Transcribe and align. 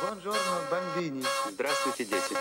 Buongiorno, 0.00 0.66
bambini. 0.70 1.22
Здравствуйте, 1.52 2.06
дети. 2.06 2.34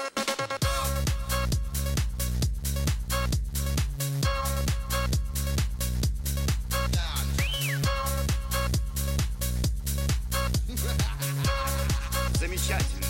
Замечательно. 12.39 13.05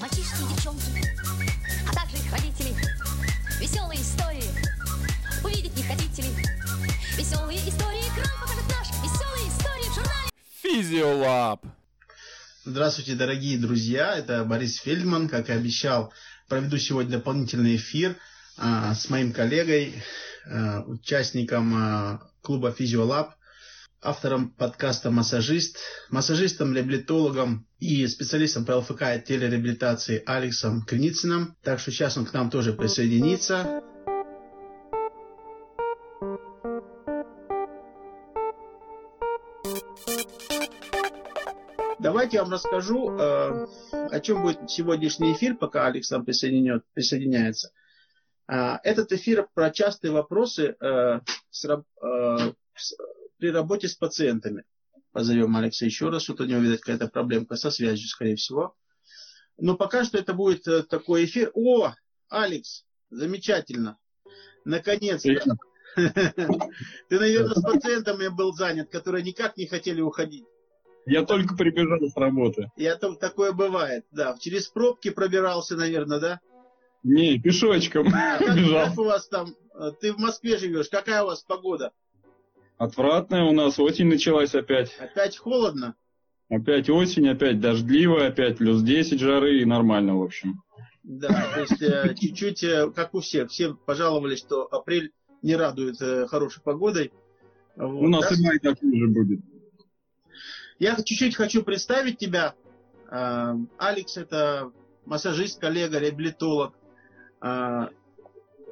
Мальчишки 0.00 0.42
и 0.42 0.54
девчонки, 0.54 0.82
а 1.88 1.94
также 1.94 2.16
их 2.16 2.32
родители. 2.32 2.74
Веселые 3.60 4.00
истории. 4.00 4.50
Увидеть 5.44 5.76
не 5.76 5.84
хотите 5.84 6.22
ли? 6.22 6.30
Веселые 7.16 7.60
истории. 7.60 8.02
Экран 8.08 8.40
покажет 8.40 8.64
наш. 8.76 8.88
Веселые 9.04 9.48
истории 9.48 9.88
в 9.88 9.94
журнале. 9.94 10.30
Физиолаб. 10.62 11.65
Здравствуйте, 12.68 13.14
дорогие 13.14 13.56
друзья, 13.58 14.16
это 14.16 14.42
Борис 14.42 14.80
Фельдман. 14.80 15.28
Как 15.28 15.50
и 15.50 15.52
обещал, 15.52 16.12
проведу 16.48 16.78
сегодня 16.78 17.12
дополнительный 17.12 17.76
эфир 17.76 18.16
а, 18.56 18.92
с 18.92 19.08
моим 19.08 19.32
коллегой, 19.32 19.94
а, 20.44 20.82
участником 20.82 21.72
а, 21.76 22.22
клуба 22.42 22.72
Физиолаб, 22.72 23.36
автором 24.02 24.50
подкаста 24.50 25.12
«Массажист», 25.12 25.78
массажистом, 26.10 26.74
реабилитологом 26.74 27.68
и 27.78 28.04
специалистом 28.08 28.64
по 28.64 28.72
ЛФК 28.72 29.02
и 29.14 29.22
телереабилитации 29.24 30.24
Алексом 30.26 30.82
Криницыным. 30.82 31.54
Так 31.62 31.78
что 31.78 31.92
сейчас 31.92 32.16
он 32.16 32.26
к 32.26 32.32
нам 32.32 32.50
тоже 32.50 32.72
присоединится. 32.72 33.84
Давайте 42.06 42.36
я 42.36 42.44
вам 42.44 42.52
расскажу, 42.52 43.10
э, 43.18 43.66
о 43.90 44.20
чем 44.20 44.40
будет 44.42 44.70
сегодняшний 44.70 45.32
эфир, 45.32 45.56
пока 45.56 45.86
Алекс 45.86 46.08
нам 46.12 46.24
присоединяется. 46.24 47.72
А, 48.46 48.78
Этот 48.84 49.10
эфир 49.10 49.48
про 49.54 49.72
частые 49.72 50.12
вопросы 50.12 50.76
э, 50.78 51.20
с 51.50 51.64
э, 51.64 52.52
с- 52.76 52.96
при 53.38 53.50
работе 53.50 53.88
с 53.88 53.96
пациентами. 53.96 54.62
Позовем 55.10 55.56
Алекса 55.56 55.84
еще 55.84 56.08
раз, 56.08 56.22
что-то 56.22 56.44
у 56.44 56.46
него, 56.46 56.60
видать, 56.60 56.78
какая-то 56.78 57.08
проблемка 57.08 57.56
со 57.56 57.72
связью, 57.72 58.06
скорее 58.06 58.36
всего. 58.36 58.76
Но 59.58 59.76
пока 59.76 60.04
что 60.04 60.16
это 60.16 60.32
будет 60.32 60.68
э, 60.68 60.84
такой 60.84 61.24
эфир. 61.24 61.50
О, 61.54 61.92
Алекс, 62.28 62.84
замечательно. 63.10 63.98
Наконец-то. 64.64 65.56
Ты, 65.96 67.18
наверное, 67.18 67.54
с 67.56 67.62
пациентами 67.62 68.28
был 68.28 68.52
занят, 68.52 68.90
которые 68.90 69.24
никак 69.24 69.56
не 69.56 69.66
хотели 69.66 70.00
уходить. 70.00 70.44
Я 71.06 71.24
только 71.24 71.54
прибежал 71.56 71.98
с 72.00 72.16
работы. 72.16 72.70
Я 72.76 72.96
там 72.96 73.16
такое 73.16 73.52
бывает, 73.52 74.04
да. 74.10 74.36
Через 74.40 74.68
пробки 74.68 75.10
пробирался, 75.10 75.76
наверное, 75.76 76.18
да? 76.18 76.40
Не, 77.04 77.38
пешочком 77.38 78.08
А 78.08 78.38
как, 78.38 78.56
бежал. 78.56 78.86
как 78.86 78.98
у 78.98 79.04
вас 79.04 79.28
там? 79.28 79.54
э, 79.78 79.92
Ты 80.00 80.12
в 80.12 80.18
Москве 80.18 80.58
живешь, 80.58 80.88
какая 80.88 81.22
у 81.22 81.26
вас 81.26 81.42
погода? 81.44 81.92
Отвратная 82.78 83.44
у 83.44 83.52
нас 83.52 83.78
осень 83.78 84.08
началась 84.08 84.54
опять. 84.54 84.94
Опять 84.98 85.38
холодно? 85.38 85.94
Опять 86.50 86.90
осень, 86.90 87.28
опять 87.28 87.60
дождливо, 87.60 88.26
опять 88.26 88.58
плюс 88.58 88.82
10 88.82 89.18
жары 89.20 89.60
и 89.60 89.64
нормально, 89.64 90.16
в 90.16 90.22
общем. 90.22 90.62
Да, 91.04 91.28
то 91.54 91.60
есть 91.60 91.80
э, 91.82 92.14
чуть-чуть, 92.20 92.64
э, 92.64 92.90
как 92.90 93.14
у 93.14 93.20
всех, 93.20 93.50
все 93.50 93.74
пожаловались, 93.74 94.40
что 94.40 94.64
апрель 94.66 95.12
не 95.42 95.54
радует 95.54 95.98
хорошей 96.28 96.62
погодой. 96.62 97.12
Вот, 97.76 98.02
У 98.04 98.08
нас 98.08 98.28
да? 98.28 98.34
и 98.34 98.42
май 98.42 98.58
такой 98.58 98.98
же 98.98 99.06
будет. 99.06 99.40
Я 100.78 100.96
чуть-чуть 100.96 101.36
хочу 101.36 101.62
представить 101.62 102.18
тебя. 102.18 102.54
Э, 103.10 103.54
Алекс 103.78 104.16
это 104.16 104.72
массажист, 105.04 105.60
коллега, 105.60 105.98
реабилитолог. 105.98 106.74
Э, 107.42 107.88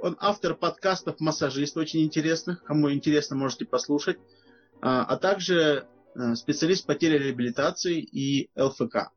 Он 0.02 0.16
автор 0.20 0.54
подкастов 0.54 1.20
«Массажист», 1.20 1.76
очень 1.76 2.02
интересных. 2.02 2.62
Кому 2.64 2.92
интересно, 2.92 3.36
можете 3.36 3.64
послушать. 3.64 4.18
А 4.82 5.04
а 5.04 5.16
также 5.16 5.86
э, 6.14 6.34
специалист 6.34 6.84
по 6.86 6.94
телереабилитации 6.94 8.00
и 8.00 8.50
ЛФК. 8.54 9.10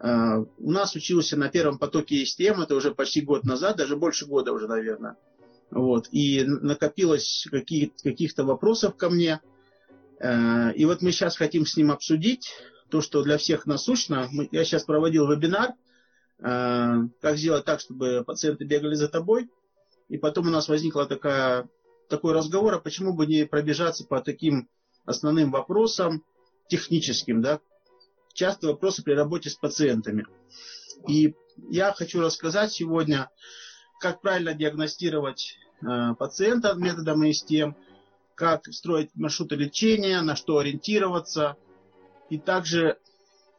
Э, 0.00 0.44
У 0.58 0.70
нас 0.70 0.94
учился 0.94 1.36
на 1.36 1.48
первом 1.48 1.78
потоке 1.78 2.26
СТМ, 2.26 2.60
это 2.60 2.74
уже 2.74 2.94
почти 2.94 3.22
год 3.22 3.44
назад, 3.44 3.76
даже 3.76 3.96
больше 3.96 4.26
года 4.26 4.52
уже, 4.52 4.68
наверное. 4.68 5.16
Вот. 5.70 6.08
И 6.10 6.44
накопилось 6.44 7.46
каких-то 7.50 8.44
вопросов 8.44 8.96
ко 8.96 9.08
мне. 9.08 9.40
Э, 10.20 10.72
И 10.74 10.84
вот 10.84 11.02
мы 11.02 11.12
сейчас 11.12 11.36
хотим 11.36 11.66
с 11.66 11.76
ним 11.76 11.90
обсудить 11.90 12.52
то, 12.90 13.00
что 13.00 13.22
для 13.22 13.38
всех 13.38 13.66
насущно. 13.66 14.28
Я 14.52 14.64
сейчас 14.64 14.84
проводил 14.84 15.26
вебинар, 15.30 15.70
э, 16.38 16.94
как 17.20 17.36
сделать 17.36 17.64
так, 17.64 17.80
чтобы 17.80 18.22
пациенты 18.24 18.64
бегали 18.64 18.94
за 18.94 19.08
тобой. 19.08 19.48
И 20.08 20.18
потом 20.18 20.48
у 20.48 20.50
нас 20.50 20.68
возникла 20.68 21.06
такая, 21.06 21.68
такой 22.08 22.32
разговор, 22.34 22.74
а 22.74 22.80
почему 22.80 23.14
бы 23.14 23.26
не 23.26 23.46
пробежаться 23.46 24.04
по 24.04 24.20
таким 24.20 24.68
основным 25.04 25.50
вопросам 25.50 26.24
техническим, 26.68 27.40
да? 27.42 27.60
Часто 28.34 28.68
вопросы 28.68 29.02
при 29.02 29.12
работе 29.12 29.50
с 29.50 29.54
пациентами. 29.54 30.26
И 31.08 31.34
я 31.68 31.92
хочу 31.92 32.20
рассказать 32.20 32.72
сегодня, 32.72 33.30
как 34.00 34.20
правильно 34.20 34.52
диагностировать 34.52 35.56
э, 35.82 36.14
пациента 36.18 36.74
методом 36.74 37.28
ИСТМ, 37.28 37.72
как 38.40 38.72
строить 38.72 39.10
маршруты 39.16 39.54
лечения, 39.54 40.22
на 40.22 40.34
что 40.34 40.56
ориентироваться, 40.56 41.56
и 42.30 42.38
также 42.38 42.96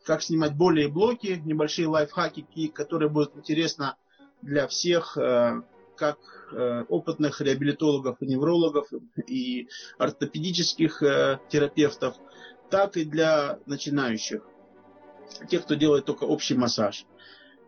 как 0.03 0.23
снимать 0.23 0.55
более 0.55 0.87
блоки, 0.87 1.39
небольшие 1.45 1.87
лайфхаки, 1.87 2.41
ки- 2.41 2.67
которые 2.67 3.07
будут 3.07 3.37
интересны 3.37 3.93
для 4.41 4.67
всех, 4.67 5.15
э, 5.17 5.61
как 5.95 6.17
э, 6.51 6.85
опытных 6.89 7.41
реабилитологов 7.41 8.23
и 8.23 8.25
неврологов, 8.25 8.87
и 9.27 9.69
ортопедических 9.99 11.03
э, 11.03 11.39
терапевтов, 11.49 12.15
так 12.71 12.97
и 12.97 13.05
для 13.05 13.59
начинающих, 13.67 14.41
тех, 15.47 15.61
кто 15.61 15.75
делает 15.75 16.05
только 16.05 16.23
общий 16.23 16.55
массаж. 16.55 17.05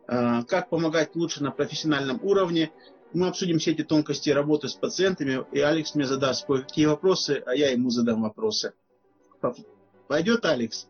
Как 0.06 0.69
помогать 0.69 1.16
лучше 1.16 1.41
на 1.44 1.51
профессиональном 1.51 2.19
уровне. 2.24 2.74
Мы 3.13 3.28
обсудим 3.28 3.59
все 3.59 3.72
эти 3.72 3.84
тонкости 3.84 4.31
работы 4.31 4.68
с 4.68 4.74
пациентами, 4.74 5.44
и 5.51 5.59
Алекс 5.59 5.94
мне 5.94 6.06
задаст 6.06 6.46
кое-какие 6.47 6.88
вопросы, 6.88 7.44
а 7.46 7.56
я 7.56 7.69
ему 7.69 7.90
задам 7.90 8.24
вопросы. 8.24 8.74
По- 9.40 9.56
Пойдет, 10.07 10.44
Алекс? 10.46 10.88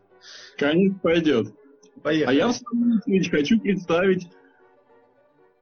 Конечно, 0.56 0.98
пойдет. 1.02 1.54
Поехали. 2.02 2.34
А 2.34 2.38
я, 2.38 2.48
в 2.48 2.56
свою 2.56 2.96
очередь, 2.96 3.30
хочу 3.30 3.60
представить 3.60 4.28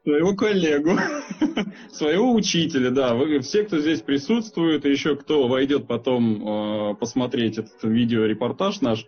своего 0.05 0.35
коллегу, 0.35 0.99
своего 1.93 2.33
учителя, 2.33 2.91
да. 2.91 3.17
Все, 3.41 3.65
кто 3.65 3.79
здесь 3.79 4.01
присутствует, 4.01 4.85
и 4.85 4.91
еще 4.91 5.17
кто 5.17 5.49
войдет 5.49 5.87
потом 5.87 6.93
э, 6.93 6.95
посмотреть 6.97 7.59
этот 7.59 7.83
видеорепортаж 7.83 8.81
наш, 8.81 9.05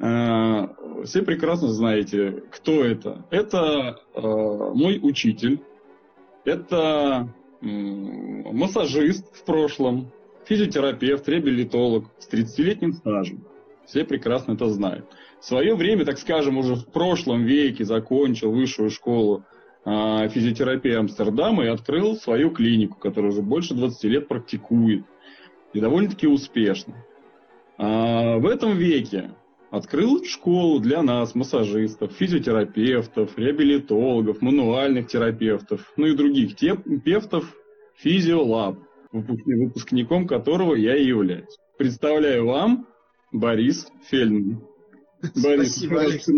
э, 0.00 0.68
все 1.04 1.22
прекрасно 1.22 1.68
знаете, 1.68 2.42
кто 2.50 2.84
это. 2.84 3.26
Это 3.30 4.00
э, 4.14 4.20
мой 4.20 4.98
учитель, 5.02 5.60
это 6.44 7.28
массажист 7.60 9.34
в 9.34 9.44
прошлом, 9.44 10.10
физиотерапевт, 10.44 11.28
реабилитолог 11.28 12.04
с 12.18 12.28
30-летним 12.28 12.92
стажем. 12.92 13.44
Все 13.86 14.04
прекрасно 14.04 14.52
это 14.52 14.68
знают. 14.68 15.06
В 15.40 15.44
свое 15.44 15.74
время, 15.74 16.04
так 16.04 16.18
скажем, 16.18 16.58
уже 16.58 16.74
в 16.74 16.86
прошлом 16.86 17.44
веке 17.44 17.84
закончил 17.84 18.50
высшую 18.50 18.90
школу 18.90 19.44
а, 19.84 20.28
физиотерапии 20.28 20.94
Амстердама 20.94 21.64
и 21.64 21.68
открыл 21.68 22.16
свою 22.16 22.50
клинику, 22.50 22.98
которая 22.98 23.30
уже 23.30 23.42
больше 23.42 23.74
20 23.74 24.04
лет 24.04 24.28
практикует. 24.28 25.04
И 25.74 25.80
довольно-таки 25.80 26.26
успешно. 26.26 26.94
А, 27.76 28.38
в 28.38 28.46
этом 28.46 28.76
веке 28.76 29.32
открыл 29.76 30.24
школу 30.24 30.78
для 30.78 31.02
нас, 31.02 31.34
массажистов, 31.34 32.12
физиотерапевтов, 32.12 33.36
реабилитологов, 33.36 34.40
мануальных 34.40 35.08
терапевтов, 35.08 35.92
ну 35.96 36.06
и 36.06 36.16
других 36.16 36.56
терапевтов 36.56 37.52
Физиолаб, 37.96 38.78
выпускни- 39.12 39.66
выпускником 39.66 40.26
которого 40.26 40.74
я 40.74 40.96
и 40.96 41.04
являюсь. 41.04 41.58
Представляю 41.76 42.46
вам 42.46 42.86
Борис 43.32 43.88
Фельдман. 44.08 44.64
Борис, 45.42 45.72
Спасибо, 45.72 46.00
Алекс. 46.00 46.28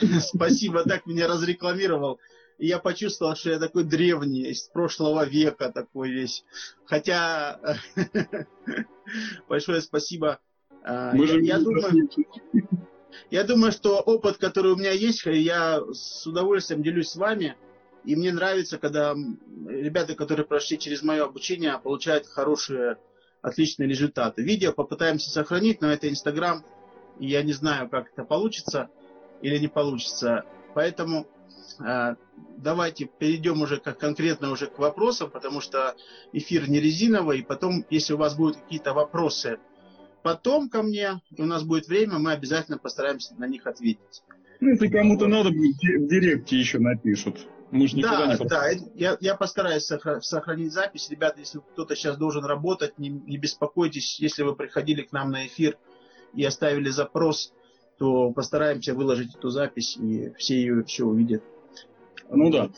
Спасибо, 0.34 0.82
так 0.84 1.06
меня 1.06 1.28
разрекламировал. 1.28 2.18
И 2.58 2.66
я 2.66 2.78
почувствовал, 2.78 3.36
что 3.36 3.50
я 3.50 3.58
такой 3.58 3.84
древний, 3.84 4.50
из 4.50 4.62
прошлого 4.62 5.24
века 5.26 5.70
такой 5.72 6.10
весь. 6.10 6.44
Хотя, 6.84 7.60
большое 9.48 9.82
спасибо. 9.82 10.40
А, 10.84 11.12
Мы 11.14 11.26
я, 11.26 11.32
же 11.32 11.40
я 11.42 11.58
думаю, 11.58 12.08
я 13.30 13.44
думаю, 13.44 13.72
что 13.72 14.00
опыт, 14.00 14.36
который 14.36 14.72
у 14.72 14.76
меня 14.76 14.92
есть, 14.92 15.24
я 15.26 15.80
с 15.92 16.26
удовольствием 16.26 16.82
делюсь 16.82 17.10
с 17.10 17.16
вами. 17.16 17.56
И 18.04 18.16
мне 18.16 18.32
нравится, 18.32 18.78
когда 18.78 19.14
ребята, 19.68 20.14
которые 20.14 20.44
прошли 20.44 20.78
через 20.78 21.02
мое 21.02 21.24
обучение, 21.24 21.78
получают 21.78 22.26
хорошие, 22.26 22.98
отличные 23.42 23.88
результаты. 23.88 24.42
Видео 24.42 24.72
попытаемся 24.72 25.30
сохранить, 25.30 25.80
но 25.80 25.92
это 25.92 26.08
Инстаграм, 26.08 26.64
и 27.20 27.28
я 27.28 27.42
не 27.42 27.52
знаю, 27.52 27.88
как 27.88 28.10
это 28.12 28.24
получится. 28.24 28.88
или 29.40 29.58
не 29.58 29.68
получится. 29.68 30.44
Поэтому 30.74 31.26
э, 31.80 32.14
давайте 32.56 33.04
перейдем 33.18 33.60
уже 33.60 33.76
как 33.78 33.98
конкретно 33.98 34.50
уже 34.50 34.66
к 34.66 34.78
вопросам, 34.78 35.30
потому 35.30 35.60
что 35.60 35.94
эфир 36.32 36.70
не 36.70 36.80
резиновый. 36.80 37.40
И 37.40 37.42
потом, 37.42 37.84
если 37.90 38.14
у 38.14 38.16
вас 38.16 38.36
будут 38.36 38.56
какие-то 38.56 38.94
вопросы, 38.94 39.58
потом 40.22 40.68
ко 40.68 40.82
мне, 40.82 41.20
и 41.30 41.42
у 41.42 41.46
нас 41.46 41.62
будет 41.62 41.88
время, 41.88 42.18
мы 42.18 42.32
обязательно 42.32 42.78
постараемся 42.78 43.34
на 43.36 43.46
них 43.46 43.66
ответить. 43.66 44.22
Ну, 44.60 44.70
если 44.70 44.88
кому-то 44.88 45.26
надо 45.26 45.50
в 45.50 45.52
директе 45.52 46.58
еще 46.58 46.78
напишут. 46.78 47.46
Мы 47.72 47.88
же 47.88 47.96
никуда 47.96 48.26
Да, 48.26 48.36
не 48.36 48.48
да, 48.48 48.86
я, 48.94 49.16
я 49.20 49.34
постараюсь 49.34 49.90
сохра- 49.90 50.20
сохранить 50.20 50.72
запись. 50.72 51.08
Ребята, 51.10 51.40
если 51.40 51.58
кто-то 51.58 51.96
сейчас 51.96 52.18
должен 52.18 52.44
работать, 52.44 52.98
не, 52.98 53.08
не 53.08 53.38
беспокойтесь, 53.38 54.20
если 54.20 54.42
вы 54.42 54.54
приходили 54.54 55.02
к 55.02 55.12
нам 55.12 55.30
на 55.30 55.46
эфир 55.46 55.78
и 56.34 56.44
оставили 56.44 56.90
запрос, 56.90 57.52
то 57.98 58.30
постараемся 58.30 58.94
выложить 58.94 59.34
эту 59.34 59.48
запись, 59.48 59.96
и 59.96 60.32
все 60.36 60.56
ее 60.56 60.84
все 60.84 61.06
увидят. 61.06 61.42
Ну 62.30 62.50
да. 62.50 62.68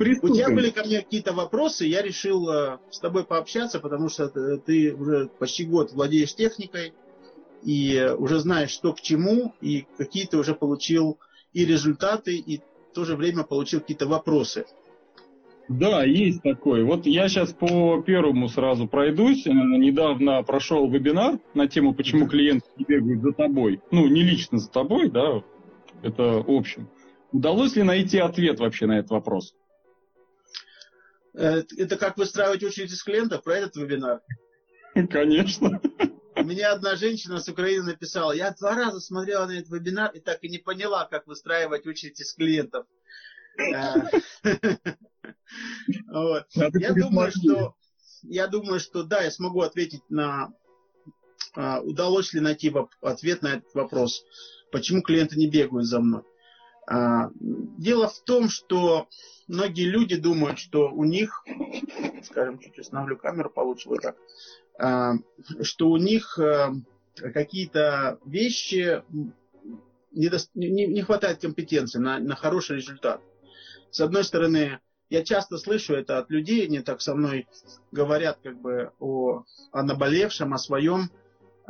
У 0.00 0.34
тебя 0.34 0.48
были 0.48 0.70
ко 0.70 0.82
мне 0.84 1.02
какие-то 1.02 1.34
вопросы, 1.34 1.84
я 1.84 2.00
решил 2.00 2.48
э, 2.48 2.78
с 2.90 2.98
тобой 3.00 3.24
пообщаться, 3.24 3.80
потому 3.80 4.08
что 4.08 4.28
ты 4.58 4.94
уже 4.94 5.28
почти 5.38 5.64
год 5.64 5.92
владеешь 5.92 6.34
техникой 6.34 6.94
и 7.62 8.10
уже 8.16 8.38
знаешь, 8.38 8.70
что 8.70 8.94
к 8.94 9.00
чему, 9.02 9.52
и 9.60 9.86
какие 9.98 10.26
ты 10.26 10.38
уже 10.38 10.54
получил 10.54 11.18
и 11.52 11.66
результаты, 11.66 12.34
и 12.36 12.58
в 12.58 12.94
то 12.94 13.04
же 13.04 13.14
время 13.14 13.44
получил 13.44 13.80
какие-то 13.80 14.06
вопросы. 14.06 14.64
Да, 15.68 16.02
есть 16.02 16.42
такой. 16.42 16.82
Вот 16.82 17.06
я 17.06 17.28
сейчас 17.28 17.52
по 17.52 18.02
первому 18.02 18.48
сразу 18.48 18.88
пройдусь. 18.88 19.46
Э, 19.46 19.50
Недавно 19.52 20.42
прошел 20.42 20.88
вебинар 20.90 21.38
на 21.52 21.68
тему, 21.68 21.94
почему 21.94 22.26
клиенты 22.26 22.66
не 22.78 22.84
бегают 22.86 23.20
за 23.20 23.32
тобой. 23.32 23.80
Ну, 23.90 24.08
не 24.08 24.22
лично 24.22 24.58
за 24.58 24.70
тобой, 24.70 25.10
да, 25.10 25.42
это 26.02 26.42
общем. 26.48 26.88
Удалось 27.32 27.76
ли 27.76 27.82
найти 27.82 28.18
ответ 28.18 28.58
вообще 28.58 28.86
на 28.86 28.98
этот 28.98 29.10
вопрос? 29.10 29.54
Э, 31.34 31.62
Это 31.76 31.96
как 31.96 32.16
выстраивать 32.16 32.62
очередь 32.62 32.92
из 32.92 33.02
клиентов 33.02 33.42
про 33.42 33.56
этот 33.56 33.76
вебинар. 33.76 34.20
Конечно. 35.10 35.80
Мне 36.36 36.66
одна 36.66 36.96
женщина 36.96 37.40
с 37.40 37.48
Украины 37.48 37.84
написала, 37.84 38.32
я 38.32 38.50
два 38.52 38.74
раза 38.74 39.00
смотрела 39.00 39.46
на 39.46 39.58
этот 39.58 39.70
вебинар 39.70 40.10
и 40.12 40.20
так 40.20 40.42
и 40.42 40.48
не 40.48 40.58
поняла, 40.58 41.04
как 41.04 41.26
выстраивать 41.26 41.86
очередь 41.86 42.20
из 42.20 42.32
клиентов. 42.34 42.86
Э, 43.58 43.94
Я 46.74 46.94
думаю, 46.94 47.30
что 47.30 47.74
я 48.22 48.46
думаю, 48.46 48.80
что 48.80 49.02
да, 49.02 49.22
я 49.22 49.30
смогу 49.30 49.62
ответить 49.62 50.02
на 50.08 50.52
а, 51.54 51.80
удалось 51.80 52.32
ли 52.32 52.40
найти 52.40 52.72
ответ 53.00 53.42
на 53.42 53.54
этот 53.54 53.74
вопрос, 53.74 54.24
почему 54.70 55.02
клиенты 55.02 55.36
не 55.36 55.48
бегают 55.48 55.86
за 55.86 56.00
мной. 56.00 56.22
А, 56.90 57.30
дело 57.38 58.08
в 58.08 58.18
том, 58.24 58.48
что 58.48 59.06
многие 59.46 59.84
люди 59.84 60.16
думают, 60.16 60.58
что 60.58 60.90
у 60.90 61.04
них, 61.04 61.44
скажем, 62.24 62.58
чуть 62.58 62.80
остановлю 62.80 63.16
камеру 63.16 63.48
получше 63.48 63.88
вот 63.88 64.02
так, 64.02 64.16
а, 64.76 65.14
что 65.62 65.88
у 65.88 65.96
них 65.96 66.36
а, 66.40 66.74
какие-то 67.14 68.18
вещи 68.24 69.04
не, 70.10 70.30
не- 70.54 70.86
не 70.88 71.02
хватает 71.02 71.40
компетенции 71.40 72.00
на, 72.00 72.18
на 72.18 72.34
хороший 72.34 72.78
результат. 72.78 73.20
С 73.92 74.00
одной 74.00 74.24
стороны, 74.24 74.80
я 75.10 75.22
часто 75.22 75.58
слышу 75.58 75.94
это 75.94 76.18
от 76.18 76.28
людей, 76.28 76.66
они 76.66 76.80
так 76.80 77.02
со 77.02 77.14
мной 77.14 77.46
говорят 77.92 78.40
как 78.42 78.60
бы 78.60 78.90
о, 78.98 79.44
о 79.70 79.82
наболевшем, 79.84 80.54
о 80.54 80.58
своем. 80.58 81.08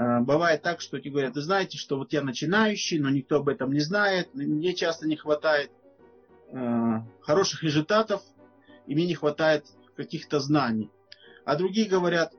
А, 0.01 0.21
Бывает 0.21 0.63
так, 0.63 0.81
что 0.81 0.99
тебе 0.99 1.11
говорят, 1.11 1.35
вы 1.35 1.43
знаете, 1.43 1.77
что 1.77 1.99
вот 1.99 2.15
я 2.15 2.23
начинающий, 2.23 2.99
но 2.99 3.11
никто 3.11 3.37
об 3.37 3.51
этом 3.51 3.71
не 3.71 3.81
знает, 3.81 4.35
мне 4.35 4.73
часто 4.73 5.07
не 5.07 5.17
хватает 5.17 5.71
э, 6.49 7.01
хороших 7.21 7.63
результатов, 7.63 8.23
и 8.87 8.95
мне 8.95 9.07
не 9.07 9.15
хватает 9.15 9.67
каких-то 9.97 10.41
знаний. 10.41 10.91
А 11.45 11.55
другие 11.55 11.87
говорят, 11.87 12.33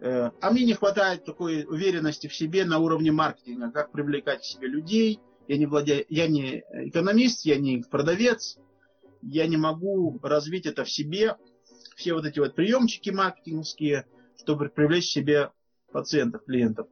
э, 0.00 0.30
а 0.40 0.50
мне 0.50 0.64
не 0.64 0.72
хватает 0.72 1.26
такой 1.26 1.66
уверенности 1.66 2.28
в 2.28 2.34
себе 2.34 2.64
на 2.64 2.78
уровне 2.78 3.12
маркетинга, 3.12 3.70
как 3.70 3.92
привлекать 3.92 4.40
к 4.40 4.44
себе 4.44 4.66
людей. 4.66 5.20
Я 5.48 5.58
не, 5.58 5.66
владею, 5.66 6.06
я 6.08 6.28
не 6.28 6.64
экономист, 6.72 7.44
я 7.44 7.58
не 7.58 7.84
продавец, 7.90 8.56
я 9.20 9.46
не 9.46 9.58
могу 9.58 10.18
развить 10.22 10.64
это 10.64 10.84
в 10.84 10.90
себе, 10.90 11.36
все 11.94 12.14
вот 12.14 12.24
эти 12.24 12.38
вот 12.38 12.54
приемчики 12.54 13.10
маркетинговские, 13.10 14.06
чтобы 14.38 14.70
привлечь 14.70 15.08
к 15.08 15.12
себе 15.12 15.50
пациентов, 15.96 16.42
клиентов. 16.44 16.86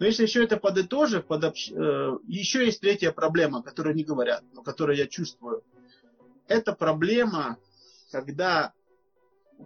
Но 0.00 0.06
если 0.06 0.24
еще 0.24 0.42
это 0.42 0.56
подытожив, 0.56 1.26
подобщ- 1.26 1.72
э, 1.72 2.18
еще 2.26 2.64
есть 2.66 2.80
третья 2.80 3.12
проблема, 3.12 3.62
которую 3.62 3.94
не 3.94 4.02
говорят, 4.02 4.42
но 4.52 4.62
которую 4.62 4.96
я 4.98 5.06
чувствую. 5.06 5.62
Это 6.48 6.72
проблема, 6.72 7.56
когда 8.10 8.72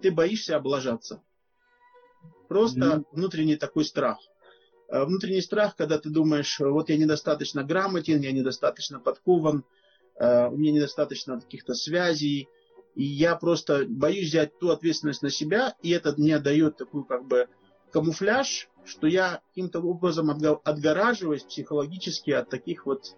ты 0.02 0.10
боишься 0.10 0.56
облажаться. 0.56 1.22
Просто 2.48 2.84
Мгм. 2.84 3.04
внутренний 3.12 3.56
такой 3.56 3.84
страх. 3.84 4.18
Э, 4.88 5.04
Внутренний 5.04 5.40
страх, 5.40 5.74
когда 5.74 5.96
ты 5.96 6.10
думаешь, 6.10 6.60
вот 6.60 6.90
я 6.90 6.98
недостаточно 6.98 7.62
грамотен, 7.64 8.20
я 8.20 8.32
недостаточно 8.32 9.00
подкован, 9.00 9.64
э, 10.20 10.48
у 10.48 10.56
меня 10.58 10.72
недостаточно 10.72 11.40
каких-то 11.40 11.72
связей, 11.72 12.46
и 12.94 13.04
я 13.04 13.36
просто 13.36 13.86
боюсь 13.88 14.28
взять 14.28 14.50
ту 14.58 14.68
ответственность 14.68 15.22
на 15.22 15.30
себя, 15.30 15.72
и 15.82 15.90
это 15.90 16.12
мне 16.18 16.38
дает 16.38 16.76
такую 16.76 17.04
как 17.04 17.24
бы 17.24 17.46
камуфляж, 17.90 18.68
что 18.84 19.06
я 19.06 19.40
каким-то 19.48 19.80
образом 19.80 20.30
отго- 20.30 20.60
отгораживаюсь 20.64 21.44
психологически 21.44 22.30
от 22.30 22.48
таких 22.48 22.86
вот 22.86 23.16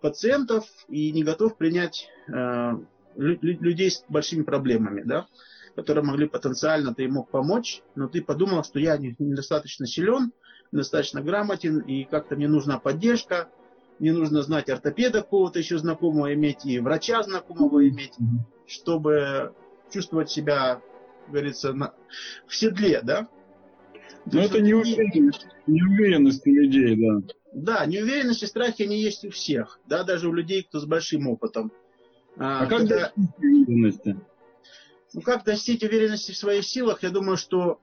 пациентов 0.00 0.64
и 0.88 1.12
не 1.12 1.22
готов 1.24 1.56
принять 1.56 2.08
э, 2.28 2.32
лю- 2.32 3.38
лю- 3.40 3.60
людей 3.60 3.90
с 3.90 4.04
большими 4.08 4.42
проблемами, 4.42 5.02
да, 5.02 5.26
которые 5.76 6.04
могли 6.04 6.26
потенциально, 6.28 6.94
ты 6.94 7.08
мог 7.08 7.28
помочь, 7.30 7.82
но 7.94 8.08
ты 8.08 8.22
подумал, 8.22 8.64
что 8.64 8.78
я 8.78 8.96
не- 8.96 9.14
недостаточно 9.18 9.86
силен, 9.86 10.32
недостаточно 10.72 11.20
грамотен, 11.20 11.80
и 11.80 12.04
как-то 12.04 12.36
мне 12.36 12.48
нужна 12.48 12.78
поддержка, 12.78 13.48
мне 13.98 14.12
нужно 14.12 14.42
знать 14.42 14.70
ортопеда 14.70 15.20
какого-то 15.20 15.58
еще 15.58 15.76
знакомого 15.78 16.32
иметь, 16.32 16.64
и 16.64 16.78
врача 16.78 17.22
знакомого 17.22 17.86
иметь, 17.88 18.14
чтобы 18.66 19.52
чувствовать 19.90 20.30
себя, 20.30 20.80
как 21.24 21.30
говорится, 21.32 21.72
на, 21.74 21.92
в 22.46 22.54
седле, 22.54 23.00
да? 23.02 23.28
Но 24.26 24.32
Ну, 24.32 24.40
это 24.40 24.60
неуверенность, 24.60 25.46
неуверенность 25.66 26.46
у 26.46 26.50
людей, 26.50 26.96
да. 26.96 27.34
Да, 27.52 27.86
неуверенность 27.86 28.42
и 28.42 28.46
страхи, 28.46 28.82
они 28.82 29.00
есть 29.00 29.24
у 29.24 29.30
всех, 29.30 29.80
да, 29.86 30.04
даже 30.04 30.28
у 30.28 30.32
людей, 30.32 30.62
кто 30.62 30.78
с 30.78 30.84
большим 30.84 31.26
опытом. 31.28 31.72
А 32.36 32.60
как 32.66 32.78
когда- 32.80 33.12
достичь 33.16 33.34
уверенности? 33.38 34.16
ну, 35.14 35.20
как 35.22 35.44
достичь 35.44 35.82
уверенности 35.82 36.32
в 36.32 36.36
своих 36.36 36.64
силах, 36.64 37.02
я 37.02 37.10
думаю, 37.10 37.36
что 37.36 37.80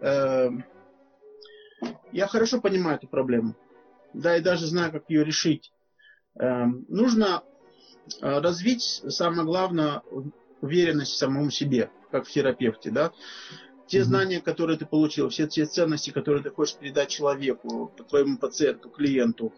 э, 0.00 0.50
я 2.12 2.26
хорошо 2.26 2.60
понимаю 2.60 2.98
эту 2.98 3.08
проблему. 3.08 3.54
Да, 4.12 4.36
и 4.36 4.40
даже 4.42 4.66
знаю, 4.66 4.92
как 4.92 5.08
ее 5.08 5.24
решить. 5.24 5.72
Э, 6.38 6.66
нужно 6.88 7.42
развить, 8.20 8.82
самое 9.08 9.44
главное, 9.44 10.02
уверенность 10.60 11.12
в 11.12 11.16
самом 11.16 11.50
себе, 11.50 11.90
как 12.10 12.26
в 12.26 12.30
терапевте, 12.30 12.90
да. 12.90 13.12
Те 13.86 13.98
Мгм. 13.98 14.08
знания, 14.08 14.40
которые 14.40 14.78
ты 14.78 14.86
получил, 14.86 15.28
все 15.28 15.46
те 15.46 15.66
ценности, 15.66 16.10
которые 16.10 16.42
ты 16.42 16.50
хочешь 16.50 16.76
передать 16.76 17.10
человеку, 17.10 17.92
твоему 18.08 18.38
пациенту, 18.38 18.88
клиенту, 18.88 19.52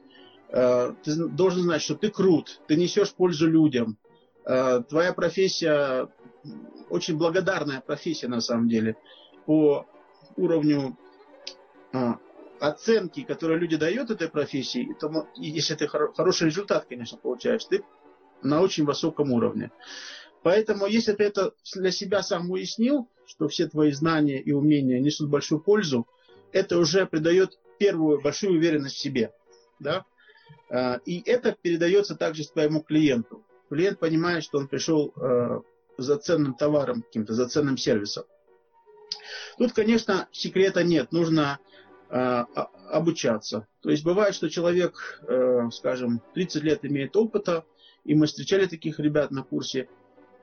э, 0.49 0.93
ты 1.05 1.29
должен 1.29 1.63
знать, 1.63 1.83
что 1.83 1.95
ты 1.95 2.11
крут, 2.11 2.61
ты 2.67 2.77
несешь 2.77 3.15
пользу 3.15 3.49
людям, 3.49 3.99
э, 4.45 4.83
твоя 4.89 5.13
профессия 5.13 6.09
очень 6.89 7.17
благодарная 7.17 7.81
профессия 7.81 8.29
на 8.29 8.41
самом 8.41 8.69
деле 8.69 8.97
по 9.45 9.87
уровню 10.37 10.97
а, 11.93 12.19
оценки, 12.61 13.23
которые 13.23 13.59
люди 13.59 13.77
дают 13.77 14.11
этой 14.11 14.29
профессии, 14.29 14.83
и 14.83 14.95
тому- 14.95 15.29
если 15.37 15.75
ты 15.75 15.87
хоро- 15.87 16.13
хороший 16.15 16.47
результат, 16.49 16.87
конечно, 16.87 17.17
получаешь, 17.17 17.65
ты 17.65 17.83
на 18.43 18.61
очень 18.61 18.85
высоком 18.85 19.33
уровне. 19.33 19.71
Поэтому, 20.43 20.87
если 20.87 21.13
ты 21.13 21.25
это 21.25 21.53
для 21.75 21.91
себя 21.91 22.23
сам 22.23 22.51
уяснил, 22.51 23.09
что 23.27 23.49
все 23.49 23.67
твои 23.67 23.93
знания 23.93 24.41
и 24.41 24.53
умения 24.53 25.01
несут 25.01 25.29
большую 25.29 25.61
пользу, 25.61 26.07
это 26.53 26.79
уже 26.79 27.07
придает 27.07 27.59
первую 27.79 28.21
большую 28.21 28.55
уверенность 28.55 28.97
в 28.97 29.01
себе. 29.01 29.33
Да? 29.79 30.05
А, 30.71 31.01
И 31.05 31.23
это 31.29 31.57
передается 31.61 32.17
также 32.17 32.47
твоему 32.47 32.81
клиенту. 32.81 33.45
Клиент 33.69 33.99
понимает, 33.99 34.45
что 34.45 34.59
он 34.59 34.69
пришел 34.69 35.13
э, 35.17 35.61
за 35.99 36.17
ценным 36.19 36.55
товаром 36.55 37.03
каким-то, 37.03 37.35
за 37.35 37.49
ценным 37.49 37.77
сервисом. 37.77 38.25
Тут, 39.59 39.73
конечно, 39.73 40.29
секрета 40.31 40.85
нет. 40.85 41.11
Нужно 41.11 41.59
э, 42.09 42.45
обучаться. 42.91 43.67
То 43.81 43.91
есть 43.91 44.05
бывает, 44.05 44.35
что 44.35 44.49
человек, 44.49 45.21
э, 45.27 45.69
скажем, 45.73 46.23
30 46.35 46.63
лет 46.63 46.85
имеет 46.85 47.17
опыта, 47.17 47.65
и 48.05 48.15
мы 48.15 48.27
встречали 48.27 48.67
таких 48.67 49.01
ребят 49.01 49.33
на 49.33 49.43
курсе, 49.43 49.89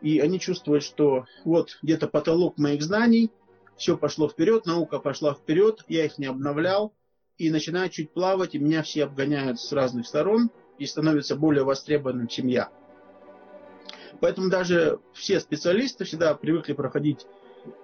и 0.03 0.19
они 0.19 0.39
чувствуют, 0.39 0.83
что 0.83 1.25
вот 1.45 1.79
где-то 1.81 2.07
потолок 2.07 2.57
моих 2.57 2.83
знаний, 2.83 3.31
все 3.77 3.97
пошло 3.97 4.27
вперед, 4.27 4.65
наука 4.65 4.99
пошла 4.99 5.33
вперед, 5.33 5.83
я 5.87 6.05
их 6.05 6.17
не 6.17 6.25
обновлял, 6.25 6.93
и 7.37 7.49
начинаю 7.49 7.89
чуть 7.89 8.11
плавать, 8.11 8.53
и 8.53 8.59
меня 8.59 8.83
все 8.83 9.05
обгоняют 9.05 9.59
с 9.59 9.71
разных 9.71 10.05
сторон 10.05 10.51
и 10.77 10.85
становятся 10.85 11.35
более 11.37 11.63
востребованным, 11.63 12.27
я. 12.29 12.69
Поэтому 14.19 14.49
даже 14.49 14.99
все 15.13 15.39
специалисты 15.39 16.03
всегда 16.03 16.35
привыкли 16.35 16.73
проходить 16.73 17.25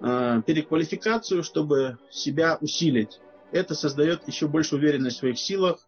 э, 0.02 0.42
переквалификацию, 0.46 1.42
чтобы 1.42 1.98
себя 2.12 2.58
усилить. 2.60 3.20
Это 3.52 3.76
создает 3.76 4.28
еще 4.28 4.48
больше 4.48 4.76
уверенность 4.76 5.18
в 5.18 5.20
своих 5.20 5.40
силах, 5.40 5.88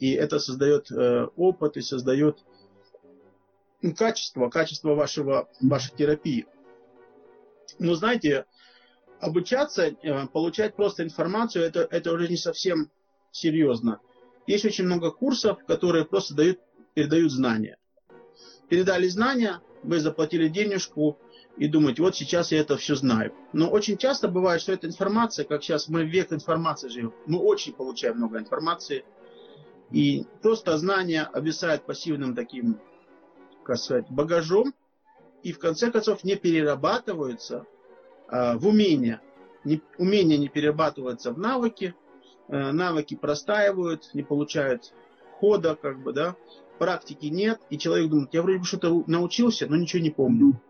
и 0.00 0.10
это 0.10 0.40
создает 0.40 0.90
э, 0.90 1.28
опыт, 1.36 1.76
и 1.76 1.82
создает 1.82 2.38
качество, 3.96 4.48
качество 4.48 4.94
вашего, 4.94 5.48
вашей 5.60 5.94
терапии. 5.96 6.46
Но 7.78 7.94
знаете, 7.94 8.46
обучаться, 9.20 9.86
э, 9.86 10.26
получать 10.28 10.76
просто 10.76 11.02
информацию, 11.02 11.64
это, 11.64 11.86
это 11.90 12.12
уже 12.12 12.28
не 12.28 12.36
совсем 12.36 12.90
серьезно. 13.30 14.00
Есть 14.46 14.64
очень 14.64 14.84
много 14.84 15.10
курсов, 15.10 15.58
которые 15.66 16.04
просто 16.04 16.34
дают, 16.34 16.60
передают 16.94 17.32
знания. 17.32 17.78
Передали 18.68 19.08
знания, 19.08 19.60
вы 19.82 20.00
заплатили 20.00 20.48
денежку 20.48 21.18
и 21.56 21.68
думаете, 21.68 22.02
вот 22.02 22.16
сейчас 22.16 22.52
я 22.52 22.60
это 22.60 22.76
все 22.76 22.94
знаю. 22.94 23.32
Но 23.52 23.70
очень 23.70 23.96
часто 23.96 24.28
бывает, 24.28 24.60
что 24.60 24.72
эта 24.72 24.86
информация, 24.86 25.44
как 25.44 25.62
сейчас 25.62 25.88
мы 25.88 26.04
век 26.04 26.32
информации 26.32 26.88
живем, 26.88 27.14
мы 27.26 27.38
очень 27.38 27.72
получаем 27.72 28.16
много 28.16 28.38
информации, 28.38 29.04
и 29.90 30.24
просто 30.40 30.76
знания 30.78 31.22
обвисают 31.22 31.84
пассивным 31.84 32.34
таким, 32.34 32.80
как 33.64 33.78
сказать, 33.78 34.06
багажом, 34.10 34.74
и 35.42 35.52
в 35.52 35.58
конце 35.58 35.90
концов 35.90 36.24
не 36.24 36.36
перерабатываются 36.36 37.66
а, 38.28 38.56
в 38.56 38.66
умения. 38.66 39.20
Не, 39.64 39.80
умения 39.98 40.38
не 40.38 40.48
перерабатываются 40.48 41.32
в 41.32 41.38
навыки, 41.38 41.94
а, 42.48 42.72
навыки 42.72 43.16
простаивают, 43.16 44.10
не 44.14 44.22
получают 44.22 44.92
хода, 45.38 45.74
как 45.74 46.02
бы, 46.02 46.12
да, 46.12 46.36
практики 46.78 47.26
нет, 47.26 47.60
и 47.70 47.78
человек 47.78 48.10
думает, 48.10 48.30
я 48.32 48.42
вроде 48.42 48.58
бы 48.58 48.64
что-то 48.64 49.04
научился, 49.06 49.66
но 49.66 49.76
ничего 49.76 50.02
не 50.02 50.10
помню. 50.10 50.60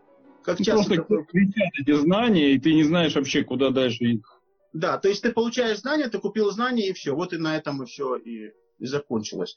Как 0.43 0.59
ну, 0.59 0.65
часто 0.65 0.95
просто 0.95 0.95
такое... 0.95 1.23
кричат 1.23 1.69
эти 1.79 1.93
знания, 1.93 2.51
и 2.51 2.59
ты 2.59 2.73
не 2.73 2.83
знаешь 2.83 3.15
вообще, 3.15 3.43
куда 3.43 3.69
дальше 3.69 4.03
их. 4.03 4.41
Да, 4.73 4.97
то 4.97 5.07
есть 5.07 5.21
ты 5.21 5.31
получаешь 5.31 5.79
знания, 5.79 6.09
ты 6.09 6.19
купил 6.19 6.51
знания, 6.51 6.89
и 6.89 6.93
все. 6.93 7.15
Вот 7.15 7.31
и 7.31 7.37
на 7.37 7.55
этом 7.55 7.83
и 7.83 7.85
все 7.85 8.15
и, 8.15 8.51
и 8.79 8.85
закончилось. 8.85 9.55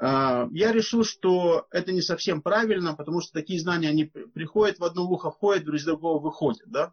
А, 0.00 0.48
я 0.52 0.72
решил, 0.72 1.04
что 1.04 1.66
это 1.70 1.92
не 1.92 2.02
совсем 2.02 2.40
правильно, 2.40 2.94
потому 2.94 3.20
что 3.20 3.32
такие 3.32 3.60
знания, 3.60 3.88
они 3.88 4.04
приходят 4.04 4.78
в 4.78 4.84
одно 4.84 5.04
ухо, 5.04 5.30
входят, 5.30 5.64
в 5.64 5.84
другого 5.84 6.20
выходят. 6.20 6.62
Да? 6.66 6.92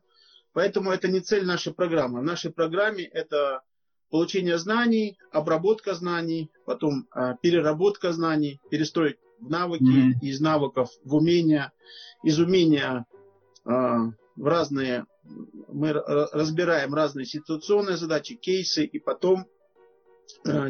Поэтому 0.53 0.91
это 0.91 1.07
не 1.07 1.19
цель 1.19 1.45
нашей 1.45 1.73
программы. 1.73 2.21
В 2.21 2.23
нашей 2.23 2.51
программе 2.51 3.03
это 3.03 3.61
получение 4.09 4.57
знаний, 4.57 5.17
обработка 5.31 5.93
знаний, 5.93 6.49
потом 6.65 7.07
э, 7.13 7.35
переработка 7.41 8.11
знаний, 8.11 8.59
перестройка 8.71 9.19
в 9.39 9.49
навыки, 9.49 9.83
mm-hmm. 9.83 10.19
из 10.21 10.39
навыков 10.39 10.89
в 11.03 11.15
умения, 11.15 11.71
из 12.23 12.39
умения 12.39 13.05
э, 13.65 13.69
в 13.69 14.45
разные, 14.47 15.05
мы 15.67 15.91
разбираем 15.91 16.93
разные 16.93 17.25
ситуационные 17.25 17.97
задачи, 17.97 18.35
кейсы, 18.35 18.85
и 18.85 18.99
потом 18.99 19.47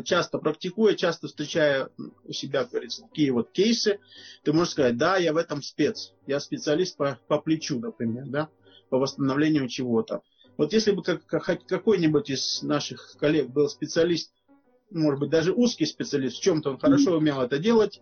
часто 0.03 0.37
практикуя, 0.37 0.95
часто 0.95 1.27
встречая 1.27 1.89
у 2.23 2.31
себя, 2.31 2.61
как 2.63 2.71
говорится, 2.71 3.03
такие 3.03 3.31
вот 3.31 3.51
кейсы, 3.51 3.99
ты 4.43 4.53
можешь 4.53 4.73
сказать, 4.73 4.97
да, 4.97 5.17
я 5.17 5.33
в 5.33 5.37
этом 5.37 5.61
спец, 5.61 6.13
я 6.27 6.39
специалист 6.39 6.97
по, 6.97 7.19
по 7.27 7.39
плечу, 7.39 7.79
например, 7.79 8.25
да, 8.27 8.49
по 8.89 8.97
восстановлению 8.97 9.67
чего-то. 9.67 10.21
Вот 10.57 10.73
если 10.73 10.91
бы 10.91 11.03
как, 11.03 11.25
какой-нибудь 11.25 12.29
из 12.29 12.63
наших 12.63 13.15
коллег 13.19 13.49
был 13.49 13.67
специалист, 13.67 14.31
может 14.91 15.19
быть, 15.19 15.29
даже 15.29 15.51
узкий 15.51 15.85
специалист, 15.85 16.37
в 16.37 16.41
чем-то 16.41 16.71
он 16.71 16.77
хорошо 16.77 17.17
умел 17.17 17.41
это 17.41 17.57
делать, 17.57 18.01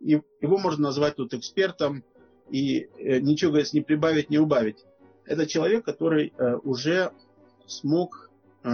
и 0.00 0.20
его 0.40 0.58
можно 0.58 0.84
назвать 0.84 1.16
тут 1.16 1.34
экспертом, 1.34 2.04
и 2.48 2.88
э, 2.98 3.20
ничего, 3.20 3.50
говорится, 3.52 3.76
не 3.76 3.82
прибавить, 3.82 4.30
не 4.30 4.38
убавить. 4.38 4.84
Это 5.24 5.46
человек, 5.46 5.84
который 5.84 6.32
э, 6.36 6.56
уже 6.62 7.12
смог 7.66 8.30
э, 8.64 8.68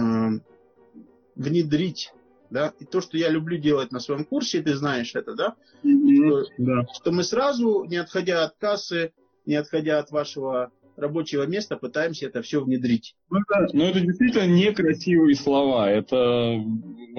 внедрить 1.37 2.11
да, 2.49 2.73
и 2.79 2.85
то, 2.85 3.01
что 3.01 3.17
я 3.17 3.29
люблю 3.29 3.57
делать 3.57 3.91
на 3.91 3.99
своем 3.99 4.25
курсе, 4.25 4.61
ты 4.61 4.75
знаешь 4.75 5.15
это, 5.15 5.33
да? 5.35 5.55
Mm-hmm, 5.83 6.15
что, 6.15 6.45
да. 6.57 6.87
что 6.93 7.11
мы 7.11 7.23
сразу, 7.23 7.83
не 7.85 7.97
отходя 7.97 8.45
от 8.45 8.55
кассы, 8.57 9.11
не 9.45 9.55
отходя 9.55 9.99
от 9.99 10.11
вашего 10.11 10.71
рабочего 10.95 11.43
места 11.45 11.77
пытаемся 11.77 12.25
это 12.25 12.41
все 12.41 12.63
внедрить. 12.63 13.15
Ну, 13.29 13.39
это, 13.39 13.67
ну, 13.73 13.83
это 13.85 13.99
действительно 13.99 14.47
некрасивые 14.47 15.35
слова. 15.35 15.89
Это 15.89 16.63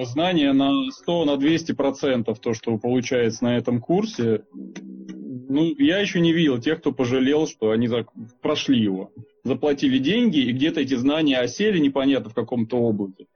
знание 0.03 0.51
на 0.51 0.91
100, 0.91 1.25
на 1.25 1.37
200 1.37 1.71
процентов, 1.71 2.39
то, 2.39 2.53
что 2.53 2.77
получается 2.77 3.45
на 3.45 3.57
этом 3.57 3.79
курсе. 3.79 4.43
Ну, 4.51 5.73
я 5.77 5.99
еще 5.99 6.19
не 6.19 6.33
видел 6.33 6.59
тех, 6.59 6.79
кто 6.79 6.91
пожалел, 6.91 7.47
что 7.47 7.71
они 7.71 7.89
прошли 8.41 8.79
его. 8.79 9.11
Заплатили 9.43 9.97
деньги, 9.97 10.39
и 10.39 10.51
где-то 10.51 10.81
эти 10.81 10.95
знания 10.95 11.39
осели 11.39 11.79
непонятно 11.79 12.29
в 12.29 12.35
каком-то 12.35 12.77
облаке. 12.77 13.27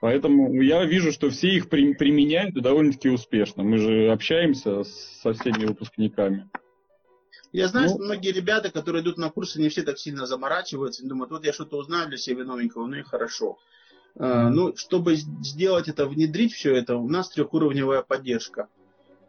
Поэтому 0.00 0.62
я 0.62 0.84
вижу, 0.84 1.10
что 1.10 1.28
все 1.30 1.48
их 1.48 1.68
применяют 1.68 2.56
и 2.56 2.60
довольно-таки 2.60 3.08
успешно. 3.08 3.64
Мы 3.64 3.78
же 3.78 4.10
общаемся 4.12 4.84
со 4.84 5.32
всеми 5.32 5.66
выпускниками. 5.66 6.48
Я 7.50 7.68
знаю, 7.68 7.88
ну, 7.88 7.94
что 7.94 8.04
многие 8.04 8.32
ребята, 8.32 8.70
которые 8.70 9.02
идут 9.02 9.16
на 9.16 9.30
курсы, 9.30 9.60
не 9.60 9.70
все 9.70 9.82
так 9.82 9.98
сильно 9.98 10.26
заморачиваются, 10.26 11.02
и 11.02 11.08
думают, 11.08 11.30
вот 11.30 11.44
я 11.44 11.52
что-то 11.52 11.78
узнаю 11.78 12.08
для 12.08 12.18
себя 12.18 12.44
новенького, 12.44 12.86
ну 12.86 12.96
и 12.96 13.02
хорошо. 13.02 13.58
Uh, 14.16 14.48
ну, 14.48 14.76
чтобы 14.76 15.14
сделать 15.14 15.88
это, 15.88 16.06
внедрить 16.06 16.52
все 16.52 16.74
это, 16.74 16.96
у 16.96 17.08
нас 17.08 17.30
трехуровневая 17.30 18.02
поддержка. 18.02 18.68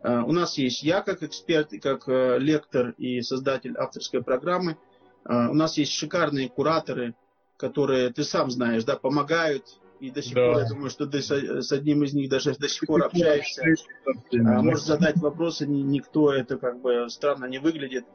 Uh, 0.02 0.24
у 0.24 0.32
нас 0.32 0.58
есть 0.58 0.84
я 0.84 1.02
как 1.02 1.24
эксперт, 1.24 1.74
и 1.74 1.80
как 1.80 2.08
uh, 2.10 2.38
лектор 2.40 2.94
и 2.98 3.22
создатель 3.22 3.78
авторской 3.78 4.24
программы. 4.24 4.78
У 5.26 5.54
нас 5.54 5.78
есть 5.78 5.92
шикарные 5.92 6.50
кураторы, 6.50 7.14
которые, 7.58 8.10
ты 8.10 8.24
сам 8.24 8.50
знаешь, 8.50 8.86
да, 8.86 8.96
помогают 8.96 9.79
и 10.00 10.12
до 10.12 10.22
сих 10.22 10.36
да. 10.36 10.48
пор, 10.48 10.62
я 10.62 10.70
думаю, 10.70 10.90
что 10.90 11.06
ты 11.06 11.22
с, 11.22 11.72
одним 11.72 12.04
из 12.04 12.14
них 12.14 12.30
даже 12.30 12.56
до 12.56 12.68
сих 12.68 12.88
пор 12.88 13.04
общаешься. 13.04 13.64
А, 14.06 14.62
можешь 14.62 14.86
задать 14.86 15.18
вопросы, 15.18 15.68
никто 15.68 16.34
это 16.34 16.58
как 16.58 16.82
бы 16.82 17.10
странно 17.10 17.46
не 17.46 17.60
выглядит. 17.60 18.06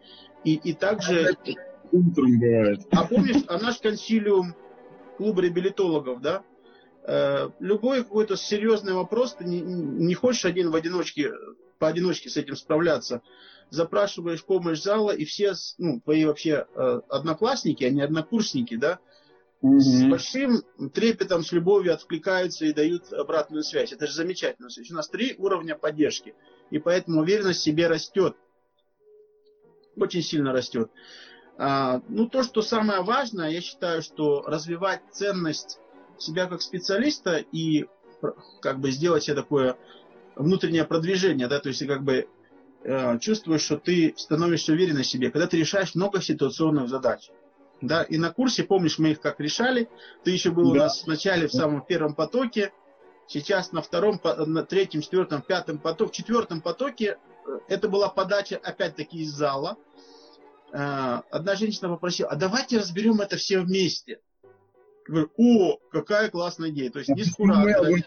И, 0.45 0.55
и 0.55 0.73
также... 0.73 1.37
Утром 1.93 2.38
бывает. 2.38 2.81
А 2.91 3.07
помнишь, 3.07 3.45
а 3.47 3.59
наш 3.59 3.79
консилиум 3.79 4.55
клуба 5.17 5.43
реабилитологов, 5.43 6.21
да? 6.21 6.43
Э, 7.07 7.50
любой 7.61 8.03
какой-то 8.03 8.37
серьезный 8.37 8.95
вопрос, 8.95 9.35
ты 9.35 9.45
не, 9.45 9.61
не 9.61 10.14
хочешь 10.14 10.45
один 10.45 10.71
в 10.71 10.75
одиночке, 10.75 11.33
поодиночке 11.79 12.31
с 12.31 12.37
этим 12.37 12.57
справляться, 12.57 13.21
запрашиваешь 13.71 14.45
помощь 14.45 14.81
зала, 14.81 15.11
и 15.11 15.25
все, 15.25 15.53
ну, 15.79 16.00
твои 16.00 16.25
вообще 16.25 16.67
э, 16.75 17.00
одноклассники, 17.09 17.85
а 17.85 17.91
не 17.91 18.00
однокурсники, 18.00 18.76
да, 18.76 18.99
угу. 19.64 19.80
с 19.80 20.04
большим 20.04 20.62
трепетом, 20.92 21.42
с 21.42 21.52
любовью 21.52 21.94
откликаются 21.94 22.66
и 22.66 22.73
дают 22.73 23.12
обратную 23.12 23.62
связь. 23.62 23.92
Это 23.92 24.06
же 24.06 24.12
замечательно. 24.12 24.68
То 24.68 24.80
есть 24.80 24.92
у 24.92 24.94
нас 24.94 25.09
три 25.09 25.35
уровня 25.38 25.75
поддержки. 25.75 26.35
И 26.71 26.78
поэтому 26.78 27.23
уверенность 27.23 27.61
в 27.61 27.64
себе 27.64 27.87
растет. 27.88 28.37
Очень 29.97 30.23
сильно 30.23 30.52
растет. 30.52 30.90
А, 31.56 32.02
ну, 32.09 32.28
то, 32.28 32.42
что 32.42 32.62
самое 32.62 33.02
важное, 33.02 33.50
я 33.50 33.61
считаю, 33.61 34.02
что 34.02 34.42
развивать 34.42 35.00
ценность 35.12 35.78
себя 36.18 36.47
как 36.47 36.62
специалиста 36.62 37.37
и 37.37 37.87
как 38.61 38.80
бы 38.80 38.90
сделать 38.90 39.25
себе 39.25 39.37
такое 39.37 39.76
внутреннее 40.37 40.85
продвижение, 40.85 41.47
да, 41.47 41.61
то 41.61 41.68
есть 41.68 41.87
как 41.87 42.02
бы 42.02 42.28
э, 42.83 43.18
чувствуешь, 43.18 43.62
что 43.62 43.76
ты 43.76 44.14
становишься 44.16 44.73
уверенным 44.73 45.02
в 45.02 45.06
себе, 45.06 45.30
когда 45.30 45.47
ты 45.47 45.59
решаешь 45.59 45.94
много 45.94 46.21
ситуационных 46.21 46.88
задач. 46.88 47.30
Да, 47.81 48.02
и 48.02 48.16
на 48.16 48.33
курсе, 48.33 48.64
помнишь, 48.64 48.99
мы 48.99 49.11
их 49.11 49.21
как 49.21 49.40
решали. 49.40 49.88
Ты 50.23 50.31
еще 50.31 50.50
был 50.50 50.64
да. 50.64 50.71
у 50.71 50.75
нас 50.75 51.04
вначале 51.04 51.49
в 51.49 51.52
самом 51.52 51.85
первом 51.85 52.14
потоке, 52.14 52.73
сейчас 53.26 53.73
на 53.73 53.83
втором, 53.83 54.21
на 54.25 54.62
третьем, 54.64 55.02
четвертом, 55.02 55.43
пятом 55.43 55.78
потоке. 55.78 56.12
В 56.12 56.14
четвертом 56.14 56.61
потоке 56.61 57.19
э, 57.47 57.59
это 57.69 57.88
была 57.88 58.09
подача 58.09 58.57
опять-таки 58.57 59.19
из 59.19 59.31
зала. 59.31 59.76
Э, 60.73 61.23
одна 61.31 61.57
женщина 61.57 61.88
попросила, 61.88 62.31
а 62.31 62.37
давайте 62.37 62.78
разберем 62.78 63.21
это 63.21 63.37
все 63.37 63.61
вместе. 63.61 64.21
Говорю, 65.07 65.31
о, 65.37 65.78
какая 65.90 66.31
классная 66.31 66.71
идея. 66.71 66.90
То 66.90 66.99
есть 67.00 67.11
не 67.11 67.25
с 67.25 67.38
Мы 67.38 68.02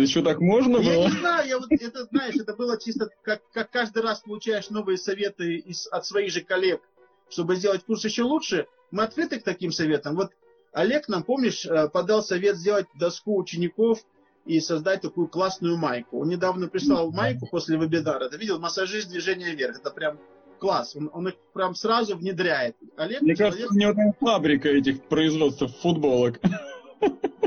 не 0.00 0.06
что 0.06 0.22
так 0.22 0.40
можно 0.40 0.78
я 0.78 0.94
было? 0.94 1.02
Я 1.04 1.10
не 1.10 1.16
знаю, 1.16 1.48
я 1.48 1.58
вот 1.58 1.70
это, 1.70 2.04
знаешь, 2.06 2.34
это 2.34 2.54
было 2.54 2.78
чисто, 2.80 3.08
как, 3.22 3.40
как 3.52 3.70
каждый 3.70 4.02
раз 4.02 4.20
получаешь 4.20 4.68
новые 4.70 4.98
советы 4.98 5.56
из, 5.56 5.86
от 5.86 6.04
своих 6.06 6.32
же 6.32 6.40
коллег, 6.40 6.82
чтобы 7.28 7.54
сделать 7.54 7.84
курс 7.84 8.04
еще 8.04 8.24
лучше. 8.24 8.66
Мы 8.90 9.02
открыты 9.02 9.38
к 9.40 9.44
таким 9.44 9.72
советам. 9.72 10.16
Вот 10.16 10.32
Олег 10.72 11.08
нам, 11.08 11.22
помнишь, 11.22 11.66
э, 11.66 11.88
подал 11.88 12.22
совет 12.22 12.56
сделать 12.56 12.86
доску 12.94 13.38
учеников 13.38 14.00
и 14.44 14.60
создать 14.60 15.02
такую 15.02 15.28
классную 15.28 15.76
майку. 15.76 16.20
Он 16.20 16.28
недавно 16.28 16.68
прислал 16.68 17.10
майку 17.10 17.46
после 17.46 17.76
вебинара. 17.76 18.28
Ты 18.28 18.38
видел, 18.38 18.58
массажист 18.58 19.08
движения 19.08 19.54
вверх. 19.54 19.78
Это 19.78 19.90
прям 19.90 20.18
класс. 20.58 20.96
Он, 20.96 21.10
он 21.12 21.28
их 21.28 21.34
прям 21.52 21.74
сразу 21.74 22.16
внедряет. 22.16 22.76
Олег, 22.96 23.22
Мне 23.22 23.34
человек... 23.34 23.56
кажется, 23.56 23.74
у 23.74 23.78
него 23.78 23.94
там 23.94 24.12
фабрика 24.18 24.68
этих 24.68 25.02
производств 25.04 25.64
футболок. 25.80 26.40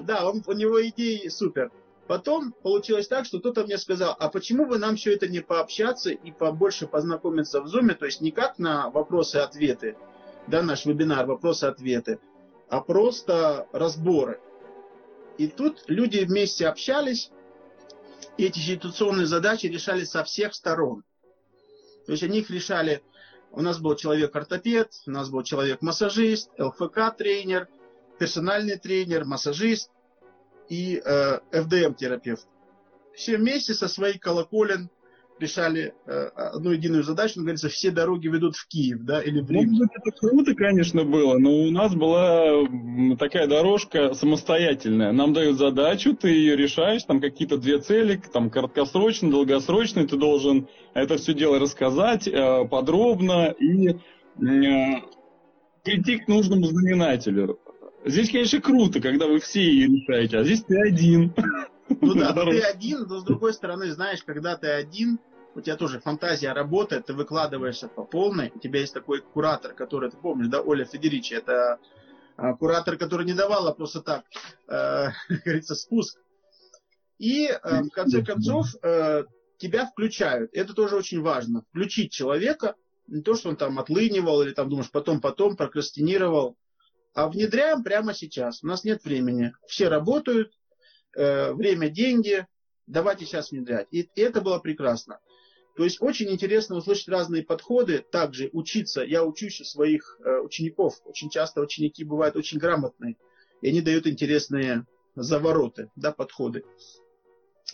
Да, 0.04 0.28
он, 0.28 0.42
у 0.48 0.54
него 0.54 0.82
идеи 0.88 1.28
супер. 1.28 1.72
Потом 2.08 2.54
получилось 2.64 3.08
так, 3.08 3.26
что 3.26 3.40
кто-то 3.40 3.64
мне 3.64 3.78
сказал, 3.78 4.16
а 4.18 4.30
почему 4.30 4.66
бы 4.66 4.78
нам 4.78 4.96
все 4.96 5.14
это 5.14 5.28
не 5.28 5.42
пообщаться 5.42 6.10
и 6.10 6.32
побольше 6.32 6.88
познакомиться 6.88 7.62
в 7.62 7.68
Зуме, 7.68 7.94
то 7.94 8.06
есть 8.06 8.20
не 8.20 8.32
как 8.32 8.58
на 8.60 8.90
вопросы-ответы, 8.90 9.96
да, 10.48 10.62
наш 10.62 10.86
вебинар 10.86 11.26
вопросы-ответы, 11.26 12.20
а 12.70 12.82
просто 12.82 13.68
разборы. 13.72 14.40
И 15.38 15.48
тут 15.48 15.84
люди 15.88 16.20
вместе 16.20 16.68
общались, 16.68 17.32
и 18.38 18.46
эти 18.46 18.60
ситуационные 18.60 19.26
задачи 19.26 19.68
решали 19.68 20.04
со 20.04 20.24
всех 20.24 20.54
сторон. 20.54 21.04
То 22.06 22.12
есть 22.12 22.24
они 22.24 22.40
их 22.40 22.50
решали, 22.50 23.02
у 23.52 23.62
нас 23.62 23.80
был 23.80 23.96
человек-ортопед, 23.96 24.92
у 25.08 25.12
нас 25.12 25.30
был 25.30 25.44
человек-массажист, 25.44 26.52
ЛФК-тренер, 26.58 27.68
персональный 28.20 28.78
тренер, 28.78 29.26
массажист– 29.26 29.92
и 30.72 31.02
э, 31.04 31.40
FDM-терапевт. 31.52 32.48
Все 33.14 33.36
вместе 33.36 33.74
со 33.74 33.90
своей 33.90 34.18
колоколен 34.18 34.90
решали 35.42 35.94
э, 36.06 36.12
одну 36.36 36.72
единую 36.72 37.04
задачу, 37.04 37.36
как 37.36 37.44
говорится, 37.44 37.70
все 37.70 37.92
дороги 37.92 38.28
ведут 38.28 38.56
в 38.56 38.68
Киев, 38.68 39.00
да, 39.02 39.22
или 39.22 39.42
в 39.42 39.50
Рим. 39.52 39.74
Ну, 39.74 39.86
это 39.86 40.12
круто, 40.18 40.56
конечно, 40.56 41.04
было, 41.04 41.38
но 41.38 41.52
у 41.52 41.72
нас 41.72 41.94
была 41.94 42.66
такая 43.18 43.48
дорожка 43.48 44.14
самостоятельная. 44.14 45.12
Нам 45.12 45.34
дают 45.34 45.58
задачу, 45.58 46.16
ты 46.16 46.30
ее 46.30 46.56
решаешь, 46.56 47.04
там 47.04 47.20
какие-то 47.20 47.58
две 47.58 47.80
цели, 47.80 48.22
там 48.32 48.50
краткосрочные, 48.50 49.32
долгосрочные, 49.32 50.08
ты 50.08 50.16
должен 50.16 50.68
это 50.94 51.18
все 51.18 51.34
дело 51.34 51.60
рассказать 51.60 52.28
э, 52.28 52.68
подробно 52.70 53.54
и 53.60 53.90
э, 53.90 53.96
прийти 55.84 56.18
к 56.18 56.28
нужному 56.28 56.66
знаменателю. 56.66 57.60
Здесь, 58.06 58.32
конечно, 58.32 58.62
круто, 58.62 59.00
когда 59.00 59.28
вы 59.28 59.40
все 59.40 59.62
ее 59.62 59.88
решаете, 59.88 60.38
а 60.38 60.44
здесь 60.44 60.64
ты 60.64 60.80
один. 60.80 61.34
Ну 62.02 62.16
да, 62.16 62.34
ты 62.46 62.60
один, 62.62 63.06
но 63.08 63.20
с 63.20 63.24
другой 63.24 63.54
стороны, 63.54 63.92
знаешь, 63.92 64.24
когда 64.24 64.58
ты 64.58 64.68
один, 64.68 65.20
у 65.56 65.62
тебя 65.62 65.76
тоже 65.76 66.00
фантазия 66.00 66.54
работает, 66.54 67.08
ты 67.08 67.14
выкладываешься 67.14 67.88
по 67.88 68.04
полной, 68.04 68.52
у 68.56 68.60
тебя 68.60 68.80
есть 68.80 68.94
такой 68.94 69.22
куратор, 69.22 69.74
который, 69.74 70.10
ты 70.10 70.18
помнишь, 70.18 70.48
да, 70.48 70.62
Оля 70.62 70.86
Федеричи, 70.86 71.34
это 71.34 71.80
а, 72.38 72.54
куратор, 72.56 72.98
который 72.98 73.26
не 73.26 73.34
давала 73.34 73.72
просто 73.72 74.02
так, 74.02 74.26
э, 74.68 75.08
как 75.28 75.44
говорится, 75.44 75.76
спуск. 75.76 76.20
И 77.20 77.46
э, 77.46 77.84
в 77.84 77.90
конце 77.90 78.24
концов 78.24 78.68
э, 78.82 79.26
тебя 79.58 79.86
включают. 79.86 80.50
Это 80.54 80.74
тоже 80.74 80.96
очень 80.96 81.22
важно. 81.22 81.62
Включить 81.70 82.12
человека, 82.12 82.76
не 83.08 83.22
то, 83.22 83.36
что 83.36 83.50
он 83.50 83.58
там 83.58 83.78
отлынивал 83.78 84.42
или 84.42 84.54
там 84.54 84.70
думаешь 84.70 84.90
потом-потом, 84.90 85.56
прокрастинировал, 85.56 86.58
а 87.14 87.28
внедряем 87.28 87.84
прямо 87.84 88.14
сейчас. 88.14 88.64
У 88.64 88.68
нас 88.68 88.84
нет 88.84 89.04
времени. 89.04 89.54
Все 89.68 89.88
работают, 89.88 90.52
э, 91.16 91.54
время, 91.54 91.90
деньги. 91.90 92.48
Давайте 92.88 93.26
сейчас 93.26 93.52
внедрять. 93.52 93.88
И, 93.92 94.10
и 94.16 94.22
это 94.22 94.42
было 94.42 94.58
прекрасно. 94.58 95.20
То 95.76 95.84
есть 95.84 96.02
очень 96.02 96.30
интересно 96.30 96.76
услышать 96.76 97.08
разные 97.08 97.44
подходы, 97.44 98.00
также 98.00 98.50
учиться. 98.52 99.04
Я 99.04 99.24
учусь 99.24 99.62
у 99.62 99.64
своих 99.64 100.20
э, 100.24 100.40
учеников. 100.40 101.00
Очень 101.06 101.30
часто 101.30 101.62
ученики 101.62 102.04
бывают 102.04 102.36
очень 102.36 102.58
грамотные, 102.58 103.16
и 103.62 103.70
они 103.70 103.82
дают 103.82 104.06
интересные 104.06 104.86
завороты, 105.16 105.90
да, 105.96 106.12
подходы. 106.12 106.64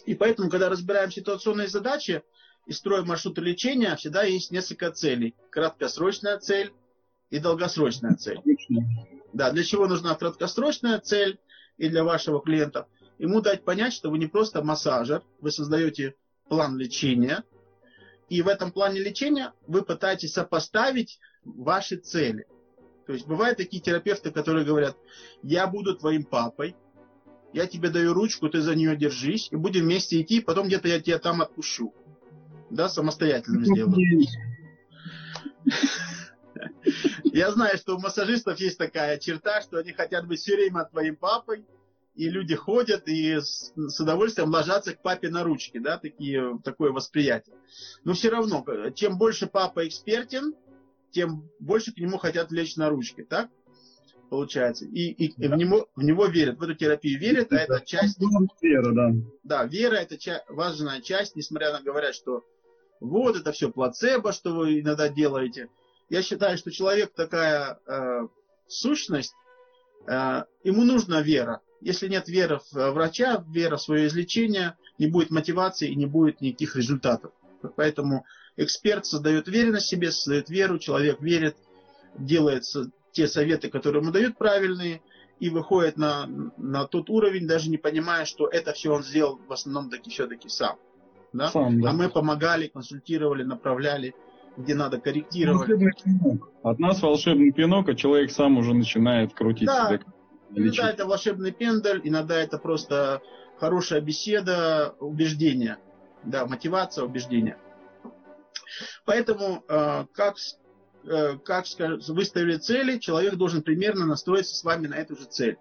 И 0.05 0.15
поэтому, 0.15 0.49
когда 0.49 0.69
разбираем 0.69 1.11
ситуационные 1.11 1.67
задачи 1.67 2.23
и 2.67 2.71
строим 2.71 3.07
маршруты 3.07 3.41
лечения, 3.41 3.95
всегда 3.95 4.23
есть 4.23 4.51
несколько 4.51 4.91
целей. 4.91 5.35
Краткосрочная 5.49 6.37
цель 6.37 6.73
и 7.29 7.39
долгосрочная 7.39 8.15
цель. 8.15 8.39
Да, 9.33 9.51
для 9.51 9.63
чего 9.63 9.87
нужна 9.87 10.15
краткосрочная 10.15 10.99
цель 10.99 11.39
и 11.77 11.89
для 11.89 12.03
вашего 12.03 12.41
клиента? 12.41 12.87
Ему 13.17 13.41
дать 13.41 13.65
понять, 13.65 13.93
что 13.93 14.09
вы 14.09 14.19
не 14.19 14.27
просто 14.27 14.63
массажер, 14.63 15.23
вы 15.39 15.51
создаете 15.51 16.15
план 16.47 16.77
лечения, 16.77 17.43
и 18.29 18.41
в 18.41 18.47
этом 18.47 18.71
плане 18.71 18.99
лечения 18.99 19.53
вы 19.67 19.83
пытаетесь 19.83 20.33
сопоставить 20.33 21.19
ваши 21.43 21.97
цели. 21.97 22.45
То 23.05 23.13
есть 23.13 23.25
бывают 23.25 23.57
такие 23.57 23.81
терапевты, 23.81 24.31
которые 24.31 24.65
говорят, 24.65 24.97
я 25.41 25.67
буду 25.67 25.95
твоим 25.95 26.25
папой, 26.25 26.75
я 27.53 27.65
тебе 27.65 27.89
даю 27.89 28.13
ручку, 28.13 28.49
ты 28.49 28.61
за 28.61 28.75
нее 28.75 28.97
держись, 28.97 29.47
и 29.51 29.55
будем 29.55 29.83
вместе 29.83 30.21
идти, 30.21 30.41
потом 30.41 30.67
где-то 30.67 30.89
я 30.89 30.99
тебя 30.99 31.17
там 31.17 31.41
отпущу. 31.41 31.93
Да, 32.69 32.89
самостоятельно 32.89 33.63
сделаю. 33.63 33.95
Я 37.23 37.51
знаю, 37.51 37.77
что 37.77 37.95
у 37.95 37.99
массажистов 37.99 38.59
есть 38.59 38.77
такая 38.77 39.17
черта, 39.19 39.61
что 39.61 39.77
они 39.77 39.93
хотят 39.93 40.27
быть 40.27 40.39
все 40.39 40.55
время 40.55 40.85
твоим 40.85 41.15
папой, 41.15 41.65
и 42.17 42.29
люди 42.29 42.55
ходят 42.55 43.07
и 43.07 43.35
с, 43.35 43.73
с 43.75 43.99
удовольствием 43.99 44.49
ложатся 44.49 44.93
к 44.93 45.01
папе 45.01 45.29
на 45.29 45.43
ручки, 45.43 45.77
да, 45.77 45.97
такие, 45.97 46.59
такое 46.63 46.91
восприятие. 46.91 47.55
Но 48.03 48.13
все 48.13 48.29
равно, 48.29 48.65
чем 48.95 49.17
больше 49.17 49.47
папа 49.47 49.87
экспертен, 49.87 50.53
тем 51.11 51.49
больше 51.59 51.93
к 51.93 51.97
нему 51.97 52.17
хотят 52.17 52.51
лечь 52.51 52.75
на 52.75 52.89
ручки, 52.89 53.23
так? 53.23 53.49
Получается. 54.29 54.85
И, 54.85 55.11
и, 55.11 55.33
да. 55.37 55.45
и 55.45 55.49
в, 55.49 55.55
него, 55.55 55.87
в 55.95 56.03
него 56.03 56.25
верят, 56.25 56.57
в 56.57 56.63
эту 56.63 56.75
терапию 56.75 57.19
верят, 57.19 57.53
а 57.53 57.57
это 57.57 57.81
часть... 57.85 58.19
Вера, 58.61 58.91
да. 58.93 59.13
Да, 59.43 59.63
вера 59.63 59.95
это 59.95 60.17
ча- 60.17 60.43
важная 60.49 61.01
часть, 61.01 61.35
несмотря 61.35 61.71
на 61.71 61.81
говорят, 61.81 62.13
что 62.13 62.43
вот 62.99 63.37
это 63.37 63.51
все 63.53 63.71
плацебо, 63.71 64.33
что 64.33 64.53
вы 64.53 64.81
иногда 64.81 65.07
делаете 65.07 65.69
я 66.09 66.21
считаю, 66.21 66.57
что 66.57 66.71
человек 66.71 67.13
такая 67.13 67.79
э, 67.85 68.27
сущность, 68.67 69.33
э, 70.07 70.43
ему 70.63 70.83
нужна 70.83 71.21
вера. 71.21 71.61
Если 71.81 72.07
нет 72.07 72.27
веры 72.27 72.59
в 72.71 72.91
врача, 72.91 73.43
вера 73.47 73.77
в 73.77 73.81
свое 73.81 74.07
излечение, 74.07 74.75
не 74.97 75.07
будет 75.07 75.29
мотивации 75.29 75.89
и 75.89 75.95
не 75.95 76.05
будет 76.05 76.41
никаких 76.41 76.75
результатов. 76.75 77.31
Поэтому 77.75 78.25
эксперт 78.55 79.05
создает 79.05 79.47
уверенность 79.47 79.85
в 79.85 79.89
себе, 79.89 80.11
создает 80.11 80.49
веру, 80.49 80.79
человек 80.79 81.21
верит, 81.21 81.55
делает 82.17 82.63
те 83.11 83.27
советы, 83.27 83.69
которые 83.69 84.01
ему 84.01 84.11
дают 84.11 84.37
правильные, 84.37 85.01
и 85.39 85.49
выходит 85.49 85.97
на, 85.97 86.27
на 86.57 86.85
тот 86.85 87.09
уровень, 87.11 87.47
даже 87.47 87.69
не 87.69 87.77
понимая, 87.77 88.25
что 88.25 88.47
это 88.47 88.73
все 88.73 88.91
он 88.91 89.03
сделал 89.03 89.39
в 89.47 89.53
основном 89.53 89.91
таки 89.91 90.09
все-таки 90.09 90.49
сам. 90.49 90.77
Да? 91.31 91.49
Сам, 91.49 91.79
да. 91.79 91.91
А 91.91 91.93
мы 91.93 92.09
помогали, 92.09 92.67
консультировали, 92.67 93.43
направляли 93.43 94.15
где 94.57 94.73
надо 94.73 94.99
корректировать. 94.99 95.69
От 96.63 96.79
нас 96.79 97.01
волшебный 97.01 97.51
пинок, 97.51 97.89
а 97.89 97.95
человек 97.95 98.31
сам 98.31 98.57
уже 98.57 98.73
начинает 98.73 99.33
крутить 99.33 99.67
да. 99.67 99.87
себя. 99.87 99.99
Иногда 100.53 100.89
это 100.89 101.05
волшебный 101.05 101.51
пендель, 101.51 102.01
иногда 102.03 102.35
это 102.35 102.57
просто 102.57 103.21
хорошая 103.59 104.01
беседа, 104.01 104.95
убеждение. 104.99 105.77
Да, 106.23 106.45
мотивация, 106.45 107.03
убеждение. 107.03 107.57
Поэтому, 109.05 109.63
э, 109.67 110.05
как, 110.13 110.35
э, 111.05 111.37
как 111.43 111.65
выставили 112.07 112.57
цели, 112.57 112.97
человек 112.97 113.35
должен 113.35 113.61
примерно 113.61 114.05
настроиться 114.05 114.55
с 114.55 114.63
вами 114.63 114.87
на 114.87 114.95
эту 114.95 115.15
же 115.15 115.25
цель. 115.25 115.57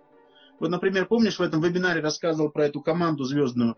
Вот, 0.59 0.71
например, 0.71 1.07
помнишь, 1.07 1.39
в 1.39 1.43
этом 1.43 1.61
вебинаре 1.61 2.01
рассказывал 2.01 2.51
про 2.51 2.67
эту 2.67 2.81
команду 2.81 3.25
звездную 3.25 3.77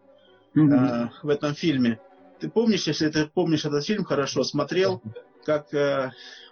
mm-hmm. 0.54 1.08
в 1.22 1.28
этом 1.28 1.54
фильме. 1.54 2.00
Ты 2.38 2.48
помнишь, 2.48 2.86
если 2.86 3.08
ты 3.08 3.26
помнишь 3.26 3.64
этот 3.64 3.84
фильм 3.84 4.04
хорошо, 4.04 4.44
смотрел, 4.44 5.02
как 5.44 5.68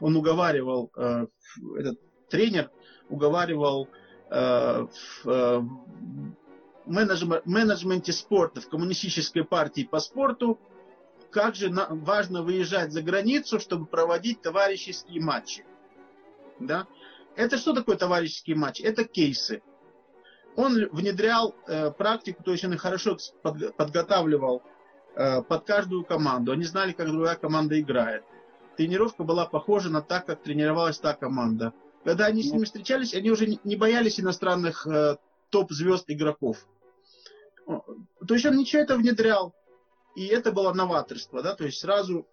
он 0.01 0.16
уговаривал, 0.16 0.90
этот 1.79 2.01
тренер 2.29 2.71
уговаривал 3.09 3.88
в 4.29 4.89
э, 5.25 5.62
менеджменте 6.87 8.12
спорта, 8.12 8.61
в 8.61 8.69
коммунистической 8.69 9.45
партии 9.45 9.89
по 9.89 10.01
спорту, 10.01 10.59
как 11.31 11.55
же 11.55 11.71
важно 11.71 12.43
выезжать 12.43 12.93
за 12.93 13.03
границу, 13.03 13.61
чтобы 13.61 13.87
проводить 13.87 14.43
товарищеские 14.43 15.23
матчи. 15.23 15.65
Да? 16.59 16.87
Это 17.37 17.59
что 17.59 17.73
такое 17.73 17.97
товарищеские 17.97 18.57
матчи? 18.57 18.83
Это 18.83 19.05
кейсы. 19.05 19.62
Он 20.57 20.75
внедрял 20.91 21.55
э, 21.67 21.91
практику, 21.91 22.43
то 22.43 22.53
есть 22.53 22.65
он 22.65 22.77
хорошо 22.79 23.19
под, 23.43 23.77
подготавливал 23.77 24.62
Э, 25.17 25.43
под 25.43 25.65
каждую 25.65 26.05
команду. 26.05 26.53
Они 26.53 26.65
знали, 26.65 26.93
как 26.93 27.07
другая 27.11 27.37
команда 27.37 27.81
играет. 27.81 28.23
Тренировка 28.77 29.25
была 29.25 29.47
похожа 29.47 29.89
на 29.89 30.03
так, 30.03 30.27
как 30.27 30.43
тренировалась 30.43 30.99
та 30.99 31.15
команда. 31.15 31.73
Когда 32.07 32.27
они 32.27 32.45
с 32.45 32.53
ними 32.53 32.64
встречались, 32.64 33.14
они 33.14 33.33
уже 33.33 33.59
не 33.64 33.75
боялись 33.75 34.21
иностранных 34.21 34.87
э, 34.87 35.16
топ-звезд 35.51 36.05
игроков. 36.07 36.64
То 37.66 38.35
есть 38.35 38.47
он 38.47 38.57
ничего 38.57 38.83
это 38.83 38.97
внедрял. 38.97 39.53
И 40.14 40.27
это 40.27 40.53
было 40.53 40.73
новаторство, 40.73 41.42
да, 41.42 41.57
то 41.57 41.64
есть 41.64 41.81
сразу 41.81 42.25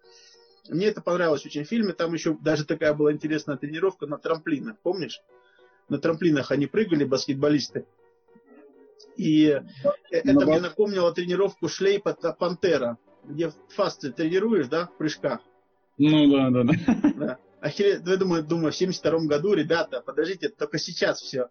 мне 0.68 0.86
это 0.86 1.00
понравилось 1.00 1.44
очень 1.44 1.64
в 1.64 1.68
фильме. 1.68 1.92
Там 1.92 2.14
еще 2.14 2.38
даже 2.40 2.64
такая 2.64 2.94
была 2.94 3.12
интересная 3.12 3.56
тренировка 3.56 4.06
на 4.06 4.16
трамплинах, 4.16 4.78
помнишь? 4.78 5.20
На 5.88 5.98
трамплинах 5.98 6.52
они 6.52 6.68
прыгали, 6.68 7.02
баскетболисты. 7.02 7.84
И 9.16 9.60
это 10.08 10.32
ну, 10.32 10.42
мне 10.42 10.60
напомнило 10.60 11.12
тренировку 11.12 11.68
шлейпа 11.68 12.14
Пантера, 12.38 12.96
где 13.24 13.52
фасты 13.70 14.12
тренируешь, 14.12 14.68
да, 14.68 14.86
в 14.86 14.96
прыжках. 14.98 15.40
Ну 15.98 16.30
да, 16.30 16.50
да, 16.50 16.62
да. 16.62 17.12
да. 17.16 17.38
А 17.64 17.68
ну, 17.78 18.10
я 18.10 18.16
думаю, 18.18 18.42
думаю, 18.42 18.72
в 18.72 18.76
72 18.76 19.20
году, 19.24 19.54
ребята, 19.54 20.02
подождите, 20.04 20.50
только 20.50 20.76
сейчас 20.78 21.20
все 21.22 21.48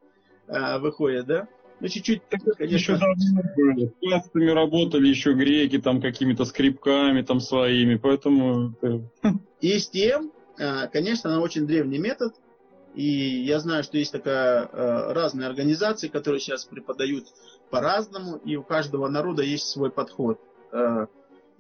э, 0.48 0.78
выходит, 0.78 1.26
да? 1.26 1.48
Ну, 1.80 1.88
чуть-чуть, 1.88 2.22
Еще 2.32 2.54
конечно, 2.56 3.00
давно 3.00 3.42
были. 3.56 3.88
С 3.88 4.00
классами 4.00 4.50
работали 4.52 5.08
еще 5.08 5.34
греки, 5.34 5.80
там 5.80 6.00
какими-то 6.00 6.46
скрипками 6.46 7.24
там 7.24 7.40
своими, 7.40 7.96
поэтому... 7.96 8.76
это- 8.80 9.40
И 9.60 9.76
STM, 9.76 10.30
э, 10.60 10.88
конечно, 10.90 11.32
она 11.32 11.42
очень 11.42 11.66
древний 11.66 11.98
метод. 11.98 12.36
И 12.94 13.44
я 13.44 13.60
знаю, 13.60 13.84
что 13.84 13.98
есть 13.98 14.12
такая 14.12 14.70
э, 14.72 15.14
разные 15.14 15.48
организации, 15.48 16.10
которые 16.10 16.40
сейчас 16.42 16.66
преподают 16.66 17.26
по-разному, 17.72 18.38
и 18.38 18.56
у 18.56 18.62
каждого 18.62 19.08
народа 19.10 19.42
есть 19.42 19.66
свой 19.66 19.90
подход. 19.90 20.40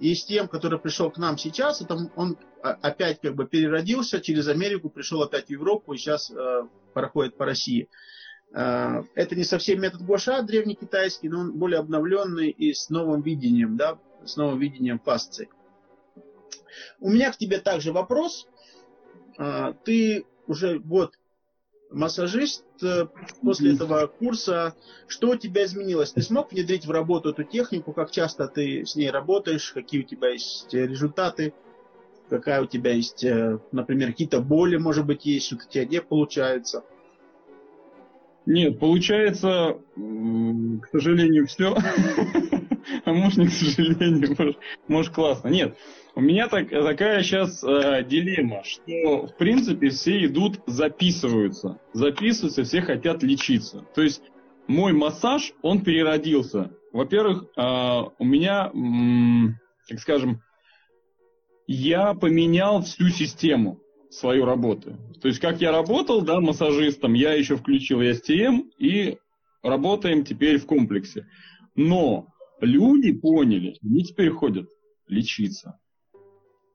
Э, 0.03 0.05
И 0.05 0.13
STM, 0.13 0.47
который 0.47 0.79
пришел 0.79 1.09
к 1.09 1.17
нам 1.17 1.37
сейчас, 1.37 1.81
это 1.81 1.95
он 2.15 2.37
а- 2.61 2.77
опять 2.81 3.21
как 3.21 3.35
бы 3.35 3.47
переродился 3.47 4.19
через 4.21 4.47
Америку, 4.47 4.89
пришел 4.89 5.21
опять 5.21 5.47
в 5.47 5.49
Европу 5.49 5.93
и 5.93 5.97
сейчас 5.97 6.29
э, 6.31 6.63
проходит 6.93 7.37
по 7.37 7.45
России. 7.45 7.87
Э, 8.53 9.03
Это 9.15 9.35
не 9.35 9.43
совсем 9.45 9.81
метод 9.81 10.01
Гуаша, 10.01 10.41
древний 10.43 10.75
китайский, 10.75 11.29
но 11.29 11.39
он 11.39 11.57
более 11.57 11.79
обновленный 11.79 12.49
и 12.49 12.73
с 12.73 12.89
новым 12.89 13.21
видением, 13.21 13.77
да, 13.77 13.97
с 14.25 14.35
новым 14.35 14.59
видением 14.59 14.99
фасции. 14.99 15.49
У 16.99 17.09
меня 17.09 17.31
к 17.31 17.37
тебе 17.37 17.59
также 17.59 17.91
вопрос. 17.91 18.47
А, 19.37 19.73
Ты 19.73 20.25
уже 20.47 20.79
год 20.79 21.13
массажист. 21.93 22.65
э, 22.81 23.07
После 23.41 23.73
этого 23.73 24.07
курса 24.07 24.75
что 25.07 25.29
у 25.29 25.35
тебя 25.35 25.65
изменилось? 25.65 26.11
Ты 26.11 26.21
смог 26.21 26.51
внедрить 26.51 26.85
в 26.85 26.91
работу 26.91 27.29
эту 27.29 27.43
технику? 27.43 27.93
Как 27.93 28.11
часто 28.11 28.47
ты 28.47 28.85
с 28.85 28.95
ней 28.95 29.09
работаешь? 29.09 29.71
Какие 29.71 30.01
у 30.01 30.03
тебя 30.03 30.29
есть 30.29 30.73
э, 30.73 30.87
результаты? 30.87 31.53
Какая 32.29 32.61
у 32.61 32.65
тебя 32.65 32.91
есть, 32.91 33.23
э, 33.23 33.59
например, 33.71 34.09
какие-то 34.09 34.41
боли, 34.41 34.77
может 34.77 35.05
быть, 35.05 35.25
есть, 35.25 35.47
что-то 35.47 35.65
у 35.65 35.69
тебя 35.69 35.85
не 35.85 36.01
получается? 36.01 36.83
Нет, 38.45 38.79
получается, 38.79 39.77
к 39.95 40.87
сожалению, 40.91 41.47
все. 41.47 41.75
А 43.05 43.13
может, 43.13 43.37
не 43.37 43.47
к 43.47 43.51
сожалению, 43.51 44.35
может, 44.37 44.57
может 44.87 45.13
классно. 45.13 45.49
Нет, 45.49 45.77
у 46.15 46.21
меня 46.21 46.47
так, 46.47 46.69
такая 46.69 47.23
сейчас 47.23 47.61
дилемма, 47.61 48.63
что, 48.63 49.27
в 49.27 49.37
принципе, 49.37 49.89
все 49.89 50.25
идут, 50.25 50.59
записываются. 50.67 51.79
Записываются, 51.93 52.63
все 52.63 52.81
хотят 52.81 53.23
лечиться. 53.23 53.85
То 53.95 54.01
есть, 54.01 54.21
мой 54.67 54.93
массаж, 54.93 55.53
он 55.61 55.83
переродился. 55.83 56.71
Во-первых, 56.91 57.45
а, 57.57 58.09
у 58.19 58.25
меня, 58.25 58.69
м, 58.73 59.57
как 59.89 59.99
скажем, 59.99 60.41
я 61.67 62.13
поменял 62.13 62.81
всю 62.81 63.09
систему 63.09 63.79
свою 64.09 64.45
работу. 64.45 64.97
То 65.21 65.27
есть, 65.27 65.39
как 65.39 65.59
я 65.61 65.71
работал, 65.71 66.21
да, 66.21 66.39
массажистом, 66.39 67.13
я 67.13 67.33
еще 67.33 67.57
включил 67.57 68.01
STM 68.01 68.69
и 68.77 69.17
работаем 69.63 70.23
теперь 70.23 70.59
в 70.59 70.65
комплексе. 70.65 71.25
Но 71.75 72.27
люди 72.63 73.11
поняли, 73.11 73.75
они 73.83 74.03
теперь 74.03 74.29
ходят 74.31 74.69
лечиться. 75.07 75.79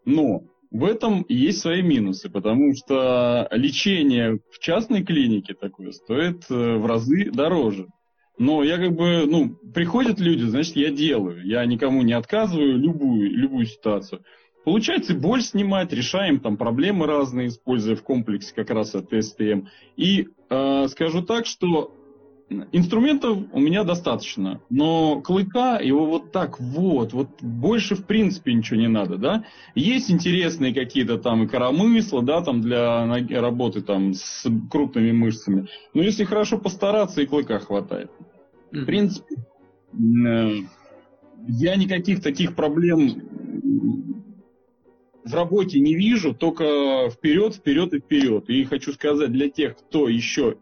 Но 0.05 0.45
в 0.71 0.85
этом 0.85 1.25
есть 1.29 1.61
свои 1.61 1.83
минусы, 1.83 2.29
потому 2.29 2.75
что 2.75 3.49
лечение 3.51 4.39
в 4.51 4.59
частной 4.59 5.03
клинике 5.03 5.55
такое 5.55 5.93
стоит 5.93 6.45
э, 6.51 6.77
в 6.77 6.87
разы 6.87 7.31
дороже. 7.31 7.89
Но 8.39 8.63
я 8.63 8.77
как 8.77 8.95
бы, 8.95 9.25
ну, 9.27 9.57
приходят 9.75 10.21
люди, 10.21 10.45
значит, 10.45 10.77
я 10.77 10.91
делаю. 10.91 11.45
Я 11.45 11.65
никому 11.67 12.03
не 12.03 12.13
отказываю 12.13 12.79
любую, 12.79 13.31
любую 13.31 13.67
ситуацию. 13.67 14.23
Получается 14.65 15.15
боль 15.15 15.41
снимать, 15.41 15.93
решаем 15.93 16.39
там 16.39 16.57
проблемы 16.57 17.07
разные, 17.07 17.49
используя 17.49 17.97
в 17.97 18.03
комплексе 18.03 18.55
как 18.55 18.71
раз 18.71 18.95
это 18.95 19.21
СТМ. 19.21 19.67
И 19.97 20.29
э, 20.51 20.87
скажу 20.89 21.23
так, 21.23 21.47
что 21.47 21.95
инструментов 22.73 23.39
у 23.53 23.61
меня 23.61 23.85
достаточно, 23.85 24.61
но 24.71 25.21
клыка 25.21 25.79
его 25.79 26.07
вот 26.07 26.33
так 26.33 26.59
вот, 26.61 27.13
вот 27.13 27.29
больше 27.43 27.95
в 27.95 28.07
принципе 28.07 28.55
ничего 28.55 28.81
не 28.81 28.89
надо, 28.89 29.17
да. 29.17 29.45
Есть 29.75 30.11
интересные 30.11 30.75
какие-то 30.75 31.19
там 31.19 31.45
и 31.45 31.47
коромысла, 31.47 32.23
да, 32.23 32.43
там 32.43 32.61
для 32.61 33.07
работы 33.41 33.83
там 33.83 34.15
с 34.15 34.47
крупными 34.71 35.13
мышцами. 35.13 35.69
Но 35.95 36.03
если 36.03 36.25
хорошо 36.25 36.59
постараться, 36.59 37.23
и 37.23 37.27
клыка 37.27 37.59
хватает. 37.59 38.11
В 38.71 38.85
принципе, 38.85 39.37
э, 39.95 40.51
я 41.49 41.77
никаких 41.77 42.23
таких 42.23 42.55
проблем 42.55 43.23
в 45.25 45.35
работе 45.35 45.79
не 45.81 45.95
вижу, 45.95 46.35
только 46.35 47.11
вперед, 47.11 47.55
вперед 47.55 47.93
и 47.93 47.99
вперед. 47.99 48.49
И 48.49 48.65
хочу 48.65 48.93
сказать 48.93 49.31
для 49.31 49.49
тех, 49.51 49.77
кто 49.77 50.09
еще 50.09 50.57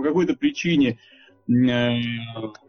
по 0.00 0.02
какой-то 0.02 0.34
причине 0.34 0.98
э, 1.46 1.90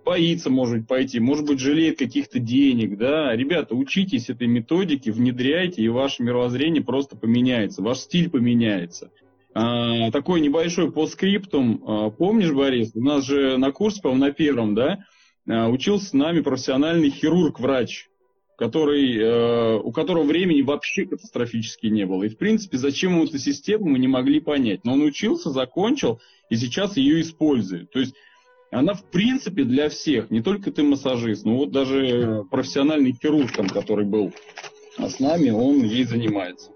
боится, 0.06 0.50
может 0.50 0.80
быть, 0.80 0.88
пойти, 0.88 1.20
может 1.20 1.46
быть, 1.46 1.60
жалеет 1.60 1.98
каких-то 1.98 2.40
денег, 2.40 2.98
да, 2.98 3.34
ребята, 3.36 3.74
учитесь 3.74 4.30
этой 4.30 4.48
методике, 4.48 5.12
внедряйте, 5.12 5.82
и 5.82 5.88
ваше 5.88 6.24
мировоззрение 6.24 6.84
просто 6.84 7.16
поменяется, 7.16 7.82
ваш 7.82 8.00
стиль 8.00 8.30
поменяется. 8.30 9.12
А, 9.54 10.12
такой 10.12 10.42
небольшой 10.42 10.92
постскриптум. 10.92 11.84
А, 11.86 12.10
помнишь, 12.10 12.52
Борис, 12.52 12.92
у 12.96 13.02
нас 13.02 13.26
же 13.26 13.58
на 13.58 13.72
курсе, 13.72 14.02
по-моему, 14.02 14.26
на 14.26 14.32
первом, 14.32 14.76
да, 14.76 15.06
а, 15.48 15.70
учился 15.70 16.08
с 16.08 16.14
нами 16.14 16.42
профессиональный 16.42 17.10
хирург-врач, 17.10 18.10
который, 18.62 19.18
э, 19.18 19.78
у 19.80 19.92
которого 19.92 20.22
времени 20.22 20.62
вообще 20.62 21.08
катастрофически 21.08 21.88
не 21.88 22.06
было. 22.06 22.26
И, 22.26 22.30
в 22.30 22.38
принципе, 22.38 22.78
зачем 22.78 23.14
ему 23.14 23.24
эту 23.24 23.40
систему, 23.40 23.88
мы 23.88 23.98
не 23.98 24.08
могли 24.08 24.40
понять. 24.40 24.86
Но 24.86 24.94
он 24.94 25.02
учился, 25.02 25.50
закончил, 25.50 26.22
и 26.52 26.56
сейчас 26.56 26.96
ее 26.96 27.22
использует. 27.22 27.90
То 27.90 28.00
есть 28.00 28.14
она, 28.70 28.94
в 28.94 29.04
принципе, 29.10 29.64
для 29.64 29.90
всех. 29.90 30.30
Не 30.30 30.44
только 30.44 30.72
ты 30.72 30.84
массажист, 30.84 31.44
но 31.44 31.58
вот 31.58 31.72
даже 31.72 32.46
профессиональный 32.52 33.14
хирург, 33.20 33.52
там, 33.52 33.68
который 33.68 34.06
был 34.06 34.32
с 35.00 35.20
нами, 35.20 35.50
он 35.50 35.82
ей 35.82 36.04
занимается. 36.04 36.70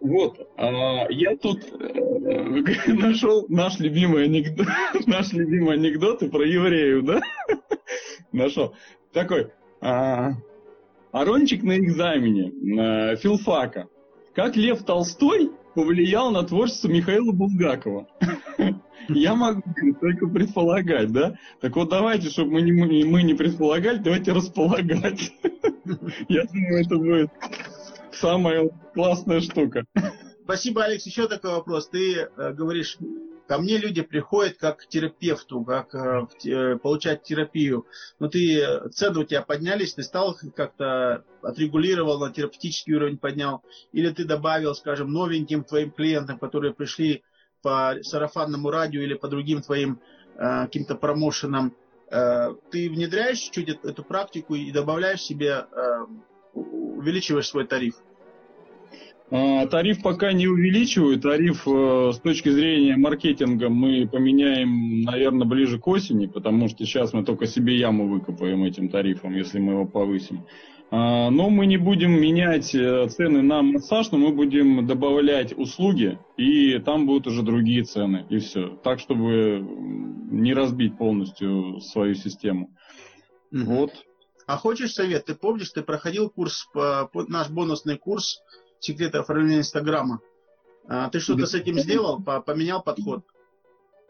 Вот, 0.00 0.48
а, 0.56 1.06
я 1.10 1.36
тут 1.36 1.60
э, 1.72 2.92
нашел 2.92 3.46
наш 3.48 3.78
любимый 3.78 4.24
анекдот, 4.24 4.66
наш 5.06 5.32
любимый 5.32 5.74
анекдот 5.74 6.22
и 6.22 6.28
про 6.28 6.44
евреев, 6.44 7.04
да? 7.04 7.20
Нашел. 8.32 8.74
Такой, 9.12 9.50
а, 9.80 10.32
Арончик 11.12 11.62
на 11.62 11.78
экзамене 11.78 12.52
э, 12.52 13.16
филфака. 13.16 13.88
Как 14.34 14.56
Лев 14.56 14.84
Толстой 14.84 15.50
повлиял 15.74 16.30
на 16.30 16.42
творчество 16.42 16.88
Михаила 16.88 17.32
Булгакова? 17.32 18.06
Я 19.08 19.34
могу 19.34 19.62
только 20.00 20.26
предполагать, 20.26 21.10
да? 21.12 21.34
Так 21.60 21.76
вот 21.76 21.88
давайте, 21.88 22.28
чтобы 22.28 22.52
мы 22.52 22.62
не, 22.62 23.04
мы 23.04 23.22
не 23.22 23.34
предполагали, 23.34 23.98
давайте 23.98 24.32
располагать. 24.32 25.32
Я 26.28 26.44
думаю, 26.44 26.84
это 26.84 26.96
будет 26.96 27.30
самая 28.12 28.68
классная 28.92 29.40
штука. 29.40 29.84
Спасибо, 30.44 30.84
Алекс. 30.84 31.06
Еще 31.06 31.26
такой 31.26 31.52
вопрос. 31.52 31.88
Ты 31.88 32.14
э, 32.14 32.52
говоришь, 32.52 32.98
ко 33.48 33.58
мне 33.58 33.78
люди 33.78 34.02
приходят 34.02 34.58
как 34.58 34.80
к 34.80 34.86
терапевту, 34.88 35.64
как 35.64 35.94
э, 35.94 36.26
э, 36.44 36.76
получать 36.76 37.22
терапию. 37.22 37.86
Но 38.20 38.28
ты, 38.28 38.60
э, 38.60 38.88
цены 38.90 39.20
у 39.20 39.24
тебя 39.24 39.40
поднялись, 39.40 39.94
ты 39.94 40.02
стал 40.02 40.36
как-то 40.54 41.24
отрегулировал, 41.42 42.20
на 42.20 42.30
терапевтический 42.30 42.94
уровень 42.94 43.16
поднял, 43.16 43.62
или 43.92 44.10
ты 44.10 44.24
добавил, 44.24 44.74
скажем, 44.74 45.10
новеньким 45.10 45.64
твоим 45.64 45.90
клиентам, 45.90 46.38
которые 46.38 46.74
пришли 46.74 47.24
по 47.62 47.94
сарафанному 48.02 48.70
радио 48.70 49.00
или 49.00 49.14
по 49.14 49.28
другим 49.28 49.62
твоим 49.62 49.98
э, 50.36 50.64
каким-то 50.66 50.94
промоушенам, 50.94 51.74
э, 52.10 52.54
ты 52.70 52.90
внедряешь 52.90 53.38
чуть 53.38 53.70
эт- 53.70 53.88
эту 53.88 54.04
практику 54.04 54.56
и 54.56 54.70
добавляешь 54.70 55.22
себе, 55.22 55.66
э, 55.72 56.00
увеличиваешь 56.52 57.48
свой 57.48 57.66
тариф. 57.66 57.94
А, 59.30 59.66
Тариф 59.66 60.02
пока 60.02 60.32
не 60.32 60.46
увеличиваю. 60.46 61.20
Тариф 61.20 61.68
э, 61.68 62.12
с 62.14 62.20
точки 62.20 62.48
зрения 62.48 62.96
маркетинга 62.96 63.68
мы 63.68 64.08
поменяем, 64.08 65.02
наверное, 65.02 65.46
ближе 65.46 65.78
к 65.78 65.86
осени, 65.86 66.26
потому 66.26 66.68
что 66.68 66.84
сейчас 66.84 67.12
мы 67.12 67.24
только 67.24 67.46
себе 67.46 67.76
яму 67.76 68.08
выкопаем 68.08 68.64
этим 68.64 68.88
тарифом, 68.88 69.34
если 69.34 69.58
мы 69.58 69.72
его 69.72 69.84
повысим. 69.84 70.46
А, 70.90 71.28
Но 71.28 71.50
мы 71.50 71.66
не 71.66 71.76
будем 71.76 72.12
менять 72.12 72.74
э, 72.74 73.06
цены 73.08 73.42
на 73.42 73.60
массаж, 73.60 74.10
но 74.12 74.18
мы 74.18 74.32
будем 74.32 74.86
добавлять 74.86 75.52
услуги, 75.56 76.18
и 76.38 76.78
там 76.78 77.04
будут 77.04 77.26
уже 77.26 77.42
другие 77.42 77.84
цены, 77.84 78.24
и 78.30 78.38
все. 78.38 78.78
Так, 78.82 78.98
чтобы 78.98 79.60
не 80.30 80.54
разбить 80.54 80.96
полностью 80.96 81.80
свою 81.80 82.14
систему. 82.14 82.70
Вот. 83.50 83.92
А 84.46 84.56
хочешь 84.56 84.92
совет? 84.92 85.26
Ты 85.26 85.34
помнишь, 85.34 85.70
ты 85.70 85.82
проходил 85.82 86.30
курс, 86.30 86.66
наш 87.28 87.50
бонусный 87.50 87.98
курс 87.98 88.40
секреты 88.80 89.18
оформления 89.18 89.58
Инстаграма. 89.58 90.20
А, 90.88 91.10
ты 91.10 91.20
что-то 91.20 91.46
с 91.46 91.54
этим 91.54 91.78
сделал? 91.78 92.22
По- 92.22 92.40
поменял 92.40 92.82
подход? 92.82 93.24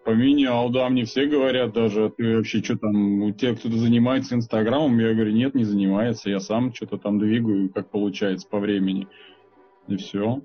Поменял, 0.05 0.71
да, 0.71 0.89
мне 0.89 1.05
все 1.05 1.27
говорят 1.27 1.73
даже, 1.75 2.11
ты 2.17 2.37
вообще 2.37 2.63
что 2.63 2.79
там, 2.79 3.23
у 3.23 3.33
тебя 3.33 3.55
кто-то 3.55 3.77
занимается 3.77 4.37
Инстаграмом? 4.37 4.99
Я 4.99 5.13
говорю, 5.13 5.33
нет, 5.33 5.55
не 5.55 5.65
занимается, 5.65 6.31
я 6.31 6.41
сам 6.41 6.73
что-то 6.73 6.97
там 6.97 7.19
двигаю, 7.19 7.69
как 7.69 7.91
получается 7.91 8.47
по 8.49 8.59
времени. 8.59 9.07
И 9.87 9.97
все. 9.97 10.41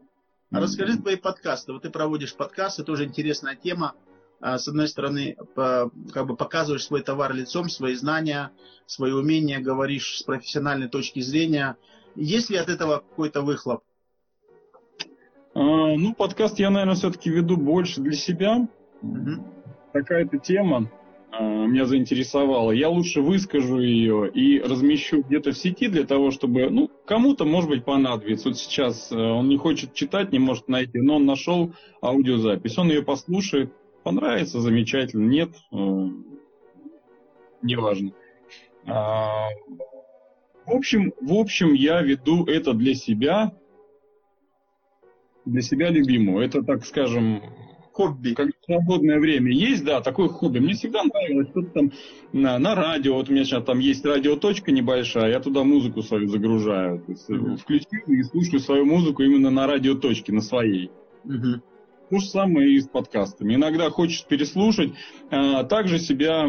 А 0.51 0.59
расскажи 0.59 0.97
твои 0.97 1.15
подкасты. 1.15 1.71
Вот 1.71 1.83
ты 1.83 1.89
проводишь 1.89 2.36
подкасты, 2.36 2.83
тоже 2.83 3.05
интересная 3.05 3.55
тема. 3.55 3.93
а, 4.43 4.57
с 4.57 4.67
одной 4.67 4.89
стороны, 4.89 5.38
как 5.55 6.27
бы 6.27 6.36
показываешь 6.36 6.83
свой 6.83 7.01
товар 7.01 7.33
лицом, 7.33 7.69
свои 7.69 7.95
знания, 7.95 8.51
свои 8.86 9.13
умения, 9.13 9.62
говоришь 9.62 10.17
с 10.17 10.23
профессиональной 10.23 10.89
точки 10.89 11.21
зрения. 11.21 11.77
Есть 12.15 12.49
ли 12.49 12.57
от 12.57 12.67
этого 12.67 12.97
какой-то 12.97 13.41
выхлоп? 13.41 13.83
А, 15.55 15.59
ну, 15.95 16.13
подкаст 16.13 16.59
я, 16.59 16.69
наверное, 16.69 16.95
все-таки 16.95 17.29
веду 17.29 17.57
больше 17.57 18.01
для 18.01 18.13
себя. 18.13 18.67
Угу. 19.01 19.45
Какая-то 19.93 20.39
тема 20.39 20.89
а, 21.31 21.43
меня 21.43 21.85
заинтересовала. 21.85 22.71
Я 22.71 22.89
лучше 22.89 23.21
выскажу 23.21 23.79
ее 23.79 24.29
и 24.31 24.59
размещу 24.59 25.21
где-то 25.21 25.51
в 25.51 25.57
сети 25.57 25.87
для 25.87 26.05
того, 26.05 26.31
чтобы, 26.31 26.69
ну, 26.69 26.89
кому-то, 27.05 27.45
может 27.45 27.69
быть, 27.69 27.85
понадобится. 27.85 28.49
Вот 28.49 28.57
сейчас 28.57 29.11
э, 29.11 29.15
он 29.15 29.47
не 29.47 29.57
хочет 29.57 29.93
читать, 29.93 30.31
не 30.31 30.39
может 30.39 30.67
найти, 30.67 30.99
но 30.99 31.17
он 31.17 31.25
нашел 31.25 31.73
аудиозапись. 32.01 32.77
Он 32.77 32.89
ее 32.89 33.03
послушает, 33.03 33.71
понравится, 34.03 34.59
замечательно, 34.59 35.27
нет, 35.27 35.49
э, 35.71 36.07
неважно. 37.61 38.11
А, 38.85 39.49
в 40.65 40.71
общем, 40.71 41.13
в 41.21 41.33
общем, 41.33 41.73
я 41.73 42.01
веду 42.01 42.45
это 42.45 42.73
для 42.73 42.95
себя, 42.95 43.53
для 45.45 45.62
себя 45.62 45.89
любимого. 45.89 46.41
Это, 46.41 46.63
так 46.63 46.86
скажем, 46.86 47.41
хобби. 47.93 48.34
Как 48.34 48.49
свободное 48.65 49.19
время 49.19 49.51
есть, 49.51 49.86
да, 49.86 50.01
такое 50.01 50.27
хобби. 50.27 50.60
Мне 50.60 50.73
всегда 50.73 51.03
нравилось 51.03 51.49
что-то 51.49 51.69
там 51.69 51.91
на, 52.34 52.58
на 52.60 52.75
радио. 52.75 53.15
Вот 53.15 53.29
у 53.29 53.32
меня 53.32 53.45
сейчас 53.45 53.63
там 53.63 53.79
есть 53.79 54.03
радиоточка 54.03 54.71
небольшая, 54.71 55.32
я 55.32 55.39
туда 55.39 55.63
музыку 55.63 56.01
свою 56.01 56.27
загружаю. 56.27 56.99
То 56.99 57.12
есть 57.12 57.29
mm-hmm. 57.29 57.58
включаю 57.58 58.03
и 58.08 58.23
слушаю 58.23 58.60
свою 58.60 58.86
музыку 58.86 59.23
именно 59.23 59.49
на 59.49 59.67
радиоточке, 59.67 60.34
на 60.34 60.41
своей. 60.41 60.91
Mm-hmm. 61.25 61.62
То 62.10 62.19
же 62.19 62.25
самое 62.25 62.73
и 62.73 62.79
с 62.79 62.88
подкастами. 62.88 63.56
Иногда 63.56 63.89
хочешь 63.89 64.25
переслушать, 64.25 64.93
а, 65.29 65.63
также 65.63 65.99
себя 65.99 66.45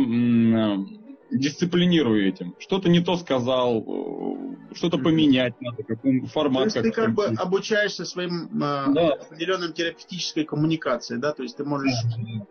дисциплинирую 1.39 2.29
этим. 2.29 2.55
Что-то 2.59 2.89
не 2.89 3.01
то 3.01 3.17
сказал, 3.17 3.81
э, 3.81 4.75
что-то 4.75 4.99
поменять 4.99 5.61
надо, 5.61 5.83
какой 5.83 6.21
формат. 6.27 6.73
То 6.73 6.79
есть 6.79 6.95
ты 6.95 7.03
как 7.03 7.15
бы 7.15 7.25
обучаешься 7.27 8.05
своим 8.05 8.51
э, 8.55 8.85
да. 8.95 9.15
определенным 9.15 9.73
терапевтической 9.73 10.45
коммуникации, 10.45 11.17
да? 11.17 11.33
То 11.33 11.43
есть 11.43 11.57
ты 11.57 11.65
можешь 11.65 11.95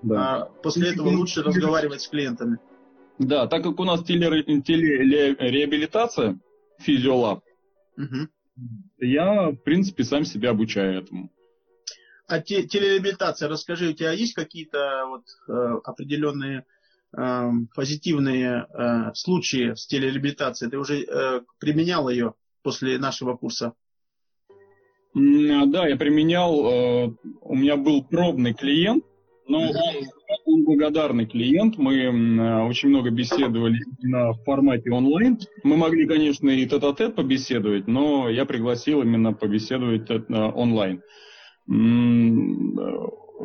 да. 0.01 0.49
э, 0.49 0.61
после 0.61 0.91
этого 0.91 1.07
лучше 1.09 1.43
разговаривать 1.43 2.01
с 2.01 2.07
клиентами. 2.07 2.57
Да, 3.19 3.45
так 3.47 3.63
как 3.63 3.79
у 3.79 3.83
нас 3.83 4.03
телереабилитация, 4.03 6.39
физиолаб, 6.79 7.43
угу. 7.95 8.27
я, 8.97 9.51
в 9.51 9.57
принципе, 9.57 10.03
сам 10.03 10.25
себя 10.25 10.49
обучаю 10.49 10.99
этому. 10.99 11.29
А 12.27 12.39
те, 12.39 12.63
телереабилитация, 12.63 13.49
расскажи, 13.49 13.89
у 13.89 13.93
тебя 13.93 14.11
есть 14.11 14.33
какие-то 14.33 15.05
вот 15.07 15.25
э, 15.47 15.51
определенные 15.83 16.65
э, 17.15 17.49
позитивные 17.75 18.65
э, 18.67 19.13
случаи 19.13 19.73
с 19.75 19.87
телереабилитацией? 19.87 20.71
Ты 20.71 20.77
уже 20.77 21.03
э, 21.03 21.41
применял 21.59 22.09
ее 22.09 22.33
после 22.61 22.97
нашего 22.97 23.35
курса? 23.35 23.73
Да, 25.13 25.87
я 25.87 25.95
применял. 25.95 26.65
Э, 26.65 27.13
у 27.41 27.55
меня 27.55 27.77
был 27.77 28.03
пробный 28.03 28.53
клиент, 28.53 29.03
но 29.47 29.61
он, 29.61 29.75
он 30.45 30.63
благодарный 30.65 31.25
клиент. 31.25 31.77
Мы 31.77 32.65
очень 32.65 32.89
много 32.89 33.11
беседовали 33.11 33.79
на 34.01 34.33
формате 34.33 34.91
онлайн. 34.91 35.37
Мы 35.63 35.77
могли, 35.77 36.07
конечно, 36.07 36.49
и 36.49 36.65
тет-а-тет 36.65 37.15
побеседовать, 37.15 37.87
но 37.87 38.29
я 38.29 38.45
пригласил 38.45 39.01
именно 39.01 39.33
побеседовать 39.33 40.09
онлайн. 40.29 41.01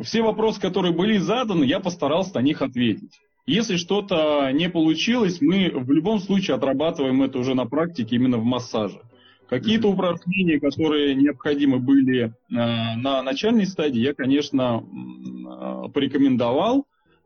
Все 0.01 0.21
вопросы, 0.21 0.61
которые 0.61 0.93
были 0.93 1.17
заданы, 1.17 1.65
я 1.65 1.79
постарался 1.79 2.35
на 2.35 2.41
них 2.41 2.61
ответить. 2.61 3.19
Если 3.49 3.77
что-то 3.77 4.51
не 4.51 4.69
получилось, 4.69 5.41
мы 5.41 5.71
в 5.73 5.89
любом 5.91 6.19
случае 6.19 6.55
отрабатываем 6.55 7.23
это 7.23 7.39
уже 7.39 7.55
на 7.55 7.65
практике 7.65 8.15
именно 8.15 8.37
в 8.37 8.43
массаже. 8.43 9.01
Какие-то 9.47 9.87
упражнения, 9.87 10.59
которые 10.59 11.15
необходимы 11.15 11.79
были 11.79 12.25
э, 12.25 12.31
на 12.51 13.23
начальной 13.23 13.65
стадии, 13.65 14.01
я, 14.01 14.13
конечно, 14.13 14.83
э, 14.83 15.89
порекомендовал, 15.89 16.85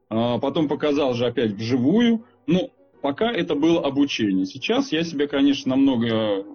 э, 0.09 0.39
потом 0.41 0.69
показал 0.69 1.13
же 1.13 1.25
опять 1.25 1.51
вживую, 1.51 2.23
но 2.47 2.69
пока 3.01 3.29
это 3.29 3.55
было 3.55 3.85
обучение. 3.85 4.45
Сейчас 4.45 4.93
я 4.93 5.03
себя, 5.03 5.27
конечно, 5.27 5.71
намного 5.71 6.45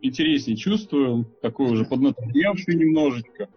интереснее 0.00 0.56
чувствую, 0.56 1.26
такой 1.42 1.72
уже 1.72 1.84
поднаторевший 1.84 2.74
немножечко. 2.74 3.50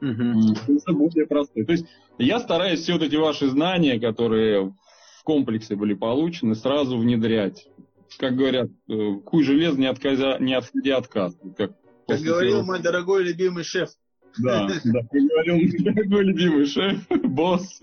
Угу. 0.00 0.92
Более 0.94 1.26
простой. 1.26 1.64
То 1.64 1.72
есть 1.72 1.86
я 2.18 2.40
стараюсь 2.40 2.80
все 2.80 2.94
вот 2.94 3.02
эти 3.02 3.16
ваши 3.16 3.48
знания, 3.48 3.98
которые 4.00 4.74
в 5.18 5.24
комплексе 5.24 5.76
были 5.76 5.94
получены, 5.94 6.54
сразу 6.54 6.96
внедрять. 6.98 7.68
Как 8.18 8.36
говорят, 8.36 8.70
э, 8.88 9.14
куй 9.24 9.44
желез, 9.44 9.76
не, 9.76 9.86
отказя, 9.86 10.38
не 10.38 10.54
отходя 10.54 10.96
отказ. 10.96 11.36
Как, 11.56 11.72
как 12.06 12.20
говорил 12.20 12.62
мой 12.62 12.80
дорогой 12.80 13.24
любимый 13.24 13.64
шеф. 13.64 13.90
Да, 14.38 14.68
да, 14.68 14.74
как 14.74 15.10
говорил 15.10 15.56
мой 15.56 15.78
дорогой 15.78 16.24
любимый 16.24 16.66
шеф, 16.66 17.06
босс. 17.24 17.80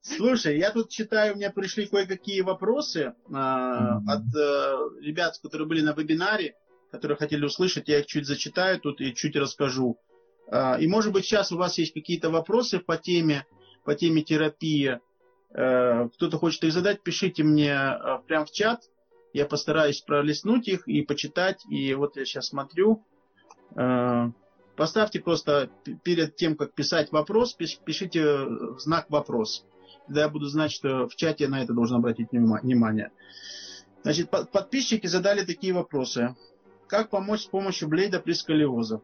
Слушай, 0.00 0.58
я 0.58 0.72
тут 0.72 0.90
читаю, 0.90 1.34
у 1.34 1.36
меня 1.36 1.50
пришли 1.50 1.86
кое-какие 1.86 2.40
вопросы 2.40 3.14
а, 3.32 4.00
mm-hmm. 4.00 4.02
от 4.08 4.22
а, 4.36 4.78
ребят, 5.00 5.38
которые 5.40 5.68
были 5.68 5.80
на 5.80 5.92
вебинаре, 5.92 6.56
которые 6.90 7.16
хотели 7.16 7.44
услышать. 7.44 7.88
Я 7.88 8.00
их 8.00 8.06
чуть 8.06 8.26
зачитаю 8.26 8.80
тут 8.80 9.00
и 9.00 9.14
чуть 9.14 9.36
расскажу. 9.36 9.98
И, 10.52 10.86
может 10.86 11.12
быть, 11.12 11.24
сейчас 11.24 11.50
у 11.50 11.56
вас 11.56 11.78
есть 11.78 11.94
какие-то 11.94 12.30
вопросы 12.30 12.78
по 12.78 12.96
теме, 12.96 13.46
по 13.84 13.94
теме 13.94 14.22
терапии. 14.22 15.00
Э, 15.54 16.08
кто-то 16.14 16.38
хочет 16.38 16.64
их 16.64 16.72
задать, 16.72 17.02
пишите 17.02 17.42
мне 17.42 17.72
э, 17.72 18.18
прямо 18.26 18.44
в 18.44 18.50
чат. 18.50 18.82
Я 19.32 19.46
постараюсь 19.46 20.00
пролистнуть 20.00 20.68
их 20.68 20.86
и 20.88 21.02
почитать. 21.02 21.64
И 21.70 21.94
вот 21.94 22.16
я 22.16 22.24
сейчас 22.24 22.48
смотрю. 22.48 23.04
Э, 23.76 24.30
поставьте 24.76 25.20
просто 25.20 25.70
перед 26.04 26.36
тем, 26.36 26.56
как 26.56 26.74
писать 26.74 27.12
вопрос, 27.12 27.54
пишите 27.54 28.46
знак 28.78 29.06
вопрос. 29.10 29.64
Тогда 30.06 30.22
я 30.22 30.28
буду 30.28 30.46
знать, 30.46 30.72
что 30.72 31.08
в 31.08 31.14
чате 31.16 31.48
на 31.48 31.62
это 31.62 31.72
должен 31.72 31.96
обратить 31.98 32.32
внимание. 32.32 33.10
Значит, 34.02 34.30
подписчики 34.30 35.06
задали 35.06 35.44
такие 35.44 35.72
вопросы. 35.72 36.34
Как 36.88 37.08
помочь 37.08 37.42
с 37.42 37.46
помощью 37.46 37.88
блейда 37.88 38.20
при 38.20 38.32
сколиозе? 38.32 39.00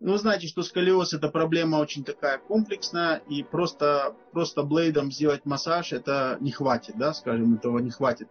Ну, 0.00 0.16
знаете, 0.16 0.48
что 0.48 0.62
сколиоз 0.62 1.14
это 1.14 1.28
проблема 1.28 1.76
очень 1.76 2.04
такая 2.04 2.38
комплексная, 2.38 3.22
и 3.28 3.42
просто, 3.42 4.14
просто 4.32 4.62
блейдом 4.62 5.10
сделать 5.10 5.46
массаж 5.46 5.92
это 5.92 6.36
не 6.40 6.50
хватит, 6.50 6.96
да, 6.98 7.14
скажем, 7.14 7.54
этого 7.54 7.78
не 7.78 7.90
хватит. 7.90 8.28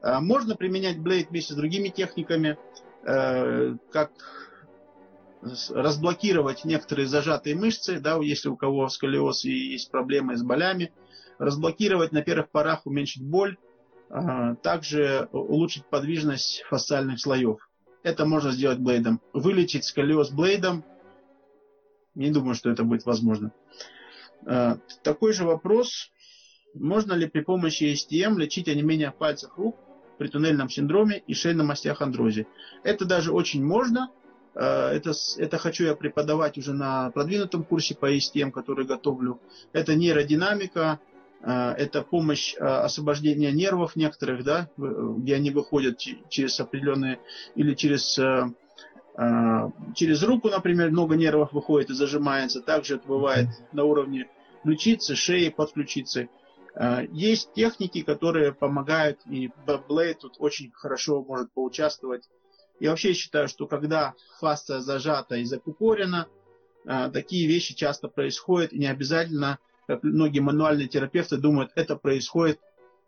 А, 0.00 0.20
можно 0.20 0.56
применять 0.56 0.98
блейд 0.98 1.30
вместе 1.30 1.54
с 1.54 1.56
другими 1.56 1.88
техниками, 1.88 2.56
э, 3.04 3.76
как 3.90 4.12
разблокировать 5.70 6.64
некоторые 6.64 7.06
зажатые 7.06 7.56
мышцы, 7.56 7.98
да, 7.98 8.16
если 8.18 8.48
у 8.48 8.56
кого 8.56 8.88
сколиоз 8.88 9.44
и 9.44 9.50
есть 9.50 9.90
проблемы 9.90 10.36
с 10.36 10.42
болями, 10.42 10.92
разблокировать 11.38 12.12
на 12.12 12.22
первых 12.22 12.50
порах, 12.50 12.86
уменьшить 12.86 13.24
боль, 13.24 13.56
а, 14.08 14.54
также 14.56 15.28
улучшить 15.32 15.86
подвижность 15.86 16.62
фасциальных 16.68 17.20
слоев. 17.20 17.68
Это 18.02 18.24
можно 18.24 18.50
сделать 18.50 18.78
блейдом. 18.78 19.20
Вылечить 19.32 19.84
сколиоз 19.84 20.30
блейдом 20.30 20.84
не 22.14 22.30
думаю, 22.30 22.54
что 22.54 22.70
это 22.70 22.84
будет 22.84 23.04
возможно. 23.06 23.52
А, 24.46 24.78
такой 25.02 25.32
же 25.32 25.44
вопрос. 25.44 26.10
Можно 26.74 27.12
ли 27.14 27.26
при 27.26 27.40
помощи 27.40 27.94
STM 27.94 28.38
лечить 28.38 28.68
онемение 28.68 29.10
пальцев 29.10 29.50
рук 29.56 29.76
при 30.18 30.28
туннельном 30.28 30.68
синдроме 30.68 31.18
и 31.26 31.34
шейном 31.34 31.70
остеохондрозе? 31.70 32.46
Это 32.82 33.04
даже 33.04 33.32
очень 33.32 33.64
можно. 33.64 34.10
А, 34.54 34.92
это, 34.92 35.12
это 35.38 35.58
хочу 35.58 35.84
я 35.84 35.94
преподавать 35.94 36.58
уже 36.58 36.72
на 36.72 37.10
продвинутом 37.10 37.64
курсе 37.64 37.94
по 37.94 38.14
STM, 38.14 38.50
который 38.50 38.86
готовлю. 38.86 39.40
Это 39.72 39.94
нейродинамика, 39.94 41.00
а, 41.42 41.72
это 41.72 42.02
помощь 42.02 42.54
освобождения 42.56 43.52
нервов 43.52 43.96
некоторых, 43.96 44.44
да, 44.44 44.68
где 44.76 45.36
они 45.36 45.50
выходят 45.50 45.98
через 46.28 46.60
определенные 46.60 47.20
или 47.54 47.74
через 47.74 48.18
через 49.94 50.22
руку, 50.22 50.48
например, 50.48 50.90
много 50.90 51.16
нервов 51.16 51.52
выходит 51.52 51.90
и 51.90 51.94
зажимается. 51.94 52.62
Также 52.62 52.96
это 52.96 53.06
бывает 53.06 53.48
на 53.72 53.84
уровне 53.84 54.28
ключицы, 54.62 55.14
шеи 55.14 55.50
под 55.50 55.72
ключицей. 55.72 56.30
А, 56.74 57.02
есть 57.10 57.52
техники, 57.52 58.02
которые 58.02 58.52
помогают, 58.52 59.20
и 59.26 59.50
Blade 59.66 60.14
тут 60.14 60.36
очень 60.38 60.70
хорошо 60.72 61.22
может 61.22 61.52
поучаствовать. 61.52 62.28
И 62.80 62.88
вообще 62.88 63.08
я 63.08 63.14
считаю, 63.14 63.48
что 63.48 63.66
когда 63.66 64.14
фасция 64.40 64.80
зажата 64.80 65.36
и 65.36 65.44
закупорена, 65.44 66.28
а, 66.86 67.10
такие 67.10 67.46
вещи 67.46 67.74
часто 67.74 68.08
происходят, 68.08 68.72
и 68.72 68.78
не 68.78 68.86
обязательно, 68.86 69.58
как 69.86 70.02
многие 70.02 70.40
мануальные 70.40 70.88
терапевты 70.88 71.36
думают, 71.36 71.70
это 71.74 71.96
происходит 71.96 72.58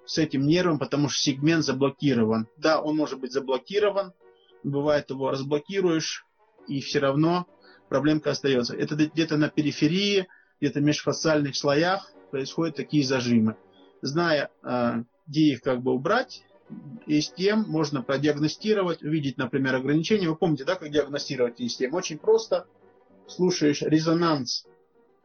с 0.04 0.18
этим 0.18 0.46
нервом, 0.46 0.78
потому 0.78 1.08
что 1.08 1.22
сегмент 1.22 1.64
заблокирован. 1.64 2.46
Да, 2.58 2.80
он 2.80 2.96
может 2.96 3.18
быть 3.18 3.32
заблокирован, 3.32 4.12
бывает 4.64 5.10
его 5.10 5.30
разблокируешь, 5.30 6.26
и 6.66 6.80
все 6.80 6.98
равно 6.98 7.46
проблемка 7.88 8.30
остается. 8.30 8.74
Это 8.74 8.96
где-то 8.96 9.36
на 9.36 9.48
периферии, 9.48 10.26
где-то 10.60 10.80
в 10.80 10.82
межфасциальных 10.82 11.56
слоях 11.56 12.10
происходят 12.30 12.76
такие 12.76 13.04
зажимы. 13.04 13.56
Зная, 14.02 14.50
э, 14.62 15.04
где 15.26 15.52
их 15.52 15.62
как 15.62 15.82
бы 15.82 15.92
убрать, 15.92 16.42
ESTM 17.06 17.64
можно 17.66 18.02
продиагностировать, 18.02 19.02
увидеть, 19.02 19.36
например, 19.36 19.76
ограничения. 19.76 20.28
Вы 20.28 20.36
помните, 20.36 20.64
да, 20.64 20.76
как 20.76 20.90
диагностировать 20.90 21.60
ESTM? 21.60 21.90
Очень 21.92 22.18
просто. 22.18 22.66
Слушаешь 23.26 23.82
резонанс, 23.82 24.66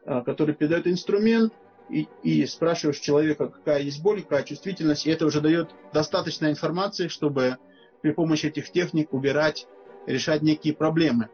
э, 0.04 0.22
который 0.22 0.54
передает 0.54 0.86
инструмент, 0.86 1.52
и, 1.88 2.06
и 2.22 2.46
спрашиваешь 2.46 3.00
человека, 3.00 3.48
какая 3.48 3.82
есть 3.82 4.00
боль, 4.02 4.22
какая 4.22 4.44
чувствительность, 4.44 5.06
и 5.06 5.10
это 5.10 5.26
уже 5.26 5.40
дает 5.40 5.70
достаточно 5.92 6.48
информации, 6.48 7.08
чтобы 7.08 7.58
при 8.02 8.12
помощи 8.12 8.46
этих 8.46 8.70
техник 8.70 9.12
убирать, 9.12 9.66
решать 10.06 10.42
некие 10.42 10.74
проблемы. 10.74 11.28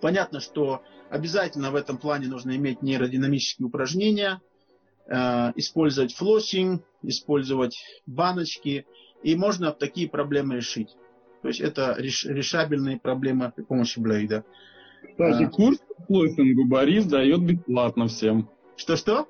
Понятно, 0.00 0.40
что 0.40 0.82
обязательно 1.10 1.70
в 1.70 1.74
этом 1.74 1.98
плане 1.98 2.28
нужно 2.28 2.56
иметь 2.56 2.82
нейродинамические 2.82 3.66
упражнения, 3.66 4.40
э, 5.06 5.52
использовать 5.56 6.14
флоссинг, 6.14 6.82
использовать 7.02 7.76
баночки, 8.06 8.86
и 9.22 9.36
можно 9.36 9.72
такие 9.72 10.08
проблемы 10.08 10.56
решить. 10.56 10.96
То 11.42 11.48
есть 11.48 11.60
это 11.60 11.94
реш, 11.98 12.24
решабельные 12.24 12.98
проблемы 12.98 13.52
при 13.54 13.62
помощи 13.62 13.98
блейда. 13.98 14.44
Кстати, 15.10 15.42
а, 15.44 15.48
курс 15.48 15.78
по 15.78 16.04
флоссингу 16.04 16.64
Борис 16.66 17.04
дает 17.06 17.42
бесплатно 17.42 18.06
всем. 18.06 18.48
Что-что? 18.76 19.28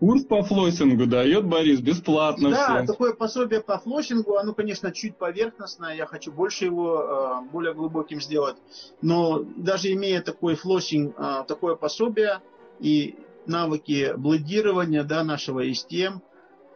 Курс 0.00 0.24
по 0.24 0.42
флоссингу 0.42 1.06
дает 1.06 1.44
Борис 1.44 1.80
бесплатно 1.80 2.50
да, 2.50 2.74
всем. 2.74 2.86
такое 2.86 3.12
пособие 3.12 3.60
по 3.60 3.78
флоссингу, 3.78 4.38
оно, 4.38 4.54
конечно, 4.54 4.92
чуть 4.92 5.16
поверхностное, 5.16 5.94
я 5.94 6.06
хочу 6.06 6.32
больше 6.32 6.64
его 6.64 7.42
э, 7.44 7.50
более 7.52 7.74
глубоким 7.74 8.18
сделать. 8.18 8.56
Но 9.02 9.44
даже 9.56 9.92
имея 9.92 10.22
такой 10.22 10.54
флоссинг, 10.54 11.14
э, 11.18 11.44
такое 11.46 11.74
пособие 11.74 12.40
и 12.78 13.14
навыки 13.44 14.14
бледирования 14.16 15.04
да, 15.04 15.22
нашего 15.22 15.68
STM, 15.68 16.20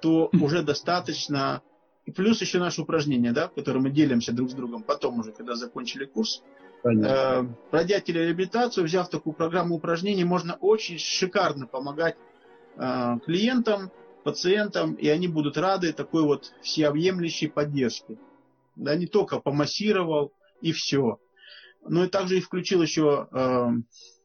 то 0.03 0.29
уже 0.39 0.63
достаточно. 0.63 1.63
И 2.05 2.11
плюс 2.11 2.43
еще 2.43 2.59
наши 2.59 2.83
упражнения, 2.83 3.33
да, 3.33 3.49
которые 3.49 3.83
мы 3.83 3.89
делимся 3.89 4.33
друг 4.33 4.51
с 4.51 4.53
другом 4.53 4.83
потом 4.83 5.21
уже, 5.21 5.33
когда 5.33 5.55
закончили 5.55 6.05
курс. 6.05 6.43
Э, 6.85 7.43
пройдя 7.71 8.01
телереабилитацию, 8.01 8.85
взяв 8.85 9.09
такую 9.09 9.33
программу 9.33 9.77
упражнений, 9.77 10.25
можно 10.25 10.59
очень 10.61 10.99
шикарно 10.99 11.67
помогать 11.67 12.17
клиентам, 12.77 13.91
пациентам, 14.25 14.95
и 14.95 15.09
они 15.09 15.29
будут 15.29 15.57
рады 15.57 15.93
такой 15.93 16.23
вот 16.23 16.53
всеобъемлющей 16.63 17.49
поддержке. 17.49 18.19
Да, 18.75 18.97
не 18.97 19.07
только 19.07 19.39
помассировал 19.39 20.33
и 20.61 20.73
все, 20.73 21.21
но 21.87 22.05
и 22.05 22.09
также 22.09 22.39
и 22.39 22.41
включил 22.41 22.83
еще 22.83 23.29
э, 23.31 23.69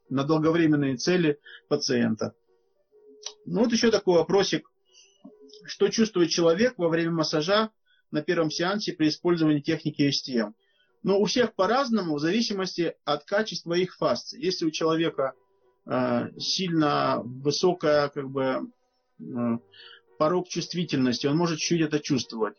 на 0.10 0.24
долговременные 0.24 0.98
цели 0.98 1.40
пациента. 1.68 2.34
Ну 3.46 3.60
вот 3.60 3.72
еще 3.72 3.92
такой 3.92 4.16
вопросик. 4.16 4.72
Что 5.66 5.90
чувствует 5.90 6.30
человек 6.32 6.76
во 6.78 6.90
время 6.90 7.12
массажа 7.12 7.70
на 8.10 8.24
первом 8.24 8.50
сеансе 8.50 8.94
при 8.94 9.10
использовании 9.10 9.60
техники 9.60 10.10
STM? 10.10 10.54
Ну, 11.04 11.20
у 11.20 11.26
всех 11.26 11.54
по-разному, 11.54 12.16
в 12.16 12.20
зависимости 12.20 12.96
от 13.06 13.24
качества 13.26 13.74
их 13.74 13.96
фасции. 13.96 14.44
Если 14.44 14.66
у 14.66 14.72
человека 14.72 15.34
Э, 15.34 15.49
сильно 16.38 17.22
высокая 17.24 18.10
как 18.10 18.30
бы 18.30 18.70
э, 19.20 19.58
порог 20.20 20.48
чувствительности, 20.48 21.28
он 21.28 21.38
может 21.38 21.60
чуть 21.60 21.82
это 21.82 22.00
чувствовать. 22.00 22.56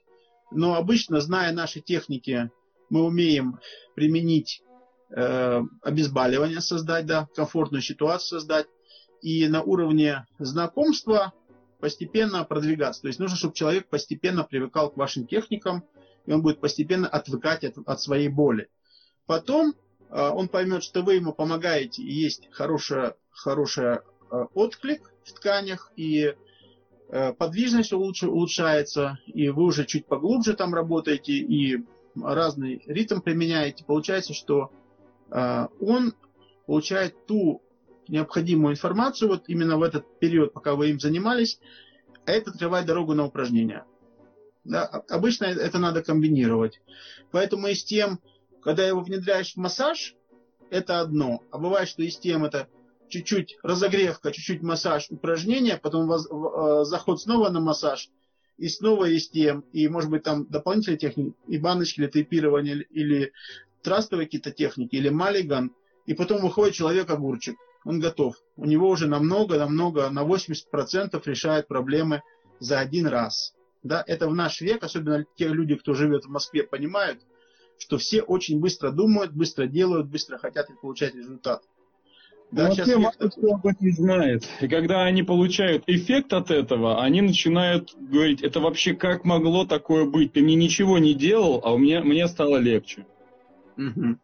Но 0.50 0.74
обычно, 0.74 1.20
зная 1.20 1.52
наши 1.52 1.80
техники, 1.80 2.50
мы 2.88 3.04
умеем 3.04 3.60
применить 3.94 4.62
э, 5.10 5.62
обезболивание, 5.82 6.60
создать, 6.60 7.06
да, 7.06 7.28
комфортную 7.36 7.82
ситуацию 7.82 8.40
создать, 8.40 8.66
и 9.22 9.46
на 9.46 9.62
уровне 9.62 10.26
знакомства 10.38 11.32
постепенно 11.78 12.44
продвигаться. 12.44 13.02
То 13.02 13.08
есть 13.08 13.20
нужно, 13.20 13.36
чтобы 13.36 13.54
человек 13.54 13.88
постепенно 13.88 14.42
привыкал 14.42 14.90
к 14.90 14.96
вашим 14.96 15.26
техникам, 15.26 15.84
и 16.26 16.32
он 16.32 16.42
будет 16.42 16.60
постепенно 16.60 17.06
отвыкать 17.06 17.64
от, 17.64 17.76
от 17.86 18.00
своей 18.00 18.28
боли. 18.28 18.68
Потом 19.26 19.74
он 20.10 20.48
поймет, 20.48 20.82
что 20.82 21.02
вы 21.02 21.14
ему 21.14 21.32
помогаете, 21.32 22.02
и 22.02 22.12
есть 22.12 22.48
хороший 22.50 23.12
хороший 23.30 24.00
отклик 24.54 25.12
в 25.24 25.32
тканях, 25.32 25.92
и 25.96 26.34
э, 27.08 27.32
подвижность 27.32 27.92
лучше 27.92 28.28
улучшается, 28.28 29.18
и 29.26 29.48
вы 29.48 29.64
уже 29.64 29.84
чуть 29.84 30.06
поглубже 30.06 30.54
там 30.54 30.74
работаете, 30.74 31.32
и 31.32 31.84
разный 32.20 32.82
ритм 32.86 33.20
применяете. 33.20 33.84
Получается, 33.84 34.34
что 34.34 34.70
э, 35.30 35.66
он 35.80 36.14
получает 36.66 37.26
ту 37.26 37.62
необходимую 38.08 38.74
информацию 38.74 39.28
вот 39.28 39.44
именно 39.48 39.76
в 39.76 39.82
этот 39.82 40.18
период, 40.18 40.52
пока 40.52 40.74
вы 40.74 40.90
им 40.90 41.00
занимались, 41.00 41.60
а 42.26 42.32
это 42.32 42.50
открывает 42.50 42.86
дорогу 42.86 43.14
на 43.14 43.24
упражнения. 43.24 43.84
Да, 44.64 44.84
обычно 45.08 45.46
это 45.46 45.78
надо 45.78 46.02
комбинировать. 46.02 46.80
Поэтому 47.30 47.68
и 47.68 47.74
с 47.74 47.82
тем, 47.82 48.20
когда 48.62 48.86
его 48.86 49.00
внедряешь 49.00 49.54
в 49.54 49.56
массаж, 49.56 50.14
это 50.70 51.00
одно. 51.00 51.42
А 51.50 51.58
бывает, 51.58 51.88
что 51.88 52.02
из 52.02 52.18
тем 52.18 52.44
это 52.44 52.68
чуть-чуть 53.08 53.58
разогревка, 53.62 54.32
чуть-чуть 54.32 54.62
массаж, 54.62 55.06
упражнения, 55.10 55.76
потом 55.76 56.06
воз, 56.06 56.26
э, 56.26 56.84
заход 56.84 57.20
снова 57.20 57.50
на 57.50 57.60
массаж, 57.60 58.08
и 58.56 58.68
снова 58.68 59.06
есть 59.06 59.32
тем, 59.32 59.64
и 59.72 59.88
может 59.88 60.10
быть 60.10 60.22
там 60.22 60.46
дополнительные 60.46 60.98
техники, 60.98 61.34
и 61.48 61.58
баночки, 61.58 62.00
или 62.00 62.06
тейпирование, 62.06 62.82
или 62.90 63.32
трастовые 63.82 64.26
какие-то 64.26 64.52
техники, 64.52 64.96
или 64.96 65.08
маллиган, 65.08 65.74
и 66.06 66.14
потом 66.14 66.40
выходит 66.40 66.74
человек 66.74 67.10
огурчик, 67.10 67.56
он 67.84 68.00
готов. 68.00 68.36
У 68.56 68.66
него 68.66 68.88
уже 68.88 69.06
намного, 69.06 69.58
намного, 69.58 70.08
на 70.10 70.22
80% 70.22 71.20
решает 71.24 71.68
проблемы 71.68 72.22
за 72.58 72.78
один 72.78 73.06
раз. 73.06 73.54
Да, 73.82 74.04
это 74.06 74.28
в 74.28 74.34
наш 74.34 74.60
век, 74.60 74.84
особенно 74.84 75.24
те 75.36 75.48
люди, 75.48 75.74
кто 75.74 75.94
живет 75.94 76.26
в 76.26 76.28
Москве, 76.28 76.62
понимают, 76.62 77.20
что 77.80 77.98
все 77.98 78.22
очень 78.22 78.60
быстро 78.60 78.90
думают, 78.90 79.32
быстро 79.32 79.66
делают, 79.66 80.08
быстро 80.08 80.38
хотят 80.38 80.68
получать 80.80 81.14
результат. 81.14 81.62
Да, 82.52 82.68
ну, 82.68 82.74
сейчас 82.74 82.88
мало 82.96 83.12
кто 83.12 83.54
об 83.54 83.66
этом 83.66 83.92
знает. 83.92 84.48
И 84.60 84.66
когда 84.66 85.04
они 85.04 85.22
получают 85.22 85.84
эффект 85.86 86.32
от 86.32 86.50
этого, 86.50 87.02
они 87.02 87.20
начинают 87.20 87.94
говорить, 87.96 88.42
это 88.42 88.60
вообще 88.60 88.94
как 88.94 89.24
могло 89.24 89.64
такое 89.64 90.04
быть? 90.04 90.32
Ты 90.32 90.42
мне 90.42 90.56
ничего 90.56 90.98
не 90.98 91.14
делал, 91.14 91.60
а 91.64 91.72
у 91.72 91.78
меня, 91.78 92.02
мне 92.02 92.26
стало 92.26 92.56
легче. 92.56 93.06
Угу. 93.76 94.16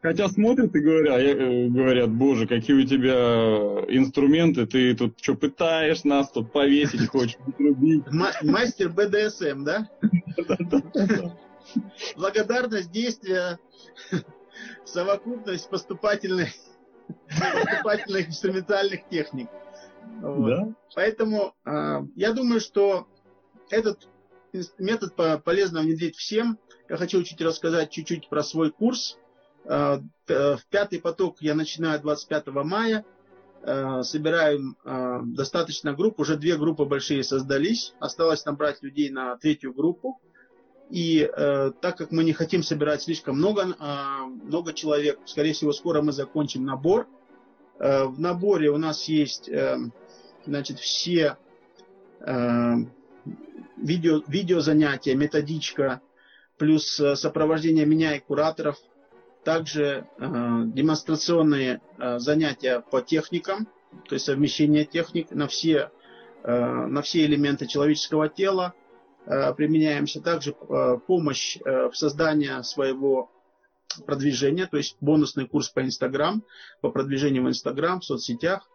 Хотя 0.00 0.28
смотрят 0.28 0.74
и 0.74 0.80
говорят, 0.80 1.20
э, 1.20 1.68
говорят, 1.68 2.10
боже, 2.10 2.46
какие 2.46 2.76
у 2.76 2.86
тебя 2.86 3.84
инструменты, 3.88 4.66
ты 4.66 4.94
тут 4.94 5.14
что, 5.20 5.34
пытаешь 5.34 6.04
нас 6.04 6.30
тут 6.30 6.52
повесить, 6.52 7.08
хочешь. 7.08 7.36
Мастер 8.42 8.90
БДСМ, 8.90 9.64
да? 9.64 9.88
благодарность 12.16 12.90
действия, 12.90 13.58
совокупность 14.84 15.68
поступательных, 15.68 16.50
поступательных 17.28 18.28
инструментальных 18.28 19.08
техник. 19.08 19.48
Вот. 20.20 20.48
Да? 20.48 20.74
Поэтому 20.94 21.54
э, 21.64 22.00
я 22.16 22.32
думаю, 22.32 22.60
что 22.60 23.06
этот 23.70 24.08
метод 24.78 25.14
полезно 25.44 25.80
внедрить 25.80 26.16
всем. 26.16 26.58
Я 26.88 26.96
хочу 26.96 27.22
чуть 27.22 27.40
рассказать 27.40 27.90
чуть-чуть 27.90 28.28
про 28.28 28.42
свой 28.42 28.70
курс. 28.70 29.18
Э, 29.64 29.98
в 30.26 30.60
пятый 30.70 31.00
поток 31.00 31.36
я 31.40 31.54
начинаю 31.54 32.00
25 32.00 32.46
мая. 32.48 33.04
Э, 33.62 34.02
собираем 34.02 34.76
э, 34.84 35.20
достаточно 35.24 35.92
групп. 35.92 36.18
Уже 36.20 36.36
две 36.36 36.56
группы 36.56 36.84
большие 36.84 37.22
создались. 37.22 37.94
Осталось 38.00 38.44
набрать 38.44 38.82
людей 38.82 39.10
на 39.10 39.36
третью 39.36 39.72
группу. 39.72 40.20
И 40.92 41.22
э, 41.22 41.72
так 41.80 41.96
как 41.96 42.12
мы 42.12 42.22
не 42.22 42.34
хотим 42.34 42.62
собирать 42.62 43.00
слишком 43.00 43.36
много, 43.36 43.62
э, 43.62 44.24
много 44.44 44.74
человек, 44.74 45.18
скорее 45.24 45.54
всего, 45.54 45.72
скоро 45.72 46.02
мы 46.02 46.12
закончим 46.12 46.66
набор. 46.66 47.08
Э, 47.78 48.04
в 48.04 48.20
наборе 48.20 48.68
у 48.68 48.76
нас 48.76 49.08
есть 49.08 49.48
э, 49.48 49.78
значит, 50.44 50.78
все 50.78 51.38
э, 52.20 52.74
видео, 53.78 54.20
видео 54.26 54.60
занятия, 54.60 55.14
методичка, 55.14 56.02
плюс 56.58 57.00
э, 57.00 57.16
сопровождение 57.16 57.86
меня 57.86 58.14
и 58.16 58.20
кураторов. 58.20 58.76
Также 59.44 60.06
э, 60.18 60.26
демонстрационные 60.66 61.80
э, 61.96 62.18
занятия 62.18 62.80
по 62.80 63.00
техникам, 63.00 63.66
то 64.06 64.14
есть 64.14 64.26
совмещение 64.26 64.84
техник 64.84 65.30
на 65.30 65.48
все, 65.48 65.90
э, 66.42 66.54
на 66.54 67.00
все 67.00 67.24
элементы 67.24 67.66
человеческого 67.66 68.28
тела 68.28 68.74
применяемся. 69.24 70.20
Также 70.20 70.50
э, 70.50 70.98
помощь 71.06 71.56
э, 71.64 71.88
в 71.88 71.96
создании 71.96 72.62
своего 72.62 73.30
продвижения, 74.06 74.66
то 74.66 74.76
есть 74.76 74.96
бонусный 75.00 75.46
курс 75.46 75.68
по 75.68 75.80
Инстаграм, 75.80 76.42
по 76.80 76.90
продвижению 76.90 77.44
в 77.44 77.48
Инстаграм, 77.48 78.00
в 78.00 78.04
соцсетях. 78.04 78.68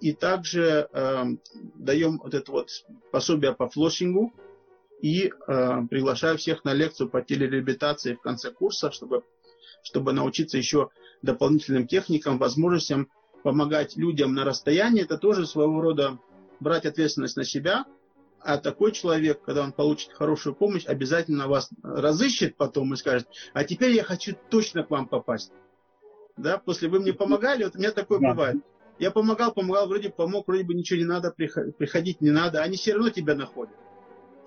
И 0.00 0.12
также 0.12 0.88
э, 0.92 1.24
даем 1.74 2.18
вот 2.22 2.32
это 2.34 2.50
вот 2.50 2.70
пособие 3.10 3.52
по 3.54 3.68
флоссингу 3.68 4.32
и 5.02 5.26
э, 5.26 5.30
приглашаю 5.90 6.38
всех 6.38 6.64
на 6.64 6.72
лекцию 6.72 7.10
по 7.10 7.20
телереабилитации 7.20 8.14
в 8.14 8.22
конце 8.22 8.50
курса, 8.50 8.90
чтобы, 8.90 9.24
чтобы 9.82 10.14
научиться 10.14 10.56
еще 10.56 10.88
дополнительным 11.20 11.86
техникам, 11.86 12.38
возможностям 12.38 13.10
помогать 13.42 13.96
людям 13.96 14.34
на 14.34 14.44
расстоянии. 14.44 15.02
Это 15.02 15.18
тоже 15.18 15.46
своего 15.46 15.82
рода 15.82 16.18
брать 16.60 16.86
ответственность 16.86 17.36
на 17.36 17.44
себя, 17.44 17.84
а 18.44 18.58
такой 18.58 18.92
человек, 18.92 19.40
когда 19.42 19.62
он 19.62 19.72
получит 19.72 20.12
хорошую 20.12 20.54
помощь, 20.54 20.84
обязательно 20.86 21.48
вас 21.48 21.70
разыщет 21.82 22.56
потом 22.56 22.92
и 22.92 22.96
скажет, 22.96 23.26
а 23.54 23.64
теперь 23.64 23.92
я 23.92 24.04
хочу 24.04 24.36
точно 24.50 24.82
к 24.84 24.90
вам 24.90 25.08
попасть. 25.08 25.52
Да, 26.36 26.58
после 26.58 26.88
вы 26.88 27.00
мне 27.00 27.12
помогали, 27.12 27.64
вот 27.64 27.74
у 27.76 27.78
меня 27.78 27.90
такое 27.90 28.18
да. 28.18 28.30
бывает. 28.30 28.56
Я 28.98 29.10
помогал, 29.10 29.52
помогал, 29.52 29.88
вроде 29.88 30.10
помог, 30.10 30.46
вроде 30.46 30.64
бы 30.64 30.74
ничего 30.74 30.98
не 30.98 31.04
надо, 31.04 31.32
приходить 31.32 32.20
не 32.20 32.30
надо, 32.30 32.62
они 32.62 32.76
все 32.76 32.92
равно 32.92 33.10
тебя 33.10 33.34
находят. 33.34 33.74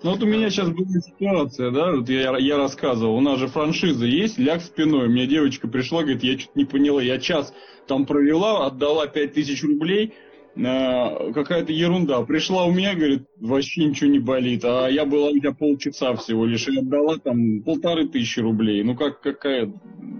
Ну 0.02 0.12
вот 0.12 0.22
у 0.22 0.26
меня 0.26 0.48
сейчас 0.48 0.68
была 0.68 1.00
ситуация, 1.00 1.72
да, 1.72 1.90
вот 1.90 2.08
я, 2.08 2.38
я 2.38 2.56
рассказывал, 2.56 3.16
у 3.16 3.20
нас 3.20 3.40
же 3.40 3.48
франшиза 3.48 4.06
есть, 4.06 4.38
ляг 4.38 4.62
спиной, 4.62 5.08
у 5.08 5.10
меня 5.10 5.26
девочка 5.26 5.66
пришла, 5.66 6.02
говорит, 6.02 6.22
я 6.22 6.38
что-то 6.38 6.56
не 6.56 6.64
поняла, 6.64 7.02
я 7.02 7.18
час 7.18 7.52
там 7.88 8.06
провела, 8.06 8.64
отдала 8.64 9.08
5000 9.08 9.60
рублей, 9.64 10.14
какая-то 10.58 11.72
ерунда, 11.72 12.22
пришла 12.22 12.64
у 12.64 12.72
меня, 12.72 12.94
говорит, 12.94 13.28
вообще 13.38 13.84
ничего 13.84 14.10
не 14.10 14.18
болит, 14.18 14.64
а 14.64 14.88
я 14.88 15.04
была 15.04 15.28
у 15.28 15.38
тебя 15.38 15.52
полчаса 15.52 16.16
всего 16.16 16.44
лишь, 16.44 16.66
и 16.68 16.78
отдала 16.78 17.18
там 17.18 17.62
полторы 17.62 18.08
тысячи 18.08 18.40
рублей, 18.40 18.82
ну 18.82 18.96
как, 18.96 19.20
какая, 19.20 19.72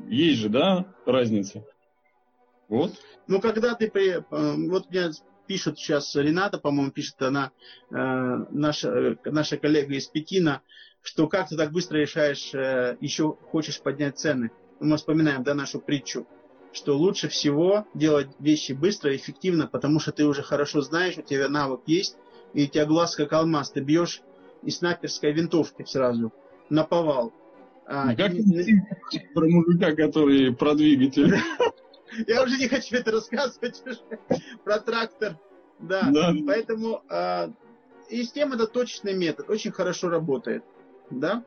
есть 0.09 0.39
же, 0.39 0.49
да, 0.49 0.86
разница? 1.07 1.64
Вот. 2.68 2.93
Ну, 3.26 3.41
когда 3.41 3.74
ты 3.74 3.91
при... 3.91 4.18
Э, 4.18 4.22
вот 4.30 4.91
мне 4.91 5.11
пишет 5.47 5.78
сейчас 5.78 6.14
Рената, 6.14 6.59
по-моему, 6.59 6.93
пишет 6.93 7.20
она, 7.22 7.51
э, 7.91 7.95
наша, 7.95 8.89
э, 8.89 9.16
наша 9.24 9.57
коллега 9.57 9.95
из 9.95 10.07
Пекина, 10.07 10.62
что 11.03 11.26
как 11.28 11.49
ты 11.49 11.57
так 11.57 11.72
быстро 11.72 11.99
решаешь, 11.99 12.53
еще 13.01 13.36
хочешь 13.51 13.80
поднять 13.80 14.18
цены. 14.18 14.51
Мы 14.80 14.97
вспоминаем, 14.97 15.43
да, 15.43 15.55
нашу 15.55 15.80
притчу, 15.80 16.26
что 16.73 16.97
лучше 16.97 17.29
всего 17.29 17.87
делать 17.95 18.29
вещи 18.39 18.73
быстро 18.73 19.12
и 19.12 19.16
эффективно, 19.16 19.66
потому 19.66 20.01
что 20.01 20.12
ты 20.12 20.27
уже 20.27 20.43
хорошо 20.43 20.81
знаешь, 20.81 21.19
у 21.19 21.23
тебя 21.23 21.49
навык 21.49 21.81
есть, 21.87 22.16
и 22.55 22.64
у 22.64 22.66
тебя 22.66 22.87
глаз 22.87 23.16
как 23.16 23.33
алмаз, 23.33 23.71
ты 23.71 23.81
бьешь 23.81 24.23
из 24.62 24.79
снайперской 24.79 25.33
винтовки 25.33 25.85
сразу, 25.85 26.33
на 26.69 26.85
повал. 26.85 27.33
А, 27.87 28.14
как 28.14 28.35
и... 28.35 28.81
про 29.35 29.49
мужика, 29.49 29.93
который 29.95 30.55
про 30.55 30.75
двигатель. 30.75 31.35
Я 32.27 32.43
уже 32.43 32.59
не 32.59 32.69
хочу 32.69 32.97
это 32.97 33.12
рассказывать 33.12 33.83
про 34.64 34.79
трактор. 34.79 35.39
Да, 35.79 36.09
да. 36.11 36.35
поэтому 36.47 37.03
э, 37.09 37.49
и 38.11 38.25
с 38.25 38.33
тем 38.33 38.53
это 38.53 38.66
точечный 38.66 39.14
метод, 39.14 39.49
очень 39.49 39.71
хорошо 39.71 40.09
работает. 40.09 40.64
Да? 41.11 41.45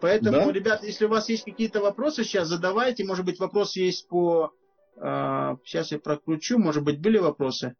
Поэтому, 0.00 0.46
да? 0.46 0.52
ребят, 0.52 0.84
если 0.84 1.06
у 1.06 1.08
вас 1.08 1.28
есть 1.28 1.44
какие-то 1.44 1.80
вопросы 1.80 2.24
сейчас, 2.24 2.48
задавайте. 2.48 3.04
Может 3.04 3.24
быть, 3.24 3.38
вопрос 3.38 3.76
есть 3.76 4.08
по... 4.08 4.52
Э, 4.96 5.56
сейчас 5.64 5.92
я 5.92 5.98
прокручу, 5.98 6.58
может 6.58 6.84
быть, 6.84 7.00
были 7.00 7.18
вопросы? 7.18 7.74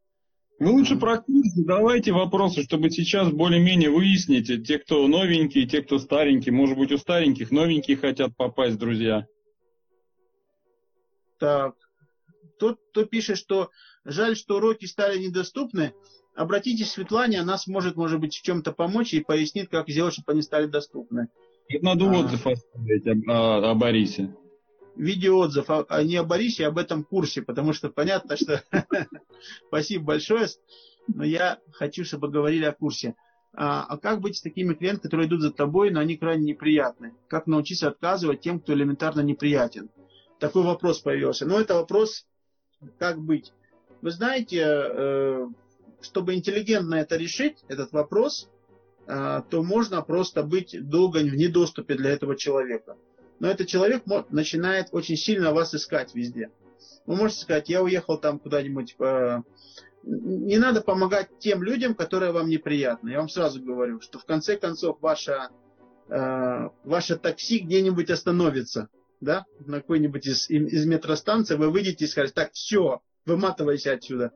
Вы 0.59 0.71
лучше 0.71 0.97
про 0.97 1.19
курс 1.19 1.53
задавайте 1.55 2.13
вопросы, 2.13 2.63
чтобы 2.63 2.89
сейчас 2.89 3.31
более-менее 3.31 3.91
выяснить, 3.91 4.67
те, 4.67 4.79
кто 4.79 5.07
новенькие, 5.07 5.67
те, 5.67 5.83
кто 5.83 5.99
старенькие. 5.99 6.55
Может 6.55 6.79
быть, 6.79 6.93
у 6.93 6.99
стареньких 6.99 7.51
новенькие 7.51 7.99
хотят 7.99 8.35
попасть, 8.37 8.79
друзья. 8.79 9.27
Так, 11.39 11.75
тот, 12.59 12.81
кто 12.91 13.05
пишет, 13.05 13.37
что 13.37 13.71
жаль, 14.07 14.35
что 14.35 14.57
уроки 14.57 14.87
стали 14.87 15.19
недоступны, 15.19 15.93
обратитесь 16.35 16.89
к 16.89 16.95
Светлане, 16.95 17.41
она 17.41 17.59
сможет, 17.59 17.97
может 17.97 18.19
быть, 18.19 18.35
в 18.35 18.43
чем-то 18.43 18.73
помочь 18.73 19.13
и 19.13 19.21
пояснит, 19.21 19.69
как 19.69 19.91
сделать, 19.91 20.15
чтобы 20.15 20.33
они 20.33 20.41
стали 20.41 20.67
доступны. 20.67 21.29
Тут 21.71 21.83
надо 21.83 22.05
а, 22.07 22.19
отзыв 22.19 22.47
оставить 22.47 23.07
о, 23.07 23.33
о, 23.33 23.71
о 23.71 23.75
Борисе. 23.75 24.35
Видеоотзыв, 24.97 25.69
а, 25.69 25.85
а 25.89 26.03
не 26.03 26.17
о 26.17 26.25
Борисе, 26.25 26.65
а 26.65 26.69
об 26.69 26.79
этом 26.79 27.05
курсе, 27.05 27.43
потому 27.43 27.73
что 27.73 27.91
понятно, 27.91 28.37
что... 28.37 28.63
Спасибо 29.69 30.05
большое, 30.05 30.49
но 31.09 31.25
я 31.25 31.59
хочу, 31.73 32.05
чтобы 32.05 32.29
говорили 32.29 32.65
о 32.65 32.73
курсе. 32.73 33.15
А, 33.53 33.85
а 33.85 33.99
как 33.99 34.21
быть 34.21 34.37
с 34.37 34.43
такими 34.43 34.75
клиентами, 34.75 35.03
которые 35.03 35.29
идут 35.29 35.41
за 35.41 35.51
тобой, 35.51 35.91
но 35.91 36.01
они 36.01 36.17
крайне 36.17 36.53
неприятны? 36.53 37.15
Как 37.29 37.47
научиться 37.47 37.89
отказывать 37.89 38.41
тем, 38.41 38.61
кто 38.61 38.73
элементарно 38.75 39.21
неприятен? 39.21 39.91
Такой 40.39 40.63
вопрос 40.63 41.01
появился. 41.01 41.47
Но 41.47 41.59
это 41.59 41.75
вопрос 41.75 42.27
как 42.99 43.19
быть? 43.19 43.53
Вы 44.03 44.11
знаете, 44.11 44.63
э, 44.63 45.47
чтобы 46.03 46.35
интеллигентно 46.35 46.97
это 46.97 47.17
решить, 47.17 47.65
этот 47.69 47.93
вопрос, 47.93 48.49
то 49.07 49.63
можно 49.63 50.03
просто 50.03 50.43
быть 50.43 50.77
долго 50.89 51.19
в 51.19 51.37
недоступе 51.37 51.95
для 51.95 52.11
этого 52.11 52.37
человека. 52.37 52.97
Но 53.39 53.49
этот 53.49 53.69
человек 53.69 54.03
начинает 54.31 54.89
очень 54.93 55.17
сильно 55.17 55.53
вас 55.53 55.75
искать 55.75 56.15
везде. 56.15 56.51
Вы 57.07 57.17
можете 57.17 57.43
сказать, 57.43 57.69
я 57.69 57.83
уехал 57.83 58.19
там 58.19 58.39
куда-нибудь. 58.39 58.97
Э, 58.99 59.43
не 60.03 60.59
надо 60.59 60.81
помогать 60.81 61.29
тем 61.39 61.63
людям, 61.63 61.95
которые 61.95 62.33
вам 62.33 62.49
неприятны. 62.49 63.11
Я 63.11 63.19
вам 63.19 63.29
сразу 63.29 63.63
говорю, 63.63 64.01
что 64.01 64.19
в 64.19 64.25
конце 64.25 64.57
концов 64.57 64.99
ваше, 65.01 65.49
ваше 66.09 67.17
такси 67.17 67.59
где-нибудь 67.59 68.11
остановится 68.11 68.89
да, 69.21 69.47
на 69.61 69.81
какой-нибудь 69.81 70.27
из, 70.27 70.51
из 70.51 70.87
метростанции, 70.87 71.57
вы 71.57 71.71
выйдете 71.71 72.05
и 72.05 72.09
скажете, 72.09 72.35
так, 72.35 72.53
все, 72.53 73.01
выматывайся 73.25 73.93
отсюда. 73.93 74.33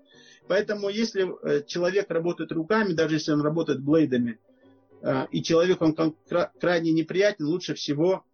Поэтому, 0.49 0.89
если 0.89 1.29
э, 1.43 1.63
человек 1.67 2.11
работает 2.11 2.53
руками, 2.53 2.93
даже 2.93 3.17
если 3.17 3.33
он 3.33 3.43
работает 3.43 3.81
блейдами, 3.81 4.33
э, 4.33 4.50
и 5.31 5.43
человек 5.43 5.81
он 5.83 5.97
крайне 6.61 6.93
неприятен, 6.93 7.47
лучше 7.47 7.75
всего 7.75 8.25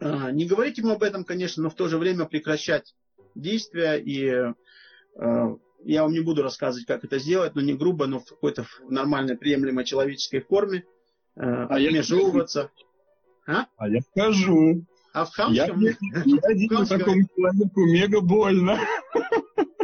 э, 0.00 0.30
не 0.32 0.44
говорить 0.46 0.78
ему 0.78 0.90
об 0.90 1.02
этом, 1.02 1.24
конечно, 1.24 1.62
но 1.62 1.70
в 1.70 1.74
то 1.74 1.88
же 1.88 1.98
время 1.98 2.26
прекращать 2.26 2.94
действия. 3.34 3.96
И 3.96 4.52
я 5.84 6.02
вам 6.02 6.12
не 6.12 6.20
буду 6.20 6.42
рассказывать, 6.42 6.86
как 6.86 7.04
это 7.04 7.18
сделать, 7.18 7.54
но 7.54 7.60
не 7.60 7.74
грубо, 7.74 8.06
но 8.06 8.18
в 8.18 8.24
какой-то 8.24 8.66
нормальной, 8.88 9.36
приемлемой 9.36 9.84
человеческой 9.84 10.40
форме. 10.40 10.84
А 11.36 11.66
отмежевываться. 11.66 12.70
А? 13.46 13.66
а 13.76 13.88
я 13.88 14.00
скажу. 14.00 14.84
А 15.12 15.24
в 15.26 15.30
хамском... 15.30 15.80
Я, 15.80 15.94
я 16.24 16.84
такому 16.86 17.28
человеку 17.36 17.86
мега 17.86 18.20
больно. 18.20 18.80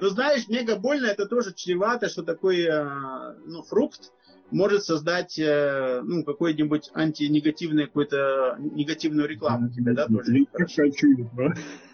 Ну, 0.01 0.09
знаешь, 0.09 0.49
мега 0.49 0.77
больно 0.77 1.07
это 1.07 1.27
тоже 1.27 1.53
чревато, 1.55 2.09
что 2.09 2.23
такой 2.23 2.63
э, 2.63 3.35
ну, 3.45 3.63
фрукт 3.63 4.13
может 4.51 4.85
создать 4.85 5.39
э, 5.39 6.03
ну, 6.05 6.25
какой-нибудь 6.25 6.91
антинегативный 6.95 7.87
какой-то 7.87 8.57
негативную 8.59 9.29
рекламу 9.29 9.71
тебе, 9.71 9.93
да, 9.93 10.07
тоже. 10.07 10.47
Хочу, 10.53 11.31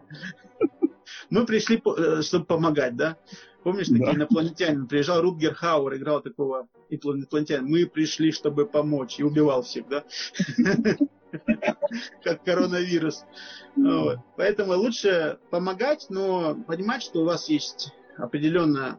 Мы 1.30 1.47
пришли, 1.47 1.82
э, 1.84 2.22
чтобы 2.22 2.45
помогать, 2.47 2.97
да? 2.97 3.16
Помнишь, 3.62 3.89
такие 3.89 4.07
да. 4.07 4.14
инопланетянин 4.14 4.86
приезжал, 4.86 5.20
Рутгер 5.20 5.55
Хауэр 5.55 5.97
играл 5.97 6.22
такого 6.22 6.68
инопланетянина. 6.89 7.68
Мы 7.68 7.86
пришли, 7.86 8.32
чтобы 8.32 8.66
помочь, 8.66 9.18
и 9.18 9.24
убивал 9.24 9.62
всех, 9.62 9.89
да? 9.89 10.05
как 12.22 12.45
коронавирус. 12.45 13.24
Поэтому 14.36 14.74
лучше 14.74 15.39
помогать, 15.51 16.07
но 16.09 16.55
понимать, 16.55 17.03
что 17.03 17.22
у 17.22 17.24
вас 17.24 17.49
есть 17.49 17.93
определенная 18.16 18.99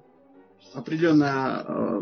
определенная 0.74 1.64
э, 1.68 2.02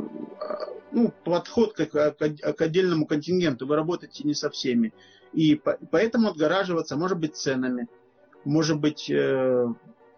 ну, 0.91 1.13
подход 1.23 1.73
к, 1.73 1.85
к, 1.85 2.13
к 2.13 2.61
отдельному 2.61 3.05
контингенту. 3.05 3.67
Вы 3.67 3.75
работаете 3.75 4.23
не 4.23 4.33
со 4.33 4.49
всеми. 4.49 4.93
И 5.33 5.55
по, 5.55 5.77
поэтому 5.91 6.29
отгораживаться 6.29 6.95
может 6.95 7.19
быть 7.19 7.35
ценами, 7.35 7.87
может 8.45 8.79
быть 8.79 9.09
э, 9.09 9.67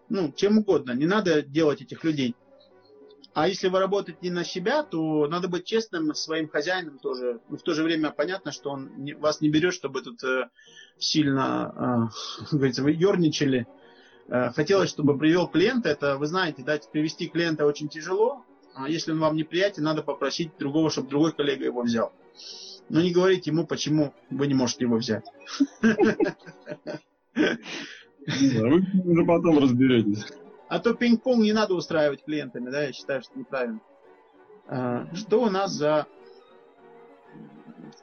ну, 0.08 0.32
чем 0.32 0.58
угодно. 0.58 0.92
Не 0.92 1.06
надо 1.06 1.42
делать 1.42 1.82
этих 1.82 2.04
людей 2.04 2.34
а 3.32 3.48
если 3.48 3.68
вы 3.68 3.78
работаете 3.78 4.18
не 4.22 4.30
на 4.30 4.44
себя, 4.44 4.82
то 4.82 5.26
надо 5.28 5.48
быть 5.48 5.64
честным 5.64 6.14
своим 6.14 6.48
хозяином 6.48 6.98
тоже. 6.98 7.40
Но 7.48 7.56
в 7.56 7.62
то 7.62 7.74
же 7.74 7.84
время 7.84 8.10
понятно, 8.10 8.50
что 8.50 8.70
он 8.70 8.90
не, 8.96 9.14
вас 9.14 9.40
не 9.40 9.48
берет, 9.48 9.72
чтобы 9.72 10.02
тут 10.02 10.22
э, 10.24 10.48
сильно, 10.98 12.10
э, 12.50 12.50
говорится, 12.56 12.82
вы 12.82 12.92
ерничали. 12.92 13.66
Э, 14.30 14.50
хотелось, 14.50 14.88
чтобы 14.88 15.18
привел 15.18 15.48
клиента. 15.48 15.88
Это, 15.88 16.16
вы 16.16 16.26
знаете, 16.26 16.62
дать 16.62 16.88
привести 16.90 17.28
клиента 17.28 17.66
очень 17.66 17.88
тяжело. 17.88 18.44
А 18.74 18.88
если 18.88 19.10
он 19.12 19.18
вам 19.18 19.36
неприятен, 19.36 19.82
надо 19.82 20.02
попросить 20.02 20.56
другого, 20.58 20.90
чтобы 20.90 21.08
другой 21.08 21.32
коллега 21.32 21.64
его 21.64 21.82
взял. 21.82 22.12
Но 22.88 23.00
не 23.00 23.12
говорите 23.12 23.50
ему, 23.50 23.66
почему 23.66 24.14
вы 24.30 24.46
не 24.46 24.54
можете 24.54 24.84
его 24.84 24.96
взять. 24.96 25.24
Вы 28.26 28.84
уже 29.04 29.24
потом 29.24 29.58
разберетесь. 29.58 30.24
А 30.68 30.78
то 30.78 30.94
пинг-понг 30.94 31.42
не 31.42 31.52
надо 31.52 31.74
устраивать 31.74 32.22
клиентами, 32.24 32.70
да, 32.70 32.82
я 32.84 32.92
считаю, 32.92 33.22
что 33.22 33.36
неправильно. 33.36 33.80
А, 34.68 35.12
что 35.14 35.42
у 35.42 35.50
нас 35.50 35.72
за... 35.72 36.06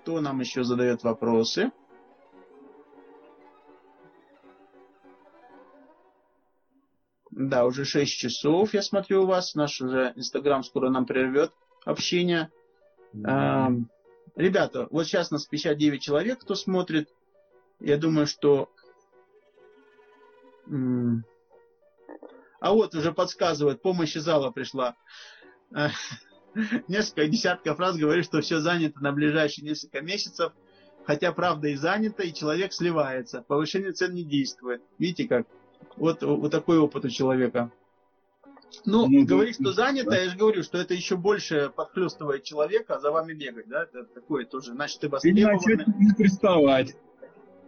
Кто 0.02 0.20
нам 0.20 0.42
еще 0.42 0.64
задает 0.66 1.04
вопросы? 1.04 1.72
Да, 7.40 7.66
уже 7.66 7.86
6 7.86 8.12
часов, 8.12 8.74
я 8.74 8.82
смотрю, 8.82 9.22
у 9.22 9.28
вас. 9.28 9.54
Наш 9.54 9.80
уже 9.80 10.12
Инстаграм 10.16 10.64
скоро 10.64 10.90
нам 10.90 11.06
прервет 11.06 11.52
общение. 11.86 12.50
А, 13.24 13.70
ребята, 14.36 14.88
вот 14.90 15.06
сейчас 15.06 15.30
нас 15.30 15.46
59 15.46 16.02
человек, 16.02 16.40
кто 16.40 16.56
смотрит. 16.56 17.10
Я 17.80 17.98
думаю, 17.98 18.26
что 18.26 18.72
а 22.60 22.74
вот 22.74 22.96
уже 22.96 23.14
подсказывают, 23.14 23.84
помощь 23.84 24.16
из 24.16 24.24
зала 24.24 24.50
пришла. 24.50 24.96
несколько 26.88 27.28
десятков 27.28 27.78
раз 27.78 27.98
говорит, 27.98 28.26
что 28.26 28.42
все 28.42 28.62
занято 28.62 29.00
на 29.00 29.12
ближайшие 29.12 29.64
несколько 29.64 30.02
месяцев, 30.02 30.54
хотя 31.06 31.32
правда 31.34 31.68
и 31.68 31.76
занято, 31.76 32.24
и 32.24 32.34
человек 32.34 32.74
сливается. 32.74 33.44
Повышение 33.44 33.92
цен 33.92 34.16
не 34.16 34.24
действует. 34.24 34.82
Видите 34.98 35.28
как? 35.28 35.46
Вот, 35.96 36.22
вот 36.22 36.52
такой 36.52 36.78
опыт 36.78 37.06
у 37.06 37.10
человека. 37.10 37.72
Ну, 38.86 39.08
Ну, 39.08 39.26
говорить, 39.26 39.58
да. 39.60 39.64
что 39.66 39.74
занято, 39.74 40.12
я 40.16 40.30
же 40.30 40.38
говорю, 40.38 40.62
что 40.64 40.78
это 40.78 40.94
еще 40.94 41.16
больше 41.16 41.72
подхлестывает 41.76 42.44
человека, 42.44 42.96
а 42.96 43.00
за 43.00 43.12
вами 43.12 43.34
бегать, 43.34 43.68
да? 43.68 43.84
Это 43.84 44.04
такое 44.06 44.46
тоже. 44.46 44.74
Значит, 44.74 45.00
ты 45.00 45.08
И 45.08 45.10
востребованный. 45.10 45.54
начать 45.78 45.88
не 45.88 46.14
приставать. 46.14 46.96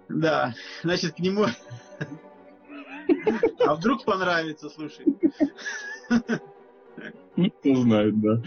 Да, 0.09 0.53
значит, 0.83 1.13
к 1.15 1.19
нему... 1.19 1.45
А 3.65 3.75
вдруг 3.75 4.03
понравится, 4.05 4.69
слушай. 4.69 5.05
Ну, 7.35 7.49
кто 7.51 7.75
знает, 7.75 8.19
да. 8.21 8.41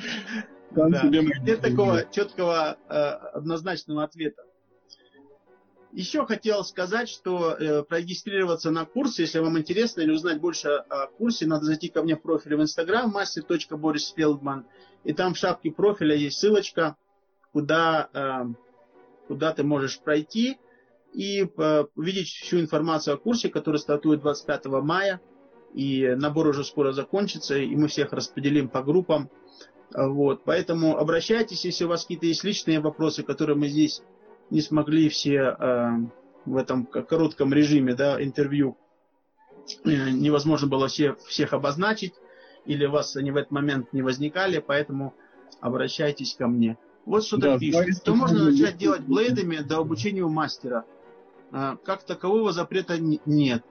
Там 0.74 0.90
Да. 0.92 1.00
себе 1.02 1.22
Нет 1.22 1.60
такого 1.60 2.04
четкого 2.10 2.76
э, 2.88 2.92
однозначного 2.94 4.04
ответа. 4.04 4.42
Еще 5.92 6.24
хотел 6.24 6.64
сказать, 6.64 7.10
что 7.10 7.52
э, 7.52 7.82
прорегистрироваться 7.82 8.70
на 8.70 8.86
курс, 8.86 9.18
если 9.18 9.40
вам 9.40 9.58
интересно 9.58 10.00
или 10.00 10.10
узнать 10.10 10.40
больше 10.40 10.68
о 10.70 11.06
курсе, 11.06 11.46
надо 11.46 11.66
зайти 11.66 11.88
ко 11.88 12.02
мне 12.02 12.16
в 12.16 12.22
профиль 12.22 12.56
в 12.56 12.62
Инстаграм 12.62 13.14
master.borisфелдман. 13.14 14.64
И 15.04 15.12
там 15.12 15.34
в 15.34 15.36
шапке 15.36 15.70
профиля 15.70 16.16
есть 16.16 16.38
ссылочка, 16.38 16.96
куда, 17.52 18.08
э, 18.14 18.44
куда 19.28 19.52
ты 19.52 19.64
можешь 19.64 20.00
пройти 20.00 20.56
и 21.12 21.42
э, 21.44 21.84
увидеть 21.94 22.28
всю 22.28 22.60
информацию 22.60 23.14
о 23.14 23.18
курсе, 23.18 23.50
который 23.50 23.76
стартует 23.76 24.22
25 24.22 24.64
мая. 24.66 25.20
И 25.74 26.08
набор 26.16 26.48
уже 26.48 26.64
скоро 26.64 26.92
закончится, 26.92 27.58
и 27.58 27.76
мы 27.76 27.88
всех 27.88 28.14
распределим 28.14 28.70
по 28.70 28.82
группам. 28.82 29.28
Вот, 29.94 30.44
поэтому 30.44 30.96
обращайтесь, 30.96 31.66
если 31.66 31.84
у 31.84 31.88
вас 31.88 32.02
какие-то 32.02 32.24
есть 32.24 32.44
личные 32.44 32.80
вопросы, 32.80 33.22
которые 33.22 33.56
мы 33.56 33.68
здесь 33.68 34.02
не 34.52 34.60
смогли 34.60 35.08
все 35.08 35.56
э, 35.58 35.90
в 36.44 36.56
этом 36.58 36.84
коротком 36.84 37.54
режиме 37.54 37.94
да, 37.94 38.22
интервью, 38.22 38.76
э, 39.84 40.10
невозможно 40.10 40.68
было 40.68 40.88
все, 40.88 41.14
всех 41.26 41.54
обозначить, 41.54 42.12
или 42.66 42.84
у 42.84 42.90
вас 42.90 43.16
они 43.16 43.30
в 43.30 43.36
этот 43.36 43.50
момент 43.50 43.94
не 43.94 44.02
возникали, 44.02 44.58
поэтому 44.58 45.14
обращайтесь 45.60 46.34
ко 46.34 46.48
мне. 46.48 46.76
Вот 47.06 47.24
что-то 47.24 47.52
Да, 47.52 47.58
пишет. 47.58 47.74
смотрите, 47.76 48.00
Что 48.00 48.14
можно 48.14 48.44
начать 48.50 48.76
делать 48.76 49.00
блейдами 49.00 49.56
до 49.56 49.78
обучения 49.78 50.22
у 50.22 50.28
мастера? 50.28 50.84
А, 51.50 51.76
Как 51.76 52.04
такового 52.04 52.52
запрета 52.52 52.98
нет. 52.98 53.64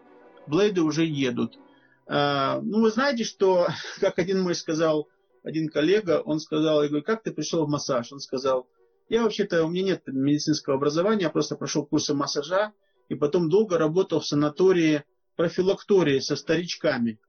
Блейды 0.47 0.81
уже 0.81 1.05
едут. 1.05 1.59
Ну, 2.07 2.81
вы 2.81 2.89
знаете, 2.89 3.23
что, 3.23 3.67
как 4.01 4.17
один 4.19 4.41
мой 4.41 4.55
сказал, 4.55 5.07
один 5.43 5.69
коллега, 5.69 6.21
он 6.25 6.39
сказал, 6.39 6.81
я 6.81 6.89
говорю, 6.89 7.05
как 7.05 7.23
ты 7.23 7.31
пришел 7.31 7.65
в 7.65 7.69
массаж? 7.69 8.11
Он 8.11 8.19
сказал, 8.19 8.67
я 9.11 9.23
вообще-то, 9.23 9.65
у 9.65 9.69
меня 9.69 9.83
нет 9.83 10.03
медицинского 10.07 10.75
образования, 10.77 11.23
я 11.23 11.29
просто 11.29 11.57
прошел 11.57 11.85
курсы 11.85 12.13
массажа, 12.13 12.71
и 13.09 13.15
потом 13.15 13.49
долго 13.49 13.77
работал 13.77 14.21
в 14.21 14.25
санатории 14.25 15.03
профилактории 15.35 16.19
со 16.19 16.37
старичками. 16.37 17.19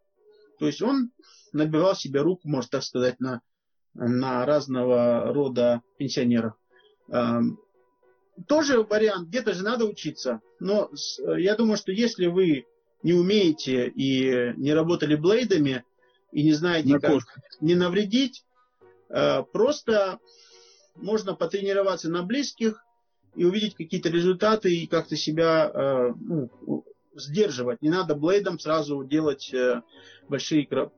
То 0.60 0.66
есть 0.66 0.80
он 0.80 1.10
набивал 1.52 1.96
себе 1.96 2.20
руку, 2.20 2.48
можно 2.48 2.68
так 2.70 2.84
сказать, 2.84 3.18
на, 3.18 3.40
на 3.94 4.46
разного 4.46 5.32
рода 5.32 5.82
пенсионеров. 5.98 6.54
Эм, 7.08 7.58
Тоже 8.46 8.82
вариант, 8.82 9.28
где-то 9.28 9.52
же 9.52 9.62
надо 9.64 9.84
учиться. 9.84 10.40
Но 10.60 10.88
с- 10.94 11.20
я 11.36 11.54
думаю, 11.56 11.76
что 11.76 11.90
если 11.92 12.26
вы 12.26 12.64
не 13.02 13.12
умеете 13.12 13.88
и 13.88 14.54
не 14.56 14.72
работали 14.72 15.16
блейдами, 15.16 15.84
и 16.30 16.44
не 16.44 16.52
знаете, 16.52 16.90
На 16.90 17.00
как 17.00 17.10
кошку. 17.12 17.40
не 17.60 17.74
навредить, 17.74 18.44
э, 19.10 19.42
просто 19.52 20.18
можно 20.94 21.34
потренироваться 21.34 22.08
на 22.10 22.22
близких 22.22 22.84
и 23.34 23.44
увидеть 23.44 23.74
какие-то 23.74 24.10
результаты 24.10 24.74
и 24.74 24.86
как-то 24.86 25.16
себя 25.16 25.70
э, 25.72 26.12
ну, 26.20 26.84
сдерживать. 27.14 27.82
Не 27.82 27.90
надо 27.90 28.14
блейдом 28.14 28.58
сразу 28.58 29.04
делать 29.04 29.52
э, 29.54 29.82
большие, 30.28 30.64
э, 30.64 30.66
как 30.66 30.90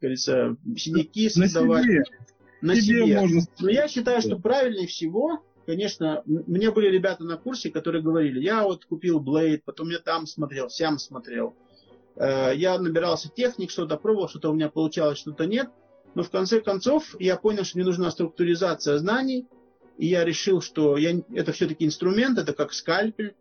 говорится, 0.00 0.56
синяки 0.76 1.30
На 1.36 1.46
создавать 1.46 1.84
себе. 1.84 2.04
на 2.60 2.74
себе 2.76 3.06
себе. 3.06 3.20
можно... 3.20 3.40
Но 3.60 3.70
я 3.70 3.88
считаю, 3.88 4.20
что 4.20 4.38
правильнее 4.38 4.86
всего, 4.86 5.42
конечно, 5.66 6.22
мне 6.26 6.70
были 6.70 6.88
ребята 6.88 7.24
на 7.24 7.36
курсе, 7.36 7.70
которые 7.70 8.02
говорили, 8.02 8.40
я 8.40 8.62
вот 8.64 8.84
купил 8.84 9.22
Blade, 9.22 9.62
потом 9.64 9.90
я 9.90 9.98
там 9.98 10.26
смотрел, 10.26 10.70
сям 10.70 10.98
смотрел. 10.98 11.54
Э, 12.16 12.52
Я 12.54 12.78
набирался 12.78 13.28
техник, 13.28 13.70
что-то 13.70 13.96
пробовал, 13.96 14.28
что-то 14.28 14.50
у 14.50 14.54
меня 14.54 14.68
получалось, 14.68 15.18
что-то 15.18 15.46
нет. 15.46 15.68
Но 16.14 16.22
в 16.22 16.30
конце 16.30 16.60
концов 16.60 17.16
я 17.18 17.36
понял, 17.36 17.64
что 17.64 17.78
мне 17.78 17.86
нужна 17.86 18.10
структуризация 18.10 18.98
знаний, 18.98 19.46
и 19.98 20.06
я 20.06 20.24
решил, 20.24 20.60
что 20.60 20.96
я, 20.96 21.20
это 21.32 21.52
все-таки 21.52 21.84
инструмент, 21.84 22.38
это 22.38 22.52
как 22.52 22.72
скальпель. 22.72 23.34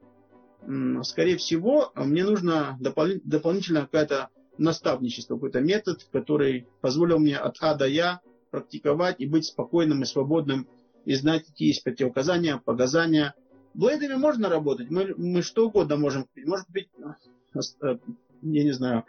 Скорее 1.03 1.37
всего, 1.37 1.91
мне 1.95 2.23
нужно 2.23 2.77
допол- 2.79 3.21
дополнительно 3.23 3.81
какое-то 3.81 4.29
наставничество, 4.57 5.35
какой-то 5.35 5.61
метод, 5.61 6.07
который 6.11 6.67
позволил 6.81 7.19
мне 7.19 7.37
от 7.37 7.57
А 7.59 7.75
до 7.75 7.87
Я 7.87 8.21
практиковать 8.49 9.19
и 9.19 9.25
быть 9.25 9.45
спокойным 9.45 10.03
и 10.03 10.05
свободным, 10.05 10.67
и 11.05 11.15
знать, 11.15 11.45
какие 11.45 11.69
есть 11.69 11.83
противоказания, 11.83 12.57
показания. 12.57 13.33
Блейдами 13.73 14.13
можно 14.13 14.49
работать, 14.49 14.89
мы, 14.89 15.13
мы 15.17 15.41
что 15.41 15.67
угодно 15.67 15.97
можем 15.97 16.23
купить. 16.23 16.45
Может 16.45 16.69
быть, 16.69 16.87
э, 17.81 17.97
я 18.43 18.63
не 18.63 18.71
знаю, 18.71 19.05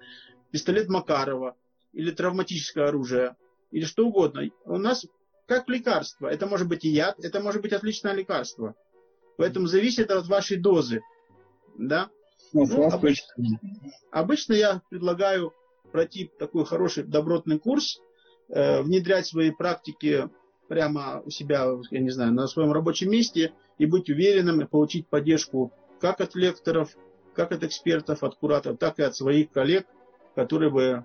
пистолет 0.50 0.88
Макарова, 0.88 1.56
или 1.92 2.10
травматическое 2.10 2.88
оружие, 2.88 3.36
или 3.74 3.84
что 3.84 4.06
угодно. 4.06 4.48
У 4.64 4.78
нас 4.78 5.04
как 5.46 5.68
лекарство. 5.68 6.28
Это 6.28 6.46
может 6.46 6.68
быть 6.68 6.84
и 6.84 6.88
яд, 6.88 7.16
это 7.22 7.40
может 7.40 7.60
быть 7.60 7.72
отличное 7.72 8.14
лекарство. 8.14 8.76
Поэтому 9.36 9.66
зависит 9.66 10.12
от 10.12 10.28
вашей 10.28 10.58
дозы. 10.58 11.02
Да? 11.76 12.08
Ну, 12.52 12.66
Ну, 12.66 12.88
обычно-. 12.88 13.34
Обычно 14.12 14.52
я 14.52 14.80
предлагаю 14.90 15.52
пройти 15.90 16.30
такой 16.38 16.64
хороший 16.64 17.02
добротный 17.02 17.58
курс, 17.58 18.00
э, 18.48 18.80
внедрять 18.82 19.26
свои 19.26 19.50
практики 19.50 20.30
прямо 20.68 21.20
у 21.24 21.30
себя, 21.30 21.66
я 21.90 22.00
не 22.00 22.10
знаю, 22.10 22.32
на 22.32 22.46
своем 22.46 22.72
рабочем 22.72 23.10
месте 23.10 23.52
и 23.78 23.86
быть 23.86 24.08
уверенным 24.08 24.60
и 24.60 24.66
получить 24.66 25.08
поддержку 25.08 25.72
как 26.00 26.20
от 26.20 26.36
лекторов, 26.36 26.96
как 27.34 27.50
от 27.50 27.64
экспертов, 27.64 28.22
от 28.22 28.36
кураторов, 28.36 28.78
так 28.78 29.00
и 29.00 29.02
от 29.02 29.16
своих 29.16 29.50
коллег, 29.50 29.86
которые 30.36 30.70
бы 30.70 31.04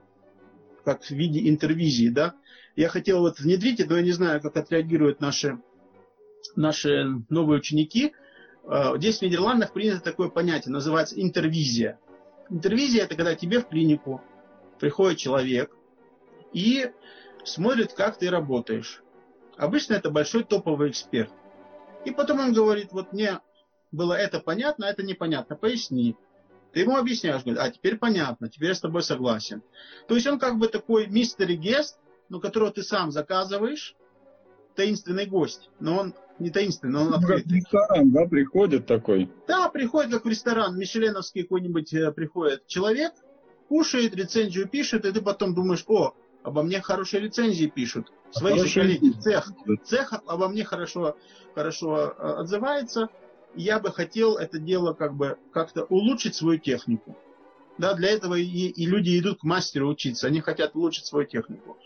как 0.85 1.03
в 1.03 1.11
виде 1.11 1.49
интервизии, 1.49 2.09
да. 2.09 2.35
Я 2.75 2.89
хотел 2.89 3.19
вот 3.19 3.39
внедрить 3.39 3.85
но 3.87 3.97
я 3.97 4.03
не 4.03 4.11
знаю, 4.11 4.41
как 4.41 4.55
отреагируют 4.57 5.21
наши, 5.21 5.59
наши 6.55 7.05
новые 7.29 7.59
ученики. 7.59 8.13
Э, 8.63 8.97
Здесь 8.97 9.19
в 9.19 9.21
Нидерландах 9.21 9.73
принято 9.73 10.01
такое 10.01 10.29
понятие, 10.29 10.71
называется 10.71 11.19
интервизия. 11.21 11.99
Интервизия– 12.49 13.03
это 13.05 13.15
когда 13.15 13.35
тебе 13.35 13.59
в 13.59 13.67
клинику 13.67 14.21
приходит 14.79 15.19
человек 15.19 15.75
и 16.53 16.91
смотрит, 17.43 17.93
как 17.93 18.17
ты 18.17 18.29
работаешь. 18.29 19.03
Обычно 19.57 19.95
это 19.95 20.09
большой 20.09 20.43
топовый 20.43 20.89
эксперт. 20.89 21.31
И 22.05 22.11
потом 22.11 22.39
он 22.39 22.53
говорит, 22.53 22.91
вот 22.91 23.11
мне 23.11 23.39
было 23.91 24.13
это 24.13 24.39
понятно, 24.39 24.85
это 24.85 25.03
непонятно, 25.03 25.55
поясни. 25.55 26.15
Ты 26.71 26.81
ему 26.81 26.95
объясняешь, 26.95 27.41
говорит, 27.41 27.61
а 27.61 27.69
теперь 27.69 27.97
понятно, 27.97 28.47
теперь 28.47 28.69
я 28.69 28.75
с 28.75 28.79
тобой 28.79 29.01
согласен. 29.01 29.63
То 30.07 30.15
есть 30.15 30.27
он 30.27 30.39
как 30.39 30.57
бы 30.57 30.67
такой 30.67 31.07
мистери 31.07 31.55
гест, 31.55 31.99
но 32.29 32.39
которого 32.39 32.71
ты 32.71 32.83
сам 32.83 33.11
заказываешь, 33.11 33.95
таинственный 34.75 35.25
гость. 35.25 35.69
Но 35.79 35.97
он 35.97 36.13
не 36.39 36.49
таинственный, 36.51 36.93
но 36.93 37.01
он 37.01 37.05
Ну, 37.07 37.11
как 37.13 37.21
в 37.21 37.25
открытый. 37.25 37.57
ресторан, 37.57 38.11
да, 38.11 38.25
приходит 38.25 38.85
такой. 38.85 39.29
Да, 39.47 39.67
приходит 39.69 40.11
как 40.11 40.25
в 40.25 40.29
ресторан, 40.29 40.77
мишеленовский 40.77 41.43
какой-нибудь 41.43 41.93
э, 41.93 42.11
приходит 42.11 42.65
человек, 42.67 43.11
кушает, 43.67 44.15
рецензию 44.15 44.67
пишет, 44.67 45.05
и 45.05 45.11
ты 45.11 45.21
потом 45.21 45.53
думаешь, 45.53 45.83
о, 45.87 46.13
обо 46.43 46.63
мне 46.63 46.81
хорошие 46.81 47.21
рецензии 47.21 47.65
пишут. 47.65 48.11
Свои 48.31 48.53
же 48.53 48.59
Хорошие 48.59 48.99
коллеги, 48.99 49.19
цех. 49.19 49.51
Цех 49.83 50.13
обо 50.27 50.47
мне 50.47 50.63
хорошо, 50.63 51.17
хорошо 51.55 52.13
э, 52.17 52.33
отзывается. 52.39 53.09
Я 53.55 53.79
бы 53.79 53.91
хотел 53.91 54.37
это 54.37 54.59
дело 54.59 54.93
как 54.93 55.15
бы 55.15 55.37
как-то 55.51 55.83
улучшить 55.85 56.35
свою 56.35 56.59
технику. 56.59 57.17
Да, 57.79 57.93
для 57.95 58.09
этого 58.09 58.35
и, 58.35 58.43
и 58.43 58.85
люди 58.85 59.17
идут 59.19 59.39
к 59.39 59.43
мастеру 59.43 59.89
учиться. 59.89 60.27
Они 60.27 60.41
хотят 60.41 60.75
улучшить 60.75 61.05
свою 61.05 61.25
технику. 61.25 61.77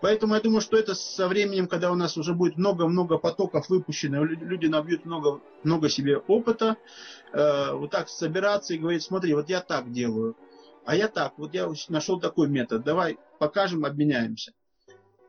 Поэтому 0.00 0.34
я 0.34 0.40
думаю, 0.40 0.60
что 0.60 0.76
это 0.76 0.94
со 0.94 1.26
временем, 1.26 1.66
когда 1.66 1.90
у 1.90 1.94
нас 1.94 2.16
уже 2.16 2.34
будет 2.34 2.56
много-много 2.58 3.16
потоков 3.18 3.68
выпущено, 3.70 4.24
лю- 4.24 4.38
люди 4.44 4.66
набьют 4.66 5.04
много, 5.04 5.40
много 5.62 5.88
себе 5.88 6.18
опыта, 6.18 6.76
э, 7.32 7.72
вот 7.72 7.90
так 7.90 8.08
собираться 8.08 8.74
и 8.74 8.78
говорить, 8.78 9.02
смотри, 9.02 9.32
вот 9.34 9.48
я 9.48 9.60
так 9.60 9.90
делаю, 9.92 10.36
а 10.84 10.94
я 10.94 11.08
так, 11.08 11.32
вот 11.38 11.54
я 11.54 11.68
нашел 11.88 12.20
такой 12.20 12.48
метод, 12.48 12.84
давай 12.84 13.18
покажем, 13.38 13.84
обменяемся. 13.84 14.52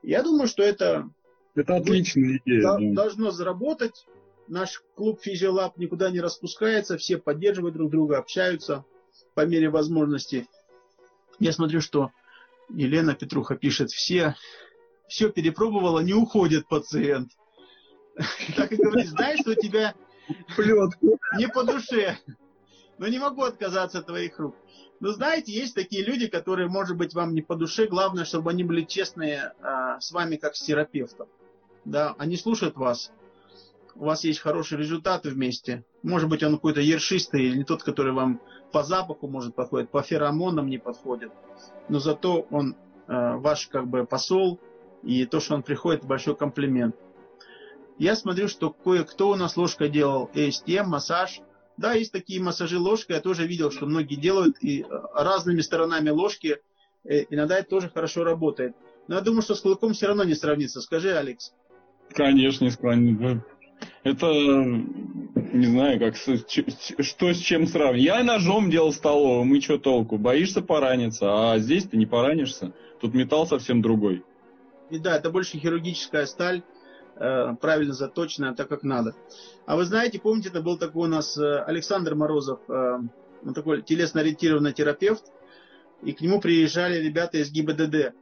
Я 0.04 0.22
думаю, 0.22 0.48
что 0.48 0.64
это 0.64 1.10
Это 1.56 1.76
отличная 1.78 2.40
идея. 2.46 2.62
да. 2.62 2.78
должно 2.80 3.32
заработать. 3.32 4.06
Наш 4.50 4.82
клуб 4.96 5.20
Физиолаб 5.22 5.78
никуда 5.78 6.10
не 6.10 6.22
распускается, 6.22 6.98
все 6.98 7.18
поддерживают 7.18 7.76
друг 7.76 7.92
друга, 7.92 8.18
общаются 8.18 8.86
по 9.34 9.46
мере 9.46 9.70
возможности. 9.70 10.48
Я 11.40 11.52
смотрю, 11.52 11.82
что 11.82 12.12
Елена 12.70 13.16
Петруха 13.16 13.56
пишет, 13.56 13.92
все 13.92 14.36
все 15.08 15.30
перепробовала, 15.30 16.00
не 16.00 16.14
уходит 16.14 16.68
пациент. 16.68 17.32
Так 18.56 18.72
и 18.72 18.76
говорит, 18.76 19.08
знаешь, 19.10 19.40
что 19.40 19.52
у 19.52 19.56
тебя 19.56 19.96
Плетку. 20.56 21.18
не 21.38 21.48
по 21.48 21.64
душе. 21.64 22.18
Но 22.98 23.08
не 23.08 23.20
могу 23.20 23.44
отказаться 23.44 24.00
от 24.00 24.08
твоих 24.08 24.40
рук. 24.40 24.56
Но 25.00 25.12
знаете, 25.12 25.54
есть 25.54 25.76
такие 25.76 26.04
люди, 26.04 26.28
которые, 26.28 26.68
может 26.68 26.98
быть, 26.98 27.14
вам 27.14 27.34
не 27.36 27.42
по 27.42 27.56
душе. 27.56 27.86
Главное, 27.86 28.26
чтобы 28.26 28.50
они 28.50 28.64
были 28.64 28.84
честные 28.84 29.54
а, 29.62 30.00
с 30.00 30.12
вами, 30.12 30.38
как 30.38 30.56
с 30.56 30.64
терапевтом. 30.64 31.28
Да, 31.86 32.16
они 32.18 32.38
слушают 32.38 32.76
вас. 32.76 33.12
У 33.94 34.06
вас 34.06 34.24
есть 34.24 34.40
хорошие 34.40 34.80
результаты 34.80 35.30
вместе. 35.30 35.86
Может 36.08 36.30
быть, 36.30 36.42
он 36.42 36.54
какой-то 36.54 36.80
ершистый 36.80 37.48
или 37.48 37.64
тот, 37.64 37.84
который 37.84 38.14
вам 38.14 38.40
по 38.72 38.82
запаху 38.82 39.28
может 39.28 39.56
подходит, 39.56 39.90
по 39.90 40.02
феромонам 40.02 40.68
не 40.68 40.78
подходит. 40.78 41.32
Но 41.90 42.00
зато 42.00 42.48
он 42.50 42.78
а, 43.08 43.36
ваш 43.36 43.68
как 43.68 43.88
бы 43.88 44.06
посол, 44.06 44.58
и 45.04 45.26
то, 45.26 45.42
что 45.42 45.56
он 45.56 45.64
приходит, 45.64 46.06
большой 46.06 46.38
комплимент. 46.38 46.96
Я 47.98 48.16
смотрю, 48.16 48.48
что 48.48 48.70
кое-кто 48.70 49.32
у 49.32 49.36
нас 49.36 49.58
ложкой 49.58 49.90
делал 49.90 50.30
ASTM, 50.34 50.84
массаж. 50.84 51.42
Да, 51.76 51.92
есть 51.92 52.14
такие 52.14 52.42
массажи 52.42 52.80
ложкой. 52.80 53.18
Я 53.18 53.22
тоже 53.22 53.46
видел, 53.46 53.70
что 53.70 53.86
многие 53.86 54.16
делают 54.16 54.56
и 54.62 54.84
э, 54.84 54.86
разными 55.14 55.60
сторонами 55.60 56.10
ложки. 56.10 56.60
Э, 57.04 57.24
Иногда 57.30 57.60
это 57.60 57.70
тоже 57.70 57.90
хорошо 57.90 58.24
работает. 58.24 58.78
Но 59.10 59.16
я 59.16 59.22
думаю, 59.22 59.42
что 59.42 59.56
с 59.56 59.62
клыком 59.62 59.92
все 59.92 60.08
равно 60.08 60.24
не 60.24 60.36
сравнится. 60.36 60.80
Скажи, 60.80 61.12
Алекс. 61.12 61.54
Конечно, 62.14 62.64
не 62.64 62.72
склонен. 62.72 63.44
Это, 64.04 64.28
не 64.28 65.66
знаю, 65.66 66.00
как 66.00 66.16
что 66.16 67.34
с 67.34 67.38
чем 67.38 67.68
сравнить. 67.68 68.04
Я 68.04 68.24
ножом 68.24 68.70
делал 68.70 68.94
столовым, 68.94 69.54
и 69.54 69.62
что 69.62 69.78
толку? 69.78 70.18
Боишься 70.18 70.62
пораниться, 70.62 71.52
а 71.52 71.60
здесь 71.60 71.86
ты 71.86 71.98
не 71.98 72.06
поранишься. 72.06 72.74
Тут 73.02 73.14
металл 73.14 73.46
совсем 73.46 73.82
другой. 73.82 74.24
И 74.90 75.00
да, 75.00 75.18
это 75.18 75.30
больше 75.30 75.58
хирургическая 75.58 76.26
сталь, 76.26 76.64
э, 77.16 77.56
правильно 77.60 77.94
заточенная, 77.94 78.54
так 78.54 78.70
как 78.70 78.84
надо. 78.84 79.14
А 79.66 79.76
вы 79.76 79.84
знаете, 79.84 80.20
помните, 80.20 80.50
это 80.50 80.62
был 80.62 80.78
такой 80.78 81.08
у 81.08 81.12
нас 81.12 81.38
э, 81.38 81.60
Александр 81.64 82.16
Морозов, 82.16 82.60
э, 82.70 83.00
он 83.46 83.54
такой 83.54 83.82
телесно-ориентированный 83.82 84.74
терапевт, 84.74 85.26
и 86.04 86.14
к 86.14 86.22
нему 86.22 86.40
приезжали 86.40 87.04
ребята 87.04 87.40
из 87.40 87.52
ГИБДД. 87.52 88.14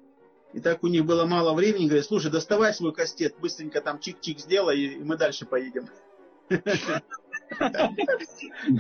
И 0.55 0.61
так 0.61 0.83
у 0.83 0.87
них 0.87 1.05
было 1.05 1.25
мало 1.25 1.53
времени, 1.53 1.87
говорят, 1.87 2.05
слушай, 2.05 2.31
доставай 2.31 2.73
свой 2.73 2.93
кастет, 2.93 3.35
быстренько 3.41 3.81
там 3.81 3.97
чик-чик 3.97 4.39
сделай, 4.39 4.79
и 4.79 5.03
мы 5.03 5.17
дальше 5.17 5.45
поедем. 5.45 5.89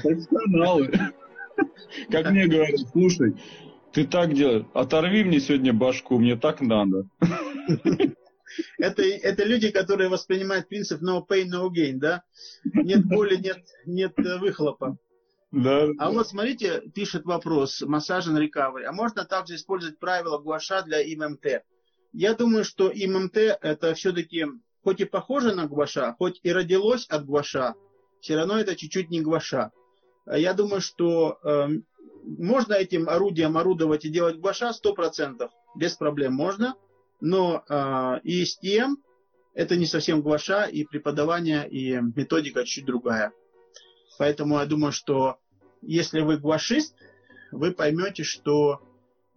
Профессионалы. 0.01 0.89
Как 2.09 2.31
мне 2.31 2.47
говорят, 2.47 2.79
слушай, 2.93 3.35
ты 3.91 4.07
так 4.07 4.33
делаешь, 4.33 4.65
оторви 4.73 5.25
мне 5.25 5.41
сегодня 5.41 5.73
башку, 5.73 6.17
мне 6.17 6.37
так 6.37 6.61
надо. 6.61 7.09
Это, 8.77 9.01
это 9.03 9.43
люди, 9.43 9.69
которые 9.69 10.07
воспринимают 10.07 10.69
принцип 10.69 11.01
no 11.01 11.25
pain, 11.27 11.49
no 11.51 11.69
gain, 11.69 11.97
да? 11.97 12.23
Нет 12.63 13.05
боли, 13.05 13.35
нет, 13.35 13.57
нет 13.85 14.13
э, 14.17 14.37
выхлопа. 14.37 14.97
Да. 15.55 15.87
А 15.99 16.11
вот 16.11 16.27
смотрите, 16.27 16.81
пишет 16.93 17.23
вопрос, 17.23 17.81
массаж 17.81 18.27
and 18.27 18.37
recovery. 18.37 18.83
А 18.83 18.91
можно 18.91 19.23
также 19.23 19.55
использовать 19.55 19.97
правила 19.99 20.37
гуаша 20.37 20.81
для 20.81 21.01
ИММТ? 21.01 21.63
Я 22.11 22.33
думаю, 22.33 22.65
что 22.65 22.91
ИММТ 22.91 23.37
это 23.37 23.93
все-таки, 23.93 24.47
хоть 24.83 24.99
и 24.99 25.05
похоже 25.05 25.55
на 25.55 25.65
гуаша, 25.65 26.13
хоть 26.19 26.41
и 26.43 26.51
родилось 26.51 27.07
от 27.07 27.25
гуаша, 27.25 27.75
все 28.19 28.35
равно 28.35 28.59
это 28.59 28.75
чуть-чуть 28.75 29.09
не 29.09 29.21
гуаша. 29.21 29.71
А 30.25 30.37
Я 30.37 30.53
думаю, 30.53 30.81
что 30.81 31.39
э, 31.41 31.69
можно 32.23 32.73
этим 32.73 33.07
орудием 33.07 33.57
орудовать 33.57 34.03
и 34.03 34.09
делать 34.09 34.37
гуаша 34.37 34.71
100%, 34.71 35.49
без 35.77 35.95
проблем 35.95 36.33
можно, 36.33 36.75
но 37.21 37.63
э, 37.69 37.73
ESTM 38.25 38.95
это 39.53 39.77
не 39.77 39.85
совсем 39.85 40.21
гуаша, 40.21 40.65
и 40.65 40.83
преподавание, 40.83 41.65
и 41.69 41.93
методика 42.13 42.65
чуть 42.65 42.85
другая. 42.85 43.31
Поэтому 44.17 44.59
я 44.59 44.65
думаю, 44.65 44.91
что 44.91 45.39
если 45.87 46.21
вы 46.21 46.37
гуашист, 46.37 46.95
вы 47.51 47.71
поймете, 47.71 48.23
что 48.23 48.81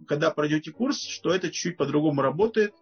когда 0.06 0.30
пройдете 0.30 0.72
курс, 0.72 1.02
что 1.02 1.34
это 1.34 1.48
чуть-чуть 1.48 1.76
по-другому 1.76 2.22
работает, 2.22 2.72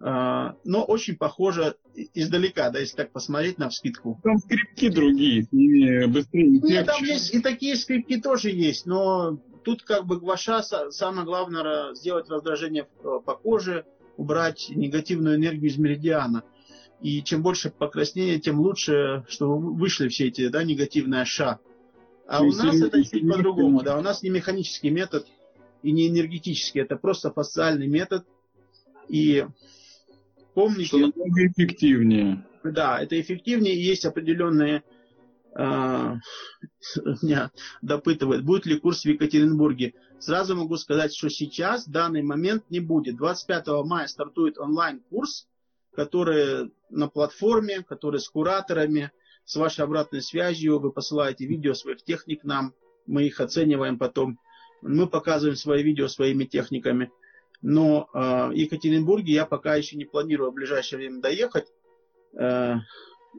а, 0.00 0.56
но 0.64 0.84
очень 0.84 1.16
похоже 1.16 1.76
издалека, 2.14 2.70
да, 2.70 2.78
если 2.78 2.96
так 2.96 3.10
посмотреть 3.10 3.58
на 3.58 3.68
вскидку. 3.68 4.20
Там 4.22 4.38
скрипки 4.38 4.88
другие, 4.88 5.44
с 5.44 5.52
ними 5.52 6.06
быстрее 6.06 6.48
Нет, 6.48 6.86
там 6.86 7.02
есть 7.02 7.34
и 7.34 7.40
такие 7.40 7.76
скрипки 7.76 8.20
тоже 8.20 8.50
есть, 8.50 8.86
но 8.86 9.38
тут 9.64 9.82
как 9.82 10.06
бы 10.06 10.20
гуаша, 10.20 10.60
са- 10.60 10.90
самое 10.90 11.24
главное 11.24 11.94
сделать 11.94 12.28
раздражение 12.28 12.86
в- 13.02 13.20
по 13.20 13.34
коже, 13.34 13.86
убрать 14.16 14.68
негативную 14.70 15.36
энергию 15.36 15.70
из 15.70 15.78
меридиана. 15.78 16.42
И 17.00 17.22
чем 17.22 17.42
больше 17.42 17.70
покраснения, 17.70 18.40
тем 18.40 18.58
лучше, 18.60 19.24
чтобы 19.28 19.74
вышли 19.74 20.08
все 20.08 20.28
эти 20.28 20.48
да, 20.48 20.64
негативные 20.64 21.24
ша. 21.24 21.60
А 22.28 22.42
Ну, 22.42 22.48
у 22.48 22.52
нас 22.52 22.80
это 22.80 23.02
чуть 23.02 23.26
по-другому. 23.26 23.82
Да, 23.82 23.98
у 23.98 24.02
нас 24.02 24.22
не 24.22 24.28
механический 24.28 24.90
метод 24.90 25.26
и 25.82 25.92
не 25.92 26.08
энергетический. 26.08 26.82
Это 26.82 26.96
просто 26.96 27.32
фасциальный 27.32 27.86
метод. 27.86 28.26
И 29.08 29.46
помните, 30.52 30.84
Что 30.84 30.98
намного 30.98 31.46
эффективнее. 31.46 32.46
да, 32.62 33.00
это 33.00 33.18
эффективнее, 33.18 33.82
есть 33.82 34.04
определенные 34.04 34.84
а, 35.54 36.16
меня 37.22 37.50
допытывает, 37.80 38.44
будет 38.44 38.66
ли 38.66 38.78
курс 38.78 39.02
в 39.02 39.06
Екатеринбурге. 39.06 39.94
Сразу 40.18 40.54
могу 40.54 40.76
сказать, 40.76 41.14
что 41.14 41.30
сейчас, 41.30 41.86
в 41.86 41.90
данный 41.90 42.22
момент 42.22 42.64
не 42.68 42.80
будет. 42.80 43.16
25 43.16 43.68
мая 43.84 44.06
стартует 44.06 44.58
онлайн-курс, 44.58 45.48
который 45.94 46.72
на 46.90 47.08
платформе, 47.08 47.82
который 47.82 48.20
с 48.20 48.28
кураторами, 48.28 49.12
с 49.48 49.56
вашей 49.56 49.82
обратной 49.82 50.20
связью. 50.20 50.78
Вы 50.78 50.92
посылаете 50.92 51.46
видео 51.46 51.72
своих 51.72 52.02
техник 52.04 52.44
нам, 52.44 52.74
мы 53.06 53.24
их 53.24 53.40
оцениваем 53.40 53.98
потом. 53.98 54.38
Мы 54.82 55.08
показываем 55.08 55.56
свои 55.56 55.82
видео 55.82 56.06
своими 56.06 56.44
техниками. 56.44 57.10
Но 57.62 58.10
э, 58.12 58.48
в 58.48 58.52
Екатеринбурге 58.52 59.32
я 59.32 59.46
пока 59.46 59.74
еще 59.74 59.96
не 59.96 60.04
планирую 60.04 60.50
в 60.50 60.54
ближайшее 60.54 60.98
время 60.98 61.22
доехать 61.22 61.72
э, 62.34 62.74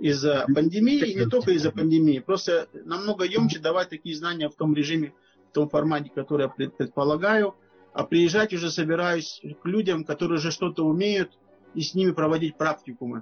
из-за 0.02 0.46
пандемии, 0.54 1.00
и 1.12 1.14
не 1.14 1.30
только 1.30 1.52
из-за 1.52 1.72
пандемии. 1.72 2.18
Просто 2.18 2.68
намного 2.74 3.24
емче 3.24 3.60
давать 3.60 3.90
такие 3.90 4.16
знания 4.16 4.50
в 4.50 4.56
том 4.56 4.74
режиме, 4.74 5.14
в 5.52 5.54
том 5.54 5.70
формате, 5.70 6.12
который 6.14 6.42
я 6.42 6.50
пред- 6.50 6.76
предполагаю. 6.76 7.54
А 7.94 8.04
приезжать 8.04 8.52
уже 8.52 8.72
собираюсь 8.72 9.42
к 9.62 9.66
людям, 9.68 10.04
которые 10.04 10.40
уже 10.40 10.50
что-то 10.50 10.86
умеют, 10.86 11.38
и 11.76 11.82
с 11.82 11.94
ними 11.94 12.12
проводить 12.12 12.58
практикумы. 12.58 13.22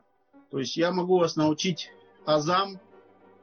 То 0.52 0.60
есть 0.60 0.78
я 0.78 0.94
могу 0.94 1.20
вас 1.20 1.36
научить 1.36 1.92
азам 2.28 2.80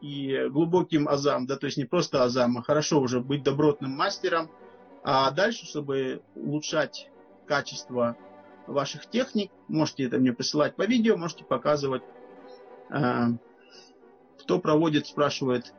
и 0.00 0.46
глубоким 0.50 1.08
азам, 1.08 1.46
да, 1.46 1.56
то 1.56 1.66
есть 1.66 1.78
не 1.78 1.86
просто 1.86 2.22
азам, 2.22 2.58
а 2.58 2.62
хорошо 2.62 3.00
уже 3.00 3.20
быть 3.20 3.42
добротным 3.42 3.90
мастером, 3.90 4.50
а 5.02 5.30
дальше, 5.30 5.66
чтобы 5.66 6.22
улучшать 6.34 7.08
качество 7.46 8.16
ваших 8.66 9.08
техник, 9.08 9.50
можете 9.68 10.04
это 10.04 10.18
мне 10.18 10.32
присылать 10.32 10.76
по 10.76 10.82
видео, 10.82 11.16
можете 11.16 11.44
показывать. 11.44 12.02
А, 12.90 13.28
Кто 14.40 14.58
проводит, 14.58 15.06
спрашивает 15.06 15.72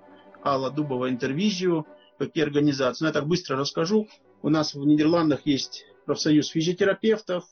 Алла 0.44 0.72
Дубова 0.72 1.10
интервизию, 1.10 1.86
какие 2.18 2.44
организации. 2.44 3.04
Ну, 3.04 3.10
я 3.10 3.14
так 3.14 3.28
быстро 3.28 3.58
расскажу. 3.58 4.08
У 4.42 4.50
нас 4.50 4.74
в 4.74 4.86
Нидерландах 4.86 5.46
есть 5.46 5.86
профсоюз 6.06 6.48
физиотерапевтов, 6.50 7.46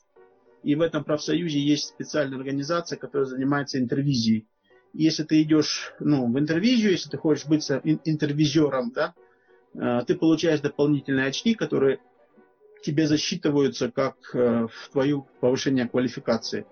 и 0.62 0.74
в 0.74 0.80
этом 0.80 1.04
профсоюзе 1.04 1.60
есть 1.60 1.88
специальная 1.88 2.38
организация, 2.38 2.96
которая 2.98 3.26
занимается 3.26 3.78
интервизией. 3.78 4.48
Если 4.94 5.24
ты 5.24 5.42
идешь 5.42 5.92
ну, 5.98 6.32
в 6.32 6.38
интервизию, 6.38 6.92
если 6.92 7.10
ты 7.10 7.18
хочешь 7.18 7.46
быть 7.46 7.68
интервизером, 8.04 8.92
да, 8.92 9.14
э, 9.74 10.02
ты 10.06 10.14
получаешь 10.14 10.60
дополнительные 10.60 11.26
очки, 11.26 11.54
которые 11.54 11.98
тебе 12.82 13.08
засчитываются 13.08 13.90
как 13.90 14.16
э, 14.34 14.68
в 14.70 14.88
твою 14.92 15.26
повышение 15.40 15.88
квалификации. 15.88 16.64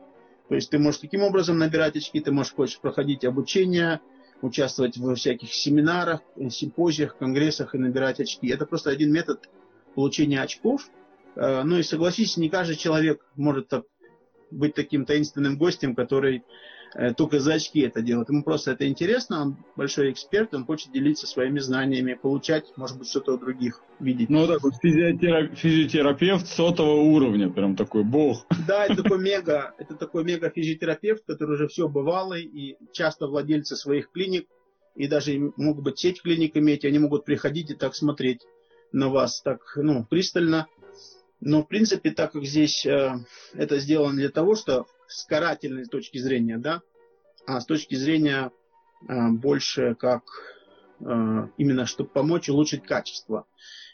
То 0.49 0.55
есть 0.55 0.71
ты 0.71 0.79
можешь 0.79 1.01
таким 1.01 1.23
образом 1.23 1.59
набирать 1.59 1.97
очки, 1.97 2.21
ты 2.21 2.31
можешь 2.31 2.55
хочешь 2.55 2.79
проходить 2.79 3.25
обучение, 3.25 4.01
участвовать 4.41 4.97
во 4.99 5.17
всяких 5.17 5.53
семинарах, 5.53 6.21
э, 6.37 6.49
симпозиях, 6.49 7.17
конгрессах 7.17 7.75
и 7.75 7.79
набирать 7.79 8.21
очки. 8.21 8.47
Это 8.47 8.67
просто 8.67 8.91
один 8.91 9.13
метод 9.13 9.49
получения 9.97 10.41
очков. 10.41 10.89
Ну 11.35 11.79
и 11.79 11.83
согласись, 11.83 12.37
не 12.37 12.51
каждый 12.51 12.77
человек 12.77 13.25
может 13.37 13.73
быть 14.51 14.75
таким 14.75 15.07
таинственным 15.07 15.57
гостем, 15.57 15.95
который 15.95 16.45
только 17.17 17.41
за 17.41 17.55
очки 17.55 17.81
это 17.81 18.03
делает. 18.03 18.29
Ему 18.29 18.43
просто 18.43 18.73
это 18.73 18.87
интересно, 18.87 19.43
он 19.43 19.57
большой 19.77 20.13
эксперт, 20.13 20.53
он 20.55 20.65
хочет 20.67 20.93
делиться 20.93 21.27
своими 21.27 21.59
знаниями, 21.59 22.15
получать, 22.15 22.65
может 22.77 22.99
быть, 22.99 23.09
что-то 23.09 23.35
у 23.35 23.39
других 23.39 23.81
видеть. 23.99 24.29
Ну, 24.29 24.41
вот 24.41 24.49
так 24.49 24.63
вот, 24.63 24.75
физиотера- 24.83 25.55
физиотерапевт 25.55 26.47
сотого 26.47 27.01
уровня, 27.01 27.51
прям 27.51 27.77
такой 27.77 28.05
бог. 28.05 28.47
Да, 28.67 28.87
это 28.87 29.03
такой 29.03 29.21
мега, 29.21 29.75
это 29.79 29.95
такой 29.95 30.25
мега 30.25 30.51
физиотерапевт, 30.51 31.25
который 31.27 31.55
уже 31.55 31.69
все 31.69 31.89
бывалый 31.89 32.45
и 32.45 32.77
часто 32.93 33.27
владельцы 33.27 33.77
своих 33.77 34.11
клиник, 34.11 34.47
и 34.95 35.07
даже 35.07 35.53
могут 35.57 35.85
быть 35.85 35.99
сеть 35.99 36.21
клиник 36.23 36.57
иметь, 36.57 36.85
они 36.85 36.99
могут 36.99 37.25
приходить 37.25 37.71
и 37.71 37.75
так 37.75 37.95
смотреть 37.95 38.41
на 38.93 39.09
вас 39.09 39.41
так, 39.41 39.61
ну, 39.77 40.05
пристально. 40.05 40.67
Но, 41.41 41.63
в 41.63 41.69
принципе, 41.69 42.11
так 42.11 42.33
как 42.33 42.45
здесь 42.45 42.87
э, 42.87 43.15
это 43.55 43.79
сделано 43.79 44.15
для 44.15 44.29
того, 44.29 44.55
что 44.55 44.87
с 45.13 45.25
карательной 45.25 45.85
точки 45.85 46.19
зрения, 46.19 46.59
да, 46.59 46.83
а 47.47 47.61
с 47.61 47.67
точки 47.67 47.95
зрения 47.95 48.51
э, 49.09 49.29
больше 49.31 49.95
как 49.95 50.23
э, 51.01 51.05
именно, 51.57 51.87
чтобы 51.87 52.11
помочь 52.11 52.49
улучшить 52.49 52.85
качество. 52.85 53.47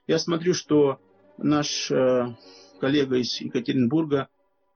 Я 0.07 0.19
смотрю, 0.19 0.55
что 0.55 1.01
наш 1.39 1.91
э, 1.91 2.35
коллега 2.81 3.17
из 3.17 3.41
Екатеринбурга 3.41 4.29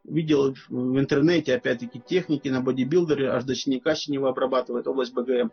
видел 0.05 0.55
в 0.69 0.99
интернете, 0.99 1.55
опять-таки, 1.55 2.01
техники 2.01 2.49
на 2.49 2.61
бодибилдере, 2.61 3.31
аж 3.31 3.45
до 3.45 3.55
синяка 3.55 3.95
синего 3.95 4.31
обрабатывает 4.31 4.87
область 4.89 5.15
БГМ. 5.15 5.53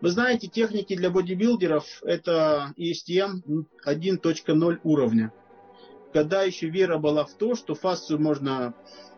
Вы 0.00 0.10
знаете, 0.10 0.48
техники 0.48 0.96
для 0.96 1.10
бодибилдеров 1.10 1.84
это 2.02 2.72
ESTM 2.78 3.66
1.0 3.86 4.78
уровня. 4.84 5.32
Когда 6.12 6.42
еще 6.42 6.68
вера 6.68 6.98
была 6.98 7.24
в 7.24 7.34
то, 7.34 7.54
что 7.54 7.74
фасцию 7.74 8.20
можно 8.20 8.74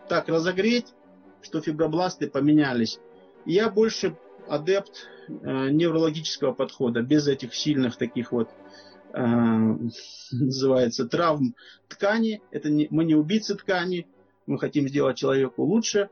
так 0.09 0.29
разогреть, 0.29 0.93
что 1.43 1.61
фибробласты 1.61 2.29
поменялись. 2.29 2.99
Я 3.45 3.69
больше 3.69 4.17
адепт 4.49 5.09
э, 5.29 5.71
неврологического 5.71 6.53
подхода, 6.53 7.03
без 7.03 7.27
этих 7.29 7.55
сильных 7.55 7.97
таких 7.97 8.33
вот 8.33 8.49
э, 9.13 9.21
называется 10.33 11.07
травм 11.07 11.55
ткани. 11.89 12.43
Это 12.51 12.71
не, 12.71 12.89
мы 12.91 13.05
не 13.05 13.15
убийцы 13.15 13.55
ткани, 13.55 14.07
мы 14.47 14.59
хотим 14.59 14.89
сделать 14.89 15.17
человеку 15.17 15.65
лучше. 15.65 16.09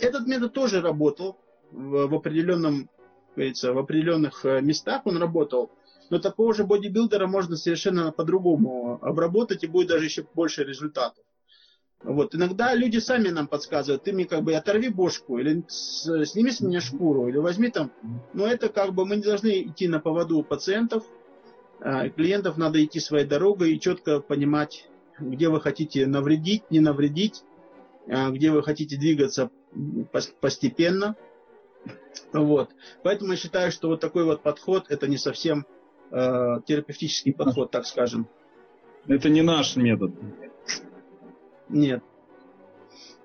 Этот 0.00 0.26
метод 0.26 0.52
тоже 0.52 0.80
работал 0.80 1.38
в, 1.70 2.06
в 2.08 2.14
определенном, 2.14 2.88
говорится, 3.36 3.72
в 3.72 3.78
определенных 3.78 4.44
э, 4.44 4.60
местах 4.60 5.02
он 5.06 5.18
работал, 5.18 5.70
но 6.10 6.18
такого 6.18 6.54
же 6.54 6.64
бодибилдера 6.64 7.26
можно 7.26 7.56
совершенно 7.56 8.12
по-другому 8.12 8.98
обработать 9.02 9.62
и 9.62 9.68
будет 9.68 9.88
даже 9.88 10.06
еще 10.06 10.26
больше 10.34 10.64
результатов. 10.64 11.24
Вот. 12.02 12.34
Иногда 12.34 12.74
люди 12.74 12.98
сами 12.98 13.28
нам 13.28 13.46
подсказывают, 13.46 14.04
ты 14.04 14.12
мне 14.12 14.24
как 14.24 14.42
бы 14.42 14.54
оторви 14.54 14.88
бошку, 14.88 15.38
или 15.38 15.62
сними 15.68 16.50
с 16.50 16.60
меня 16.60 16.80
шкуру, 16.80 17.28
или 17.28 17.36
возьми 17.36 17.68
там. 17.68 17.92
Но 18.32 18.46
это 18.46 18.70
как 18.70 18.94
бы 18.94 19.04
мы 19.04 19.16
не 19.16 19.22
должны 19.22 19.62
идти 19.64 19.86
на 19.86 20.00
поводу 20.00 20.38
у 20.38 20.42
пациентов. 20.42 21.04
А, 21.80 22.08
клиентов 22.08 22.56
надо 22.56 22.82
идти 22.82 23.00
своей 23.00 23.26
дорогой 23.26 23.74
и 23.74 23.80
четко 23.80 24.20
понимать, 24.20 24.88
где 25.18 25.48
вы 25.48 25.60
хотите 25.60 26.06
навредить, 26.06 26.70
не 26.70 26.80
навредить, 26.80 27.42
а, 28.08 28.30
где 28.30 28.50
вы 28.50 28.62
хотите 28.62 28.96
двигаться 28.96 29.50
постепенно. 30.40 31.16
Вот. 32.32 32.70
Поэтому 33.02 33.32
я 33.32 33.36
считаю, 33.36 33.72
что 33.72 33.88
вот 33.88 34.00
такой 34.00 34.24
вот 34.24 34.42
подход, 34.42 34.86
это 34.88 35.06
не 35.06 35.16
совсем 35.16 35.66
э, 36.10 36.56
терапевтический 36.66 37.32
подход, 37.32 37.70
так 37.70 37.86
скажем. 37.86 38.26
Это 39.06 39.28
не 39.28 39.42
наш 39.42 39.76
метод. 39.76 40.12
Нет. 41.70 42.02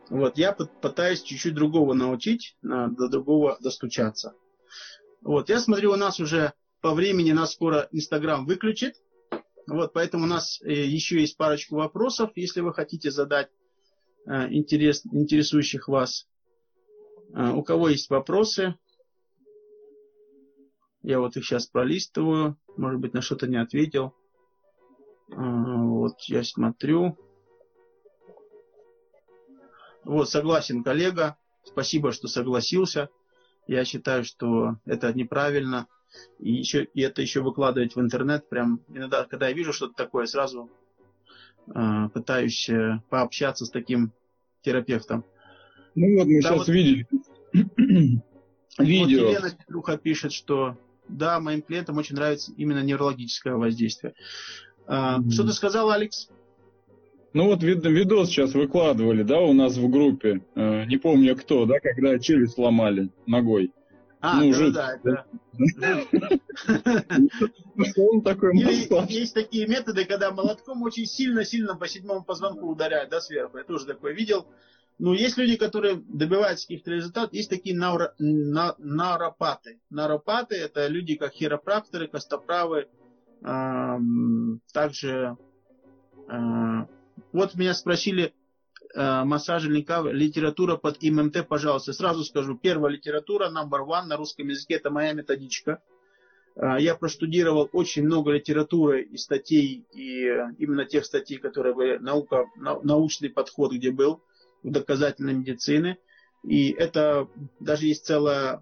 Вот, 0.10 0.38
я 0.38 0.54
пытаюсь 0.54 1.24
чуть-чуть 1.24 1.56
другого 1.56 1.94
научить, 1.94 2.56
до 2.62 3.10
другого 3.10 3.58
достучаться. 3.60 4.36
Вот, 5.22 5.50
я 5.50 5.60
смотрю, 5.60 5.94
у 5.94 5.96
нас 5.96 6.20
уже 6.20 6.54
по 6.82 6.94
времени 6.94 7.32
нас 7.32 7.54
скоро 7.54 7.90
Инстаграм 7.92 8.46
выключит. 8.46 9.02
Вот, 9.66 9.94
поэтому 9.94 10.26
у 10.26 10.28
нас 10.28 10.62
э, 10.62 10.72
еще 10.72 11.20
есть 11.20 11.38
парочку 11.38 11.78
вопросов, 11.78 12.30
если 12.36 12.62
вы 12.62 12.72
хотите 12.72 13.10
задать 13.10 13.50
э, 14.28 14.54
интерес, 14.54 15.04
интересующих 15.12 15.88
вас. 15.88 16.28
Э, 17.34 17.50
у 17.50 17.64
кого 17.64 17.90
есть 17.90 18.12
вопросы? 18.12 18.76
Я 21.02 21.20
вот 21.20 21.36
их 21.36 21.46
сейчас 21.46 21.66
пролистываю. 21.66 22.60
Может 22.78 23.00
быть, 23.00 23.16
на 23.16 23.22
что-то 23.22 23.48
не 23.48 23.60
ответил. 23.60 24.14
Вот, 25.28 26.22
я 26.28 26.44
смотрю. 26.44 27.18
Вот, 30.06 30.30
согласен, 30.30 30.84
коллега. 30.84 31.38
Спасибо, 31.64 32.12
что 32.12 32.28
согласился. 32.28 33.10
Я 33.68 33.84
считаю, 33.86 34.24
что 34.24 34.78
это 34.86 35.12
неправильно. 35.14 35.88
И, 36.40 36.54
еще, 36.54 36.84
и 36.84 37.02
это 37.02 37.22
еще 37.22 37.42
выкладывать 37.42 37.96
в 37.96 38.00
интернет. 38.00 38.48
Прям 38.48 38.82
иногда, 38.88 39.26
когда 39.26 39.50
я 39.50 39.54
вижу 39.54 39.74
что-то 39.74 39.96
такое, 39.96 40.28
сразу 40.28 40.70
э, 41.68 42.10
пытаюсь 42.14 42.70
э, 42.70 43.02
пообщаться 43.10 43.66
с 43.66 43.70
таким 43.72 44.14
терапевтом. 44.62 45.26
Ну 45.96 46.20
вот 46.20 46.28
мы 46.28 46.42
да, 46.42 46.50
сейчас 46.50 46.58
вот, 46.58 46.68
видели 46.70 47.08
видео. 48.78 49.26
Вот 49.26 49.32
Елена 49.32 49.52
Петруха 49.52 49.98
пишет, 49.98 50.32
что 50.32 50.78
да, 51.08 51.40
моим 51.40 51.62
клиентам 51.62 51.98
очень 51.98 52.16
нравится 52.16 52.54
именно 52.56 52.84
неврологическое 52.84 53.56
воздействие. 53.56 54.14
Э, 54.88 55.18
mm-hmm. 55.18 55.32
Что 55.32 55.44
ты 55.44 55.54
сказал, 55.54 55.90
Алекс? 55.90 56.30
Ну 57.36 57.46
вот 57.48 57.64
видос 57.64 58.30
сейчас 58.30 58.54
выкладывали, 58.54 59.22
да, 59.22 59.42
у 59.42 59.52
нас 59.52 59.76
в 59.76 59.90
группе. 59.90 60.42
Э, 60.56 60.86
не 60.86 60.96
помню 60.96 61.36
кто, 61.36 61.66
да, 61.66 61.82
когда 61.82 62.18
челюсть 62.18 62.54
сломали 62.54 63.10
ногой. 63.28 63.74
А, 64.22 64.40
ну, 64.40 64.52
да, 64.52 64.58
жут, 64.58 64.74
да, 64.74 64.98
да. 65.04 65.26
Он 67.98 68.22
такой 68.22 68.58
Есть 69.10 69.34
такие 69.34 69.68
методы, 69.68 70.06
когда 70.06 70.32
молотком 70.32 70.82
очень 70.84 71.06
сильно-сильно 71.06 71.76
по 71.76 71.90
седьмому 71.90 72.24
позвонку 72.24 72.68
ударяют, 72.68 73.10
да, 73.10 73.20
сверху. 73.20 73.58
Я 73.58 73.66
тоже 73.66 73.86
такое 73.86 74.14
видел. 74.14 74.48
Но 74.98 75.14
есть 75.14 75.38
люди, 75.38 75.58
которые 75.58 76.02
добиваются 76.08 76.68
каких-то 76.68 76.92
результатов. 76.92 77.34
Есть 77.34 77.50
такие 77.50 77.76
науро, 77.76 78.16
на, 78.18 78.76
науропаты. 78.78 79.82
Науропаты– 79.90 80.56
это 80.58 80.88
люди, 80.88 81.16
как 81.16 81.34
хиропракторы, 81.34 82.08
костоправы, 82.08 82.88
э, 83.42 83.98
также 84.72 85.36
э, 86.30 86.86
вот 87.32 87.56
меня 87.56 87.74
спросили 87.74 88.34
э, 88.94 89.24
массажника, 89.24 90.02
литература 90.02 90.76
под 90.76 91.02
ММТ, 91.02 91.48
пожалуйста. 91.48 91.94
Сразу 91.94 92.24
скажу, 92.24 92.58
первая 92.58 92.94
литература, 92.94 93.50
number 93.50 93.86
one 93.86 94.06
на 94.06 94.18
русском 94.18 94.48
языке, 94.48 94.76
это 94.76 94.90
моя 94.90 95.14
методичка. 95.14 95.82
Э, 96.56 96.76
я 96.80 96.96
проштудировал 96.96 97.70
очень 97.72 98.04
много 98.04 98.32
литературы 98.32 99.04
и 99.04 99.18
статей, 99.18 99.86
и 99.92 100.26
именно 100.58 100.86
тех 100.86 101.06
статей, 101.06 101.38
которые 101.38 101.74
были 101.74 101.98
наука, 101.98 102.46
научный 102.56 103.30
подход, 103.30 103.74
где 103.74 103.92
был, 103.92 104.22
в 104.64 104.72
доказательной 104.72 105.34
медицины. 105.34 105.98
И 106.44 106.72
это 106.72 107.28
даже 107.60 107.88
есть 107.88 108.06
целое 108.06 108.62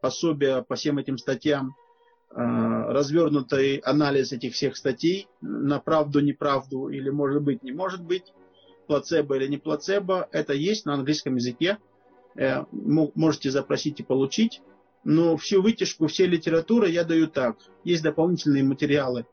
пособие 0.00 0.62
по 0.62 0.76
всем 0.76 0.98
этим 0.98 1.18
статьям, 1.18 1.74
Э, 1.74 1.89
развернутый 2.32 3.78
анализ 3.78 4.32
этих 4.32 4.54
всех 4.54 4.76
статей 4.76 5.28
на 5.40 5.80
правду, 5.80 6.20
неправду 6.20 6.88
или 6.88 7.10
может 7.10 7.42
быть, 7.42 7.62
не 7.62 7.72
может 7.72 8.02
быть, 8.02 8.32
плацебо 8.86 9.36
или 9.36 9.46
не 9.48 9.58
плацебо, 9.58 10.28
это 10.32 10.52
есть 10.52 10.86
на 10.86 10.94
английском 10.94 11.36
языке. 11.36 11.78
Э, 12.36 12.64
можете 12.72 13.50
запросить 13.50 14.00
и 14.00 14.02
получить. 14.02 14.62
Но 15.02 15.36
всю 15.36 15.62
вытяжку, 15.62 16.08
все 16.08 16.26
литературы 16.26 16.90
я 16.90 17.04
даю 17.04 17.28
так. 17.28 17.56
Есть 17.84 18.02
дополнительные 18.02 18.62
материалы, 18.64 19.26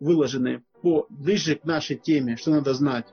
выложенные 0.00 0.64
по, 0.80 1.06
ближе 1.10 1.54
к 1.56 1.64
нашей 1.64 1.96
теме, 1.96 2.36
что 2.36 2.50
надо 2.50 2.74
знать. 2.74 3.06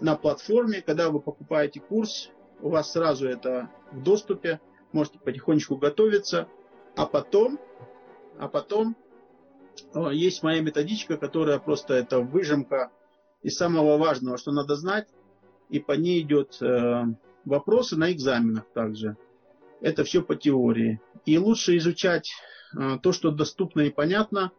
На 0.00 0.14
платформе, 0.14 0.82
когда 0.82 1.08
вы 1.10 1.20
покупаете 1.20 1.80
курс, 1.80 2.30
у 2.60 2.68
вас 2.68 2.92
сразу 2.92 3.26
это 3.26 3.70
в 3.92 4.02
доступе, 4.02 4.60
можете 4.92 5.18
потихонечку 5.18 5.76
готовиться, 5.76 6.48
а 6.96 7.06
потом 7.06 7.58
а 8.38 8.48
потом 8.48 8.96
есть 10.12 10.42
моя 10.42 10.60
методичка, 10.60 11.16
которая 11.16 11.58
просто 11.58 11.94
это 11.94 12.20
выжимка 12.20 12.90
из 13.42 13.56
самого 13.56 13.98
важного, 13.98 14.38
что 14.38 14.52
надо 14.52 14.76
знать, 14.76 15.08
и 15.70 15.78
по 15.78 15.92
ней 15.92 16.22
идет 16.22 16.60
э, 16.60 17.04
вопросы 17.44 17.96
на 17.96 18.12
экзаменах 18.12 18.64
также. 18.74 19.16
Это 19.80 20.02
все 20.04 20.22
по 20.22 20.34
теории. 20.34 21.00
И 21.24 21.38
лучше 21.38 21.76
изучать 21.76 22.30
э, 22.76 22.98
то, 23.02 23.12
что 23.12 23.30
доступно 23.30 23.82
и 23.82 23.90
понятно, 23.90 24.50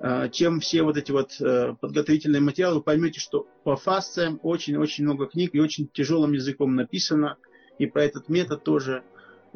э, 0.00 0.30
чем 0.30 0.60
все 0.60 0.82
вот 0.82 0.96
эти 0.96 1.12
вот 1.12 1.36
подготовительные 1.80 2.40
материалы. 2.40 2.76
Вы 2.76 2.82
поймете, 2.82 3.20
что 3.20 3.46
по 3.64 3.76
фасциям 3.76 4.40
очень-очень 4.42 5.04
много 5.04 5.26
книг 5.26 5.54
и 5.54 5.60
очень 5.60 5.88
тяжелым 5.88 6.32
языком 6.32 6.74
написано. 6.74 7.36
И 7.78 7.86
про 7.86 8.04
этот 8.04 8.30
метод 8.30 8.64
тоже 8.64 9.04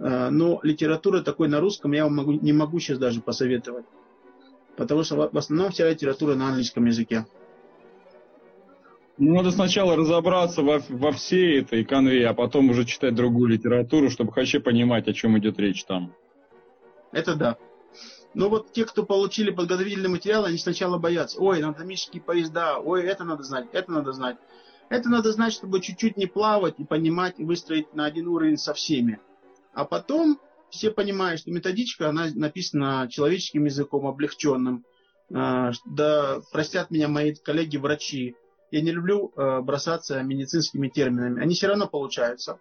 но 0.01 0.61
литература 0.63 1.21
такой 1.21 1.49
на 1.49 1.61
русском 1.61 1.93
я 1.93 2.05
вам 2.05 2.17
могу, 2.17 2.33
не 2.33 2.53
могу 2.53 2.81
сейчас 2.81 2.99
даже 2.99 3.21
посоветовать. 3.21 3.85
Потому 4.77 5.03
что 5.03 5.29
в 5.31 5.37
основном 5.37 5.73
вся 5.73 5.91
литература 5.91 6.35
на 6.35 6.49
английском 6.49 6.87
языке. 6.87 7.27
Ну, 9.19 9.35
надо 9.35 9.51
сначала 9.51 9.97
разобраться 9.97 10.63
во, 10.63 10.81
во 10.89 11.13
всей 11.13 11.61
этой 11.61 11.85
конве, 11.85 12.27
а 12.27 12.33
потом 12.33 12.71
уже 12.71 12.87
читать 12.87 13.15
другую 13.15 13.51
литературу, 13.51 14.09
чтобы 14.09 14.33
вообще 14.35 14.59
понимать, 14.61 15.07
о 15.09 15.13
чем 15.13 15.39
идет 15.39 15.59
речь 15.59 15.85
там. 15.85 16.15
Это 17.13 17.35
да. 17.35 17.59
Но 18.33 18.49
вот 18.49 18.73
те, 18.73 18.87
кто 18.87 19.05
получили 19.05 19.51
подготовительный 19.51 20.09
материал, 20.09 20.47
они 20.47 20.57
сначала 20.57 20.97
боятся. 20.97 21.39
Ой, 21.39 21.63
анатомические 21.63 22.23
поезда, 22.23 22.79
ой, 22.79 23.03
это 23.03 23.25
надо 23.25 23.43
знать, 23.43 23.67
это 23.73 23.93
надо 23.93 24.13
знать. 24.13 24.39
Это 24.89 25.11
надо 25.11 25.33
знать, 25.33 25.53
чтобы 25.53 25.81
чуть-чуть 25.81 26.17
не 26.17 26.27
плавать 26.27 26.77
и 26.79 26.85
понимать, 26.85 27.35
и 27.39 27.45
выстроить 27.45 27.93
на 27.95 28.07
один 28.07 28.29
уровень 28.29 28.57
со 28.57 28.73
всеми. 28.73 29.21
А 29.73 29.85
потом 29.85 30.41
все 30.71 30.91
понимают, 30.91 31.41
что 31.41 31.51
методичка, 31.51 32.09
она 32.09 32.29
написана 32.35 33.09
человеческим 33.11 33.65
языком, 33.65 34.07
облегченным. 34.07 34.85
А, 35.33 35.73
да 35.85 36.41
простят 36.53 36.91
меня 36.91 37.09
мои 37.09 37.35
коллеги-врачи. 37.35 38.37
Я 38.71 38.81
не 38.81 38.93
люблю 38.93 39.33
а, 39.37 39.61
бросаться 39.61 40.23
медицинскими 40.23 40.89
терминами. 40.89 41.43
Они 41.43 41.55
все 41.55 41.69
равно 41.69 41.87
получаются. 41.89 42.59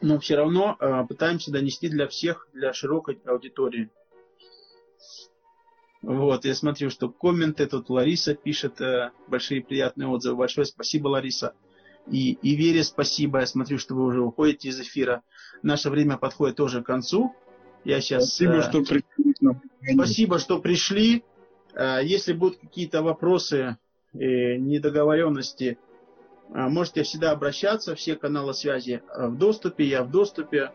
но 0.00 0.18
все 0.18 0.36
равно 0.36 0.76
э, 0.78 1.06
пытаемся 1.08 1.50
донести 1.50 1.88
для 1.88 2.06
всех, 2.06 2.48
для 2.52 2.72
широкой 2.72 3.20
аудитории. 3.26 3.90
Вот, 6.02 6.44
я 6.44 6.54
смотрю, 6.54 6.90
что 6.90 7.08
комменты, 7.08 7.66
тут 7.66 7.90
Лариса 7.90 8.34
пишет 8.34 8.80
э, 8.80 9.10
большие 9.26 9.62
приятные 9.62 10.08
отзывы. 10.08 10.36
Большое 10.36 10.66
спасибо, 10.66 11.08
Лариса. 11.08 11.54
И, 12.10 12.32
и 12.42 12.54
Вере 12.54 12.84
спасибо. 12.84 13.40
Я 13.40 13.46
смотрю, 13.46 13.78
что 13.78 13.94
вы 13.94 14.04
уже 14.04 14.20
уходите 14.20 14.68
из 14.68 14.80
эфира. 14.80 15.22
Наше 15.62 15.90
время 15.90 16.16
подходит 16.16 16.56
тоже 16.56 16.82
к 16.82 16.86
концу. 16.86 17.34
Я 17.84 18.00
сейчас... 18.00 18.28
Спасибо, 18.28 18.54
э, 18.54 18.62
что 18.62 18.82
пришли. 18.82 19.34
Спасибо, 19.94 20.38
что 20.38 20.58
пришли. 20.58 21.24
Э, 21.74 22.00
Если 22.02 22.32
будут 22.32 22.58
какие-то 22.58 23.02
вопросы, 23.02 23.76
э, 24.12 24.56
недоговоренности, 24.56 25.78
можете 26.48 27.02
всегда 27.02 27.32
обращаться. 27.32 27.94
Все 27.94 28.16
каналы 28.16 28.54
связи 28.54 29.02
в 29.14 29.36
доступе, 29.36 29.84
я 29.84 30.02
в 30.02 30.10
доступе. 30.10 30.72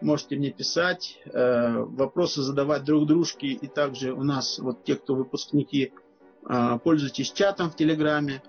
Можете 0.00 0.36
мне 0.36 0.50
писать, 0.50 1.18
вопросы 1.32 2.42
задавать 2.42 2.84
друг 2.84 3.06
дружке. 3.06 3.48
И 3.48 3.66
также 3.66 4.12
у 4.12 4.22
нас, 4.22 4.58
вот 4.60 4.84
те, 4.84 4.94
кто 4.94 5.16
выпускники, 5.16 5.92
пользуйтесь 6.84 7.32
чатом 7.32 7.70
в 7.70 7.76
Телеграме. 7.76 8.42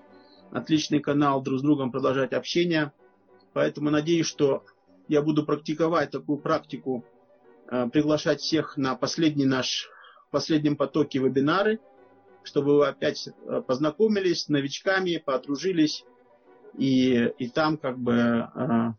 Отличный 0.50 1.00
канал, 1.00 1.42
друг 1.42 1.58
с 1.58 1.62
другом 1.62 1.92
продолжать 1.92 2.32
общение. 2.32 2.92
Поэтому 3.52 3.90
надеюсь, 3.90 4.26
что 4.26 4.64
я 5.08 5.22
буду 5.22 5.44
практиковать 5.44 6.10
такую 6.10 6.38
практику, 6.38 7.04
э, 7.70 7.88
приглашать 7.88 8.40
всех 8.40 8.76
на 8.76 8.94
последний 8.94 9.46
наш, 9.46 9.90
последнем 10.30 10.76
потоке 10.76 11.18
вебинары, 11.18 11.80
чтобы 12.42 12.78
вы 12.78 12.86
опять 12.86 13.28
э, 13.28 13.62
познакомились 13.66 14.44
с 14.44 14.48
новичками, 14.48 15.22
подружились 15.24 16.04
и, 16.76 17.32
и 17.38 17.48
там 17.48 17.76
как 17.76 17.98
бы 17.98 18.14
э, 18.14 18.92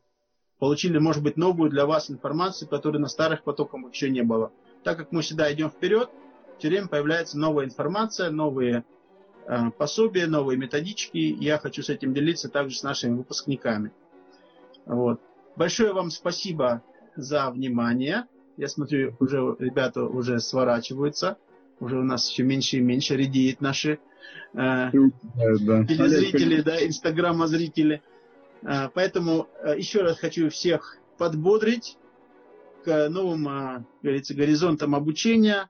получили, 0.59 0.97
может 0.99 1.23
быть, 1.23 1.37
новую 1.37 1.69
для 1.69 1.85
вас 1.85 2.11
информацию, 2.11 2.67
которой 2.67 2.97
на 2.97 3.07
старых 3.07 3.43
потоках 3.43 3.81
еще 3.91 4.09
не 4.09 4.21
было. 4.21 4.51
Так 4.83 4.97
как 4.97 5.11
мы 5.11 5.21
всегда 5.21 5.51
идем 5.51 5.69
вперед, 5.69 6.09
все 6.57 6.67
время 6.67 6.87
появляется 6.87 7.37
новая 7.37 7.65
информация, 7.65 8.29
новые 8.29 8.83
пособия, 9.77 10.27
новые 10.27 10.57
методички. 10.57 11.17
Я 11.17 11.57
хочу 11.57 11.81
с 11.81 11.89
этим 11.89 12.13
делиться 12.13 12.49
также 12.49 12.77
с 12.77 12.83
нашими 12.83 13.15
выпускниками. 13.17 13.91
Вот. 14.85 15.19
Большое 15.55 15.93
вам 15.93 16.11
спасибо 16.11 16.83
за 17.15 17.49
внимание. 17.49 18.25
Я 18.57 18.67
смотрю, 18.67 19.15
уже 19.19 19.55
ребята 19.59 20.03
уже 20.03 20.39
сворачиваются. 20.39 21.37
Уже 21.79 21.97
у 21.97 22.03
нас 22.03 22.27
все 22.27 22.43
меньше 22.43 22.77
и 22.77 22.81
меньше 22.81 23.15
редеют 23.15 23.61
наши 23.61 23.99
э, 24.53 24.91
Да. 24.91 24.91
телезрители, 24.91 26.61
да, 26.61 26.85
инстаграма-зрители. 26.85 28.01
А, 28.63 28.89
Поэтому 28.93 29.47
э, 29.63 29.77
еще 29.77 30.01
раз 30.01 30.19
хочу 30.19 30.49
всех 30.49 30.97
подбодрить 31.17 31.97
к 32.83 33.09
новым, 33.09 33.45
как 33.45 33.83
говорится, 34.03 34.33
горизонтам 34.33 34.95
обучения 34.95 35.69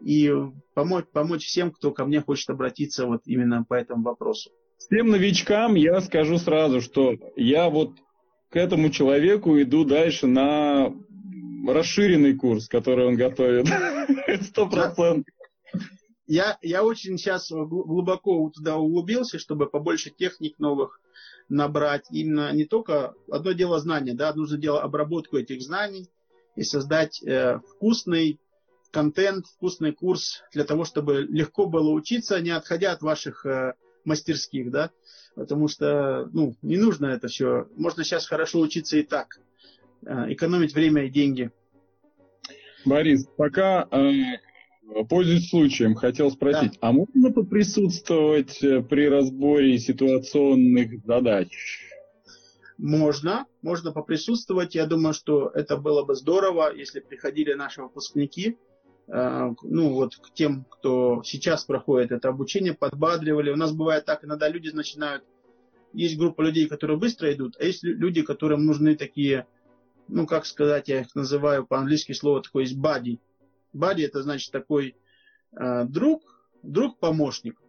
и 0.00 0.32
помочь, 0.74 1.06
помочь 1.12 1.46
всем, 1.46 1.70
кто 1.70 1.92
ко 1.92 2.04
мне 2.04 2.20
хочет 2.20 2.50
обратиться 2.50 3.06
вот 3.06 3.22
именно 3.26 3.64
по 3.64 3.74
этому 3.74 4.02
вопросу. 4.02 4.50
Всем 4.78 5.08
новичкам 5.08 5.74
я 5.74 6.00
скажу 6.00 6.38
сразу, 6.38 6.80
что 6.80 7.14
я 7.36 7.68
вот 7.70 7.92
к 8.50 8.56
этому 8.56 8.90
человеку 8.90 9.60
иду 9.60 9.84
дальше 9.84 10.26
на 10.26 10.92
расширенный 11.66 12.36
курс, 12.36 12.68
который 12.68 13.06
он 13.06 13.16
готовит. 13.16 13.66
Сто 14.42 14.68
процентов. 14.68 15.24
Я, 16.26 16.58
я 16.60 16.82
очень 16.82 17.18
сейчас 17.18 17.50
глубоко 17.50 18.50
туда 18.50 18.76
углубился, 18.76 19.38
чтобы 19.38 19.70
побольше 19.70 20.10
техник 20.10 20.58
новых 20.58 21.00
набрать. 21.48 22.06
Именно 22.10 22.52
не 22.52 22.64
только 22.64 23.14
одно 23.30 23.52
дело 23.52 23.78
знания, 23.78 24.12
да, 24.12 24.34
нужно 24.34 24.58
дело 24.58 24.82
обработку 24.82 25.36
этих 25.36 25.62
знаний 25.62 26.10
и 26.56 26.62
создать 26.62 27.22
э, 27.22 27.60
вкусный 27.74 28.40
контент, 28.96 29.44
вкусный 29.44 29.92
курс 29.92 30.42
для 30.54 30.64
того, 30.64 30.86
чтобы 30.86 31.26
легко 31.28 31.66
было 31.66 31.90
учиться, 31.90 32.40
не 32.40 32.48
отходя 32.48 32.92
от 32.92 33.02
ваших 33.02 33.44
э, 33.44 33.74
мастерских, 34.06 34.70
да, 34.70 34.90
потому 35.34 35.68
что, 35.68 36.30
ну, 36.32 36.56
не 36.62 36.78
нужно 36.78 37.08
это 37.08 37.28
все. 37.28 37.68
Можно 37.76 38.04
сейчас 38.04 38.26
хорошо 38.26 38.58
учиться 38.60 38.96
и 38.96 39.02
так, 39.02 39.38
э, 40.06 40.32
экономить 40.32 40.74
время 40.74 41.04
и 41.04 41.10
деньги. 41.10 41.50
Борис, 42.86 43.26
пока 43.36 43.86
э, 43.90 45.04
пользуясь 45.10 45.50
случаем, 45.50 45.94
хотел 45.94 46.30
спросить, 46.30 46.78
а 46.80 46.92
можно 46.92 47.30
поприсутствовать 47.30 48.64
э, 48.64 48.80
при 48.80 49.10
разборе 49.10 49.78
ситуационных 49.78 51.04
задач? 51.04 51.50
Можно, 52.78 53.44
можно 53.60 53.92
поприсутствовать. 53.92 54.74
Я 54.74 54.86
думаю, 54.86 55.12
что 55.12 55.50
это 55.54 55.76
было 55.76 56.02
бы 56.02 56.14
здорово, 56.14 56.74
если 56.74 57.00
приходили 57.00 57.52
наши 57.52 57.82
выпускники, 57.82 58.56
ну 59.08 59.92
вот 59.92 60.16
к 60.16 60.32
тем, 60.34 60.64
кто 60.68 61.22
сейчас 61.24 61.64
проходит 61.64 62.10
это 62.10 62.28
обучение, 62.28 62.74
подбадривали. 62.74 63.52
У 63.52 63.56
нас 63.56 63.72
бывает 63.72 64.04
так, 64.04 64.24
иногда 64.24 64.48
люди 64.48 64.70
начинают, 64.70 65.24
есть 65.92 66.18
группа 66.18 66.42
людей, 66.42 66.66
которые 66.66 66.98
быстро 66.98 67.32
идут, 67.32 67.56
а 67.60 67.64
есть 67.64 67.84
лю- 67.84 67.96
люди, 67.96 68.22
которым 68.22 68.66
нужны 68.66 68.96
такие, 68.96 69.46
ну 70.08 70.26
как 70.26 70.44
сказать, 70.44 70.88
я 70.88 71.00
их 71.00 71.14
называю 71.14 71.66
по-английски 71.66 72.12
слово 72.12 72.42
такое 72.42 72.64
есть 72.64 72.76
бади. 72.76 73.20
Бади 73.72 74.02
это 74.02 74.22
значит 74.22 74.50
такой 74.50 74.96
э, 75.52 75.84
друг, 75.84 76.22
друг-помощник. 76.62 77.60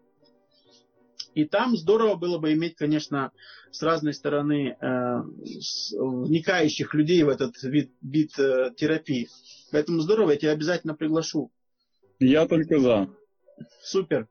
И 1.38 1.46
там 1.46 1.78
здорово 1.78 2.16
было 2.16 2.40
бы 2.40 2.52
иметь, 2.54 2.76
конечно, 2.76 3.32
с 3.70 3.84
разной 3.84 4.16
стороны 4.16 4.76
э, 4.82 5.22
с- 5.46 5.92
вникающих 5.92 6.96
людей 6.96 7.22
в 7.22 7.30
этот 7.30 7.62
вид, 7.62 7.92
вид 8.02 8.32
э, 8.40 8.72
терапии. 8.76 9.30
Поэтому 9.72 10.00
здорово, 10.00 10.32
я 10.32 10.38
тебя 10.38 10.52
обязательно 10.52 10.96
приглашу. 10.96 11.52
Я 12.18 12.48
только 12.48 12.80
за. 12.80 13.08
Супер. 13.84 14.28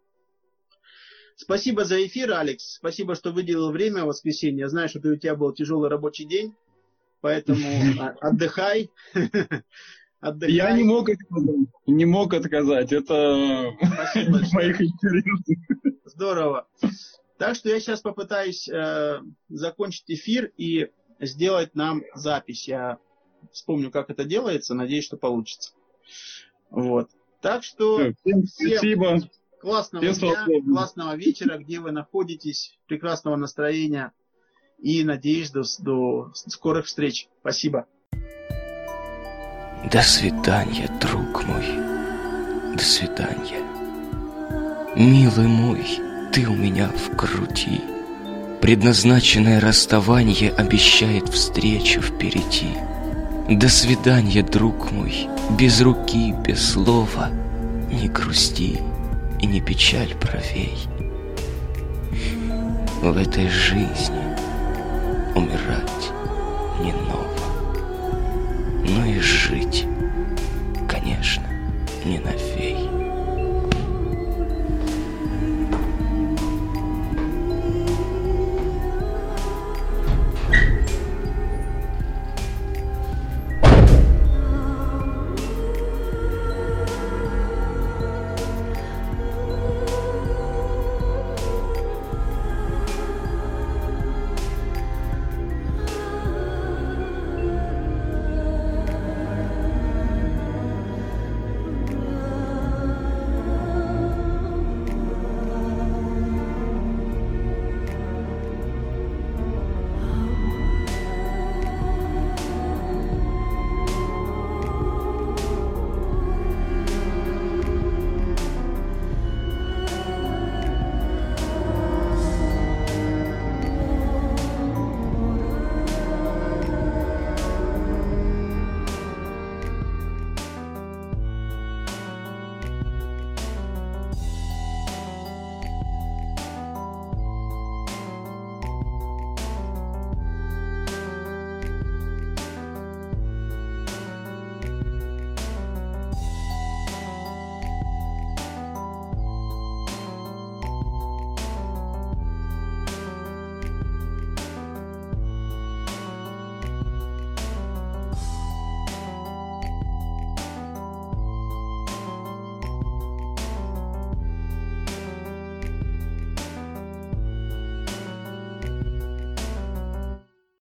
Спасибо 1.36 1.84
за 1.84 2.04
эфир, 2.04 2.32
Алекс. 2.32 2.74
Спасибо, 2.74 3.14
что 3.14 3.30
выделил 3.30 3.70
время 3.70 4.02
в 4.02 4.08
воскресенье. 4.08 4.62
Я 4.62 4.68
знаю, 4.68 4.88
что 4.88 4.98
ты- 4.98 5.10
у 5.10 5.16
тебя 5.16 5.36
был 5.36 5.52
тяжелый 5.52 5.88
рабочий 5.88 6.24
день, 6.24 6.54
поэтому 7.20 7.60
отдыхай. 8.20 8.90
Отдыхай. 10.20 10.54
Я 10.54 10.72
не 10.72 10.82
мог 10.84 11.08
отказать. 11.08 11.56
Не 11.86 12.04
мог 12.04 12.34
отказать. 12.34 12.92
Это 12.92 13.72
моих 14.52 14.80
интересах. 14.80 15.38
Здорово. 16.04 16.66
Так 17.38 17.54
что 17.54 17.68
я 17.68 17.78
сейчас 17.80 18.00
попытаюсь 18.00 18.68
э, 18.68 19.20
закончить 19.48 20.04
эфир 20.10 20.50
и 20.56 20.90
сделать 21.20 21.74
нам 21.74 22.02
запись. 22.14 22.66
Я 22.66 22.98
вспомню, 23.52 23.90
как 23.90 24.10
это 24.10 24.24
делается. 24.24 24.74
Надеюсь, 24.74 25.04
что 25.04 25.16
получится. 25.16 25.72
Вот. 26.70 27.10
Так 27.42 27.62
что 27.62 27.98
Всем 28.24 28.44
всем 28.46 28.68
спасибо. 28.70 29.18
классного 29.60 30.12
всем 30.12 30.30
дня, 30.30 30.44
свободно. 30.44 30.74
классного 30.74 31.16
вечера, 31.16 31.58
где 31.58 31.78
вы 31.80 31.92
находитесь, 31.92 32.78
прекрасного 32.86 33.36
настроения. 33.36 34.12
И 34.78 35.04
надеюсь 35.04 35.50
до, 35.50 35.62
до 35.80 36.32
скорых 36.34 36.86
встреч. 36.86 37.28
Спасибо. 37.40 37.86
До 39.84 40.02
свидания, 40.02 40.88
друг 41.00 41.46
мой. 41.46 41.64
До 42.74 42.82
свидания. 42.82 43.62
Милый 44.96 45.46
мой, 45.46 45.86
ты 46.32 46.46
у 46.46 46.54
меня 46.54 46.88
в 46.88 47.14
груди. 47.14 47.80
Предназначенное 48.60 49.60
расставание 49.60 50.50
обещает 50.50 51.28
встречу 51.28 52.00
впереди. 52.00 52.70
До 53.48 53.68
свидания, 53.68 54.42
друг 54.42 54.90
мой, 54.90 55.28
без 55.50 55.80
руки, 55.80 56.32
без 56.32 56.72
слова. 56.72 57.28
Не 57.92 58.08
грусти 58.08 58.80
и 59.40 59.46
не 59.46 59.60
печаль 59.60 60.14
правей. 60.16 60.76
В 63.02 63.16
этой 63.16 63.48
жизни 63.48 64.24
умирать 65.36 66.10
не 66.82 66.92
ново 66.92 67.45
но 68.88 69.04
и 69.04 69.18
жить, 69.18 69.86
конечно, 70.88 71.46
не 72.04 72.18
на 72.18 72.32
фей. 72.32 73.05